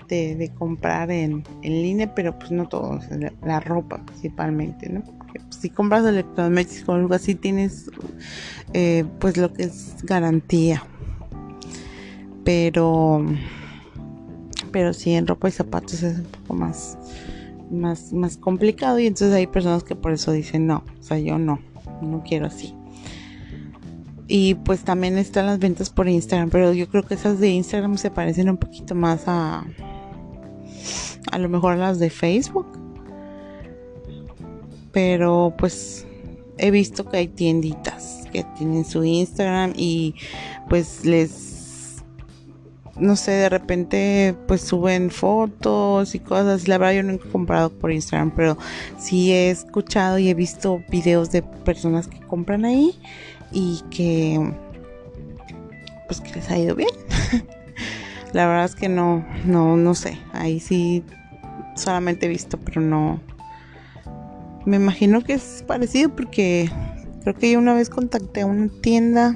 De, 0.08 0.52
comprar 0.60 1.10
en, 1.10 1.44
línea, 1.64 2.14
pero 2.14 2.38
pues 2.38 2.52
no 2.52 2.68
todo, 2.68 3.00
la, 3.44 3.60
ropa 3.60 4.06
principalmente, 4.06 4.88
¿no? 4.88 5.02
Porque 5.02 5.40
pues, 5.40 5.56
si 5.56 5.72
compras 5.72 6.06
electrodomésticos 6.06 6.90
o 6.90 6.94
algo 6.94 7.16
así 7.16 7.34
tienes 7.34 7.90
eh, 8.74 9.06
pues 9.20 9.38
lo 9.38 9.52
que 9.52 9.64
es 9.64 9.96
garantía. 10.04 10.84
Pero 12.44 13.26
pero 14.74 14.94
sí 14.94 15.14
en 15.14 15.28
ropa 15.28 15.48
y 15.48 15.52
zapatos 15.52 16.04
es 16.04 16.18
un 16.20 16.26
poco 16.26 16.56
más 16.56 16.98
más, 17.72 18.14
más 18.14 18.38
complicado 18.38 19.00
y 19.00 19.08
entonces 19.08 19.34
hay 19.34 19.48
personas 19.48 19.84
que 19.84 19.96
por 19.96 20.12
eso 20.12 20.32
dicen 20.32 20.68
no, 20.68 20.84
o 21.00 21.04
sea, 21.04 21.18
yo 21.20 21.40
no, 21.40 21.60
no 22.02 22.24
quiero 22.24 22.48
así. 22.48 22.76
Y 24.28 24.56
pues 24.56 24.84
también 24.84 25.18
están 25.18 25.46
las 25.48 25.60
ventas 25.60 25.90
por 25.90 26.08
Instagram, 26.08 26.50
pero 26.50 26.74
yo 26.74 26.88
creo 26.88 27.04
que 27.04 27.14
esas 27.14 27.40
de 27.40 27.50
Instagram 27.50 27.98
se 27.98 28.10
parecen 28.10 28.50
un 28.50 28.58
poquito 28.58 28.96
más 28.96 29.24
a 29.28 29.66
a 31.32 31.38
lo 31.40 31.50
mejor 31.50 31.74
a 31.74 31.78
las 31.78 32.00
de 32.00 32.10
Facebook. 32.10 32.68
Pero 34.92 35.54
pues 35.58 36.06
he 36.58 36.72
visto 36.72 37.06
que 37.10 37.18
hay 37.18 37.28
tienditas 37.28 38.24
que 38.32 38.44
tienen 38.58 38.86
su 38.86 39.04
Instagram 39.04 39.74
y 39.76 40.16
pues 40.70 41.04
les 41.06 41.53
no 42.98 43.16
sé, 43.16 43.32
de 43.32 43.50
repente 43.50 44.36
pues 44.48 44.62
suben 44.62 45.10
fotos 45.10 46.16
y 46.16 46.20
cosas. 46.20 46.68
La 46.68 46.78
verdad 46.78 46.96
yo 46.96 47.04
nunca 47.04 47.28
he 47.28 47.32
comprado 47.32 47.72
por 47.72 47.92
Instagram, 47.92 48.32
pero 48.36 48.58
sí 48.98 49.32
he 49.32 49.50
escuchado 49.50 50.20
y 50.20 50.30
he 50.30 50.34
visto 50.34 50.84
videos 50.90 51.32
de 51.32 51.42
personas 51.42 52.08
que 52.08 52.20
compran 52.20 52.66
ahí 52.66 53.00
y 53.52 53.82
que 53.90 54.54
pues 56.08 56.22
que 56.22 56.34
les 56.34 56.50
ha 56.50 56.58
ido 56.58 56.76
bien. 56.76 56.90
La 58.34 58.48
verdad 58.48 58.66
es 58.66 58.76
que 58.76 58.90
no, 58.90 59.26
no, 59.46 59.78
no 59.78 59.96
sé. 59.96 60.18
Ahí 60.32 60.60
sí 60.60 61.04
solamente 61.76 62.26
he 62.26 62.30
visto, 62.30 62.58
pero 62.60 62.82
no. 62.82 63.20
Me 64.66 64.78
imagino 64.78 65.22
que 65.22 65.34
es 65.34 65.64
parecido 65.68 66.16
porque 66.16 66.70
creo 67.22 67.36
que 67.36 67.52
yo 67.52 67.60
una 67.60 67.74
vez 67.74 67.90
contacté 67.90 68.42
a 68.42 68.46
una 68.46 68.70
tienda 68.82 69.36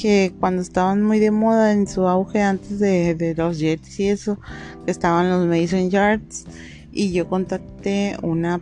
que 0.00 0.32
cuando 0.40 0.62
estaban 0.62 1.02
muy 1.02 1.18
de 1.18 1.30
moda 1.30 1.72
en 1.72 1.86
su 1.86 2.06
auge 2.06 2.42
antes 2.42 2.78
de, 2.78 3.34
los 3.36 3.58
jets 3.58 4.00
y 4.00 4.08
eso, 4.08 4.38
estaban 4.86 5.28
los 5.28 5.46
Mason 5.46 5.90
Yards 5.90 6.46
y 6.92 7.12
yo 7.12 7.28
contacté 7.28 8.16
una 8.22 8.60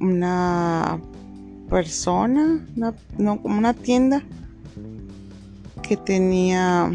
una 0.00 1.00
persona, 1.70 2.66
no 2.74 3.40
como 3.40 3.56
una 3.56 3.72
tienda 3.72 4.22
que 5.82 5.96
tenía, 5.96 6.90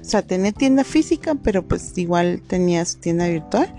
o 0.00 0.04
sea, 0.04 0.22
tenía 0.22 0.52
tienda 0.52 0.84
física, 0.84 1.36
pero 1.36 1.62
pues 1.62 1.96
igual 1.96 2.42
tenía 2.46 2.84
su 2.84 2.98
tienda 2.98 3.28
virtual. 3.28 3.72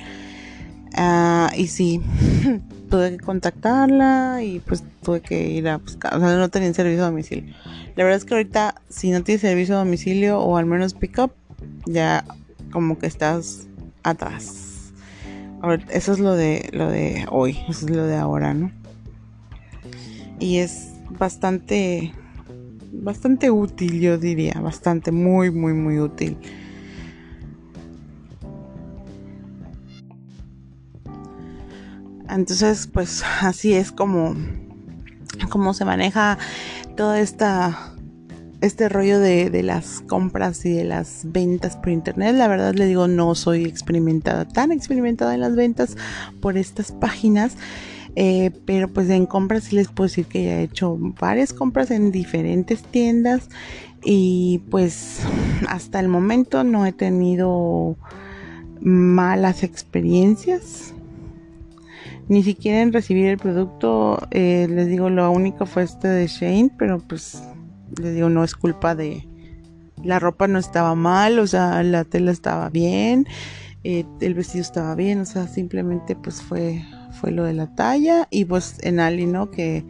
Ah, 0.95 1.51
y 1.55 1.67
sí, 1.67 2.01
tuve 2.89 3.11
que 3.11 3.23
contactarla 3.23 4.43
y 4.43 4.59
pues 4.59 4.83
tuve 5.03 5.21
que 5.21 5.49
ir 5.49 5.67
a 5.69 5.77
buscar, 5.77 6.15
o 6.15 6.19
sea, 6.19 6.35
no 6.35 6.49
tenía 6.49 6.73
servicio 6.73 7.03
a 7.03 7.09
domicilio. 7.09 7.53
La 7.95 8.03
verdad 8.03 8.17
es 8.17 8.25
que 8.25 8.33
ahorita 8.33 8.75
si 8.89 9.11
no 9.11 9.23
tienes 9.23 9.41
servicio 9.41 9.75
a 9.75 9.79
domicilio 9.79 10.39
o 10.39 10.57
al 10.57 10.65
menos 10.65 10.93
pick 10.93 11.19
up, 11.19 11.31
ya 11.85 12.25
como 12.71 12.97
que 12.97 13.07
estás 13.07 13.67
atrás. 14.03 14.91
eso 15.89 16.13
es 16.13 16.19
lo 16.19 16.35
de 16.35 16.69
lo 16.73 16.89
de 16.89 17.25
hoy, 17.29 17.57
eso 17.69 17.85
es 17.85 17.89
lo 17.89 18.05
de 18.05 18.15
ahora, 18.15 18.53
¿no? 18.53 18.71
Y 20.39 20.57
es 20.57 20.93
bastante 21.17 22.13
bastante 22.91 23.51
útil, 23.51 23.99
yo 23.99 24.17
diría, 24.17 24.59
bastante 24.61 25.11
muy 25.11 25.51
muy 25.51 25.73
muy 25.73 25.99
útil. 25.99 26.37
Entonces, 32.29 32.87
pues 32.87 33.23
así 33.41 33.73
es 33.73 33.91
como, 33.91 34.35
como 35.49 35.73
se 35.73 35.85
maneja 35.85 36.37
toda 36.95 37.19
esta 37.19 37.95
este 38.61 38.89
rollo 38.89 39.19
de, 39.19 39.63
las 39.63 40.01
compras 40.01 40.65
y 40.65 40.73
de 40.73 40.83
las 40.83 41.21
ventas 41.23 41.77
por 41.77 41.89
internet. 41.89 42.35
La 42.35 42.47
verdad 42.47 42.73
le 42.73 42.87
digo, 42.87 43.07
no 43.07 43.35
soy 43.35 43.63
experimentada, 43.63 44.45
tan 44.45 44.71
experimentada 44.71 45.33
en 45.33 45.41
las 45.41 45.55
ventas 45.55 45.95
por 46.41 46.57
estas 46.57 46.91
páginas. 46.91 47.55
Eh, 48.15 48.51
pero 48.65 48.87
pues 48.89 49.09
en 49.09 49.27
compras 49.27 49.65
sí 49.65 49.75
les 49.75 49.87
puedo 49.87 50.07
decir 50.07 50.25
que 50.25 50.43
ya 50.43 50.59
he 50.59 50.63
hecho 50.63 50.97
varias 50.97 51.53
compras 51.53 51.91
en 51.91 52.11
diferentes 52.11 52.81
tiendas 52.81 53.47
y 54.03 54.63
pues 54.71 55.21
hasta 55.67 55.99
el 55.99 56.07
momento 56.07 56.63
no 56.63 56.85
he 56.87 56.91
tenido 56.91 57.95
malas 58.81 59.61
experiencias 59.63 60.93
ni 62.29 62.43
siquiera 62.43 62.89
recibir 62.91 63.25
el 63.25 63.37
producto, 63.37 64.19
eh, 64.31 64.67
les 64.69 64.87
digo, 64.87 65.09
lo 65.09 65.29
único 65.31 65.65
fue 65.65 65.83
este 65.83 66.07
de 66.07 66.27
Shane, 66.27 66.71
pero 66.77 66.99
pues 66.99 67.43
les 67.99 68.13
digo, 68.13 68.29
no 68.29 68.43
es 68.43 68.55
culpa 68.55 68.95
de... 68.95 69.27
La 70.03 70.19
ropa 70.19 70.47
no 70.47 70.59
estaba 70.59 70.95
mal, 70.95 71.39
o 71.39 71.47
sea, 71.47 71.83
la 71.83 72.05
tela 72.05 72.31
estaba 72.31 72.69
bien, 72.69 73.27
eh, 73.83 74.05
el 74.21 74.33
vestido 74.35 74.61
estaba 74.61 74.95
bien, 74.95 75.19
o 75.19 75.25
sea, 75.25 75.47
simplemente 75.47 76.15
pues 76.15 76.41
fue, 76.41 76.85
fue 77.19 77.31
lo 77.31 77.43
de 77.43 77.53
la 77.53 77.73
talla 77.75 78.27
y 78.29 78.45
pues 78.45 78.77
en 78.83 78.99
Ali, 78.99 79.25
¿no? 79.25 79.49
Que, 79.49 79.83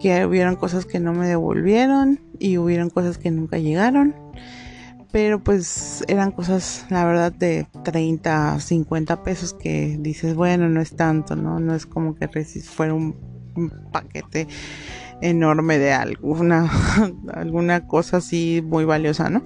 que 0.00 0.24
hubieron 0.24 0.56
cosas 0.56 0.86
que 0.86 0.98
no 0.98 1.12
me 1.12 1.28
devolvieron 1.28 2.20
y 2.40 2.56
hubieron 2.56 2.90
cosas 2.90 3.18
que 3.18 3.30
nunca 3.30 3.58
llegaron. 3.58 4.16
Pero 5.12 5.40
pues 5.40 6.04
eran 6.08 6.30
cosas, 6.30 6.86
la 6.88 7.04
verdad, 7.04 7.32
de 7.32 7.66
30, 7.84 8.60
50 8.60 9.22
pesos 9.22 9.54
que 9.54 9.96
dices, 9.98 10.34
bueno, 10.34 10.68
no 10.68 10.80
es 10.80 10.94
tanto, 10.94 11.36
¿no? 11.36 11.58
No 11.58 11.74
es 11.74 11.86
como 11.86 12.14
que 12.14 12.28
fuera 12.62 12.94
un, 12.94 13.16
paquete 13.92 14.46
enorme 15.20 15.78
de 15.78 15.92
alguna, 15.92 16.70
alguna 17.34 17.86
cosa 17.86 18.18
así 18.18 18.62
muy 18.64 18.84
valiosa, 18.84 19.28
¿no? 19.28 19.42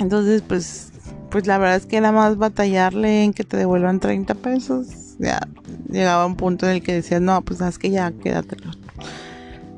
Entonces, 0.00 0.42
pues, 0.42 0.92
pues 1.30 1.46
la 1.46 1.58
verdad 1.58 1.76
es 1.76 1.86
que 1.86 1.96
era 1.96 2.12
más 2.12 2.36
batallarle 2.36 3.24
en 3.24 3.32
que 3.32 3.44
te 3.44 3.56
devuelvan 3.56 4.00
30 4.00 4.34
pesos. 4.34 5.16
Ya 5.18 5.40
llegaba 5.88 6.26
un 6.26 6.36
punto 6.36 6.66
en 6.66 6.72
el 6.72 6.82
que 6.82 6.94
decías, 6.94 7.20
no, 7.20 7.42
pues 7.42 7.60
sabes 7.60 7.78
que 7.78 7.90
ya 7.90 8.10
quédatelo. 8.12 8.70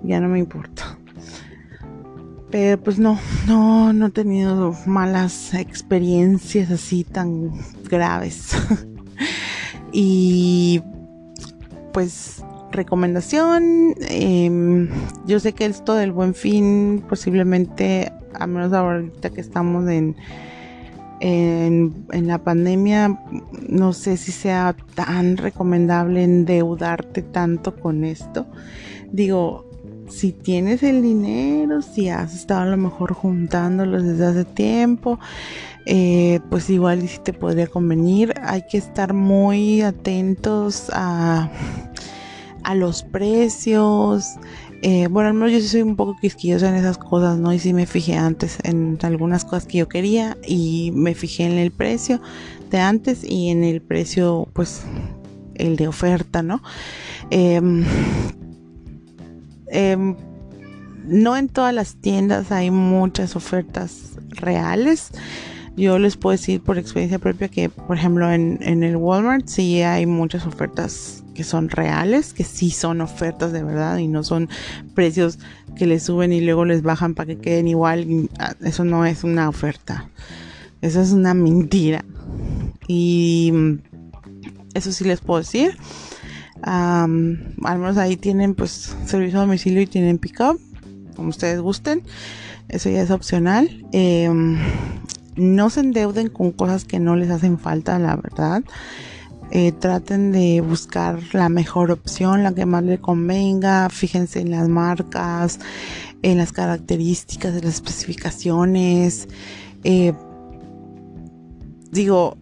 Ya 0.03 0.21
no 0.21 0.29
me 0.29 0.39
importa. 0.39 1.00
Pero 2.51 2.83
pues 2.83 2.99
no, 2.99 3.19
no, 3.47 3.93
no 3.93 4.07
he 4.07 4.11
tenido 4.11 4.75
malas 4.87 5.55
experiencias 5.55 6.71
así 6.71 7.05
tan 7.05 7.53
graves. 7.89 8.57
y 9.93 10.83
pues 11.93 12.43
recomendación, 12.73 13.95
em, 14.09 14.89
yo 15.27 15.41
sé 15.41 15.53
que 15.53 15.67
esto 15.67 15.95
del 15.95 16.13
buen 16.13 16.35
fin 16.35 17.05
posiblemente, 17.09 18.13
a 18.35 18.47
menos 18.47 18.73
ahorita 18.73 19.31
que 19.31 19.41
estamos 19.41 19.89
en, 19.89 20.17
en, 21.21 22.07
en, 22.13 22.27
la 22.27 22.43
pandemia, 22.43 23.21
no 23.69 23.93
sé 23.93 24.17
si 24.17 24.33
sea 24.33 24.75
tan 24.95 25.37
recomendable 25.37 26.23
endeudarte 26.25 27.23
tanto 27.23 27.77
con 27.77 28.05
esto. 28.05 28.47
Digo, 29.13 29.70
si 30.11 30.33
tienes 30.33 30.83
el 30.83 31.03
dinero, 31.03 31.83
si 31.83 32.09
has 32.09 32.35
estado 32.35 32.63
a 32.63 32.67
lo 32.67 32.77
mejor 32.77 33.15
juntándolos 33.15 34.05
desde 34.05 34.27
hace 34.27 34.45
tiempo, 34.45 35.19
eh, 35.87 36.41
pues 36.51 36.69
igual 36.69 37.07
sí 37.09 37.19
te 37.23 37.33
podría 37.33 37.67
convenir. 37.67 38.35
Hay 38.43 38.63
que 38.71 38.79
estar 38.79 39.15
muy 39.15 39.83
atentos 39.83 40.91
a, 40.93 41.51
a 42.65 42.75
los 42.75 43.03
precios. 43.03 44.25
Eh, 44.83 45.09
bueno, 45.09 45.29
al 45.29 45.35
menos 45.35 45.53
yo 45.53 45.61
sí 45.61 45.69
soy 45.69 45.83
un 45.83 45.97
poco 45.97 46.17
quisquillosa 46.21 46.69
en 46.69 46.75
esas 46.75 46.99
cosas, 46.99 47.39
¿no? 47.39 47.53
Y 47.53 47.59
sí 47.59 47.73
me 47.73 47.87
fijé 47.87 48.17
antes 48.17 48.59
en 48.65 48.99
algunas 49.03 49.45
cosas 49.45 49.67
que 49.67 49.79
yo 49.79 49.89
quería 49.89 50.37
y 50.47 50.91
me 50.95 51.15
fijé 51.15 51.45
en 51.45 51.59
el 51.59 51.71
precio 51.71 52.21
de 52.71 52.79
antes 52.79 53.25
y 53.25 53.51
en 53.51 53.65
el 53.65 53.83
precio, 53.83 54.49
pues, 54.53 54.83
el 55.55 55.77
de 55.77 55.89
oferta, 55.89 56.43
¿no? 56.43 56.63
Eh, 57.31 57.61
Em, 59.71 60.17
no 61.07 61.37
en 61.37 61.49
todas 61.49 61.73
las 61.73 61.97
tiendas 61.97 62.53
hay 62.53 62.71
muchas 62.71 63.37
ofertas 63.37 64.19
reales. 64.31 65.11
Yo 65.77 65.99
les 65.99 66.17
puedo 66.17 66.33
decir 66.33 66.61
por 66.61 66.79
experiencia 66.79 67.19
propia 67.19 67.49
que, 67.49 67.69
por 67.69 67.97
ejemplo, 67.97 68.31
en, 68.31 68.61
el 68.83 68.97
Walmart 68.97 69.47
sí 69.47 69.83
hay 69.83 70.05
muchas 70.05 70.47
ofertas 70.47 71.25
que 71.35 71.45
son 71.45 71.71
reales, 71.71 72.35
que 72.35 72.45
sí 72.45 72.71
son 72.71 73.01
ofertas 73.01 73.53
de 73.53 73.63
verdad 73.63 73.97
y 73.99 74.09
no 74.09 74.23
son 74.25 74.49
precios 74.95 75.39
que 75.77 75.87
les 75.87 76.03
suben 76.03 76.33
y 76.33 76.41
luego 76.41 76.65
les 76.65 76.83
bajan 76.83 77.15
para 77.15 77.29
que 77.29 77.39
queden 77.39 77.69
igual. 77.69 78.29
Ah, 78.39 78.55
eso 78.63 78.85
no 78.85 79.07
es 79.07 79.25
una 79.25 79.49
oferta. 79.49 80.11
Eso 80.83 81.01
es 81.01 81.13
una 81.13 81.35
mentira. 81.35 82.05
Y 82.89 83.51
mm, 83.53 83.79
eso 84.75 84.93
sí 84.93 85.05
les 85.05 85.21
puedo 85.21 85.41
decir 85.41 85.79
al 86.63 87.09
menos 87.79 87.97
ahí 87.97 88.17
tienen 88.17 88.55
pues 88.55 88.95
servicio 89.07 89.39
a 89.39 89.43
domicilio 89.43 89.81
y 89.83 89.87
tienen 89.87 90.19
pick-up, 90.19 90.61
como 91.17 91.31
ustedes 91.31 91.61
gusten. 91.61 92.03
Eso 92.69 92.89
ya 92.89 93.03
es 93.03 93.11
opcional. 93.11 93.85
Em, 93.93 94.59
no 95.37 95.71
se 95.71 95.81
endeuden 95.81 96.29
con 96.29 96.53
cosas 96.53 96.85
que 96.85 97.01
no 97.01 97.17
les 97.17 97.31
hacen 97.31 97.59
falta, 97.59 97.99
la 97.99 98.17
verdad. 98.17 98.63
Eh, 99.53 99.73
traten 99.73 100.31
de 100.31 100.61
buscar 100.61 101.19
la 101.33 101.49
mejor 101.49 101.91
opción, 101.91 102.45
la 102.45 102.55
que 102.55 102.67
más 102.67 102.85
les 102.85 103.01
convenga. 103.01 103.89
Fíjense 103.91 104.41
en 104.41 104.53
las 104.53 104.69
marcas, 104.69 105.59
en 106.23 106.39
las 106.39 106.53
características 106.53 107.55
de 107.55 107.63
las 107.63 107.75
especificaciones. 107.75 109.29
Eh, 109.83 110.13
digo, 111.91 112.37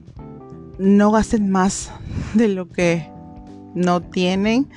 no 0.78 1.10
gasten 1.10 1.50
más 1.50 1.90
de 2.34 2.48
lo 2.48 2.68
que 2.68 3.08
no 3.78 4.00
tienen 4.02 4.68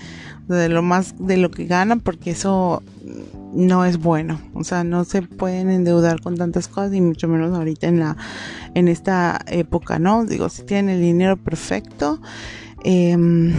de 0.47 0.69
lo 0.69 0.81
más 0.81 1.15
de 1.17 1.37
lo 1.37 1.51
que 1.51 1.65
ganan 1.65 1.99
porque 1.99 2.31
eso 2.31 2.83
no 3.53 3.85
es 3.85 3.97
bueno. 3.97 4.39
O 4.53 4.63
sea 4.63 4.83
no 4.83 5.03
se 5.03 5.21
pueden 5.21 5.69
endeudar 5.69 6.21
con 6.21 6.37
tantas 6.37 6.67
cosas 6.67 6.93
y 6.93 7.01
mucho 7.01 7.27
menos 7.27 7.55
ahorita 7.55 7.87
en 7.87 7.99
la 7.99 8.17
en 8.73 8.87
esta 8.87 9.39
época 9.47 9.99
no 9.99 10.25
digo 10.25 10.49
si 10.49 10.63
tienen 10.63 10.95
el 10.95 11.01
dinero 11.01 11.37
perfecto 11.37 12.21
em, 12.83 13.53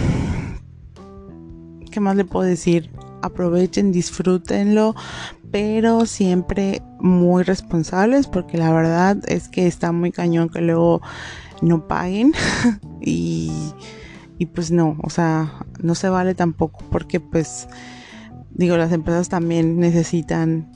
qué 1.90 2.01
más 2.01 2.16
le 2.16 2.24
puedo 2.24 2.47
decir 2.47 2.90
aprovechen 3.20 3.93
disfrútenlo 3.93 4.95
pero 5.51 6.07
siempre 6.07 6.82
muy 6.99 7.43
responsables 7.43 8.26
porque 8.26 8.57
la 8.57 8.72
verdad 8.72 9.18
es 9.28 9.49
que 9.49 9.66
está 9.66 9.93
muy 9.93 10.11
cañón 10.11 10.49
que 10.49 10.62
luego 10.62 11.03
no 11.62 11.86
paguen. 11.86 12.32
Y 13.05 13.51
y 14.39 14.47
pues 14.47 14.70
no, 14.70 14.97
o 15.03 15.11
sea, 15.11 15.64
no 15.80 15.95
se 15.95 16.09
vale 16.09 16.35
tampoco 16.35 16.85
porque 16.91 17.20
pues 17.20 17.68
digo, 18.55 18.76
las 18.76 18.93
empresas 18.93 19.28
también 19.28 19.78
necesitan 19.78 20.70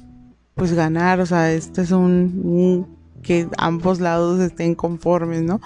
pues 0.55 0.73
ganar, 0.73 1.21
o 1.21 1.27
sea, 1.27 1.53
este 1.53 1.83
es 1.83 1.91
un, 1.91 2.87
que 3.23 3.49
ambos 3.59 4.01
lados 4.01 4.41
estén 4.41 4.75
conformes, 4.75 5.43
¿no? 5.43 5.61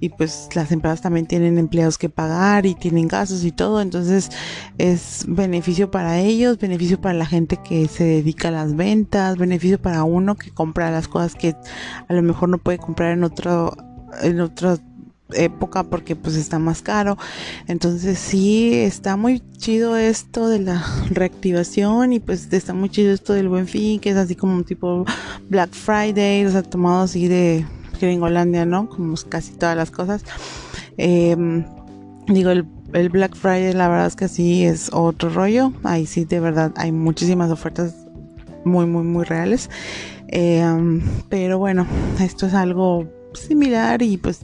Y 0.00 0.08
pues 0.10 0.48
las 0.54 0.72
empresas 0.72 1.00
también 1.02 1.26
tienen 1.26 1.56
empleados 1.58 1.98
que 1.98 2.08
pagar 2.08 2.66
y 2.66 2.74
tienen 2.74 3.08
gastos 3.08 3.44
y 3.44 3.52
todo, 3.52 3.80
entonces 3.80 4.30
es 4.78 5.24
beneficio 5.28 5.90
para 5.90 6.20
ellos, 6.20 6.58
beneficio 6.58 7.00
para 7.00 7.14
la 7.14 7.26
gente 7.26 7.58
que 7.58 7.86
se 7.88 8.04
dedica 8.04 8.48
a 8.48 8.50
las 8.50 8.76
ventas, 8.76 9.36
beneficio 9.38 9.80
para 9.80 10.04
uno 10.04 10.36
que 10.36 10.50
compra 10.50 10.90
las 10.90 11.08
cosas 11.08 11.34
que 11.34 11.54
a 12.08 12.12
lo 12.12 12.22
mejor 12.22 12.48
no 12.48 12.58
puede 12.58 12.78
comprar 12.78 13.12
en 13.12 13.24
otro 13.24 13.76
en 14.22 14.40
otro 14.40 14.78
época 15.32 15.84
porque 15.84 16.16
pues 16.16 16.36
está 16.36 16.58
más 16.58 16.82
caro. 16.82 17.16
Entonces 17.66 18.18
sí, 18.18 18.74
está 18.74 19.16
muy 19.16 19.42
chido 19.58 19.96
esto 19.96 20.48
de 20.48 20.60
la 20.60 20.84
reactivación 21.10 22.12
y 22.12 22.20
pues 22.20 22.52
está 22.52 22.74
muy 22.74 22.88
chido 22.90 23.12
esto 23.12 23.32
del 23.32 23.48
buen 23.48 23.66
fin, 23.66 24.00
que 24.00 24.10
es 24.10 24.16
así 24.16 24.34
como 24.34 24.54
un 24.54 24.64
tipo 24.64 25.04
Black 25.48 25.72
Friday, 25.72 26.44
o 26.46 26.50
sea, 26.50 26.62
tomado 26.62 27.02
así 27.02 27.28
de 27.28 27.64
Gringolandia, 28.00 28.66
¿no? 28.66 28.88
Como 28.88 29.14
casi 29.28 29.52
todas 29.52 29.76
las 29.76 29.90
cosas. 29.90 30.24
Em, 30.96 31.64
digo, 32.28 32.50
el, 32.50 32.66
el 32.92 33.08
Black 33.08 33.34
Friday 33.34 33.72
la 33.72 33.88
verdad 33.88 34.06
es 34.06 34.16
que 34.16 34.28
sí 34.28 34.64
es 34.64 34.90
otro 34.92 35.30
rollo. 35.30 35.72
Ahí 35.82 36.06
sí, 36.06 36.24
de 36.24 36.40
verdad, 36.40 36.72
hay 36.76 36.92
muchísimas 36.92 37.50
ofertas 37.50 37.94
muy, 38.64 38.86
muy, 38.86 39.04
muy 39.04 39.24
reales. 39.24 39.70
Em, 40.28 41.02
pero 41.28 41.58
bueno, 41.58 41.86
esto 42.20 42.46
es 42.46 42.54
algo 42.54 43.08
similar 43.34 44.02
y 44.02 44.16
pues 44.16 44.40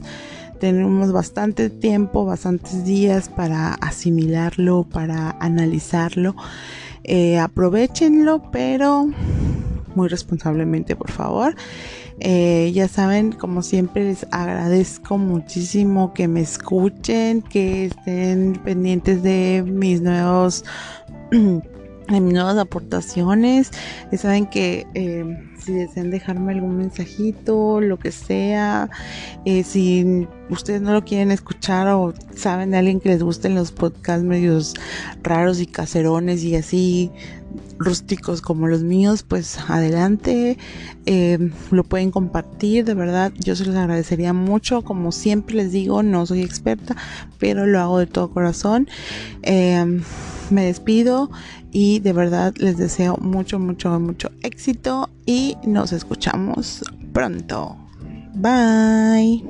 tenemos 0.61 1.11
bastante 1.11 1.71
tiempo, 1.71 2.23
bastantes 2.23 2.85
días 2.85 3.29
para 3.29 3.73
asimilarlo, 3.73 4.83
para 4.83 5.31
analizarlo. 5.39 6.35
Eh, 7.03 7.39
aprovechenlo, 7.39 8.51
pero 8.51 9.09
muy 9.95 10.07
responsablemente, 10.07 10.95
por 10.95 11.09
favor. 11.09 11.55
Eh, 12.19 12.71
ya 12.75 12.87
saben, 12.87 13.31
como 13.31 13.63
siempre, 13.63 14.03
les 14.03 14.27
agradezco 14.29 15.17
muchísimo 15.17 16.13
que 16.13 16.27
me 16.27 16.41
escuchen, 16.41 17.41
que 17.41 17.85
estén 17.85 18.53
pendientes 18.63 19.23
de 19.23 19.63
mis 19.65 19.99
nuevos 19.99 20.63
de 21.31 22.19
mis 22.21 22.33
nuevas 22.33 22.57
aportaciones. 22.59 23.71
Ya 24.11 24.17
saben 24.19 24.45
que 24.45 24.85
eh, 24.93 25.25
si 25.63 25.73
desean 25.73 26.09
dejarme 26.09 26.53
algún 26.53 26.77
mensajito, 26.77 27.81
lo 27.81 27.99
que 27.99 28.11
sea, 28.11 28.89
eh, 29.45 29.63
si 29.63 30.27
ustedes 30.49 30.81
no 30.81 30.93
lo 30.93 31.05
quieren 31.05 31.31
escuchar 31.31 31.87
o 31.89 32.13
saben 32.35 32.71
de 32.71 32.77
alguien 32.77 32.99
que 32.99 33.09
les 33.09 33.23
gusten 33.23 33.55
los 33.55 33.71
podcasts 33.71 34.23
medios 34.23 34.73
raros 35.23 35.59
y 35.61 35.67
caserones 35.67 36.43
y 36.43 36.55
así 36.55 37.11
rústicos 37.77 38.41
como 38.41 38.67
los 38.67 38.83
míos, 38.83 39.23
pues 39.23 39.59
adelante, 39.67 40.57
eh, 41.05 41.51
lo 41.71 41.83
pueden 41.83 42.11
compartir, 42.11 42.85
de 42.85 42.93
verdad, 42.93 43.31
yo 43.39 43.55
se 43.55 43.65
los 43.65 43.75
agradecería 43.75 44.33
mucho, 44.33 44.83
como 44.83 45.11
siempre 45.11 45.55
les 45.55 45.71
digo, 45.71 46.03
no 46.03 46.25
soy 46.25 46.41
experta, 46.41 46.95
pero 47.39 47.65
lo 47.65 47.79
hago 47.79 47.99
de 47.99 48.07
todo 48.07 48.31
corazón. 48.31 48.87
me 50.51 50.65
despido 50.65 51.31
y 51.71 51.99
de 51.99 52.13
verdad 52.13 52.53
les 52.57 52.77
deseo 52.77 53.17
mucho, 53.17 53.59
mucho, 53.59 53.99
mucho 53.99 54.29
éxito 54.43 55.09
y 55.25 55.57
nos 55.65 55.93
escuchamos 55.93 56.83
pronto. 57.13 57.75
Bye. 58.35 59.43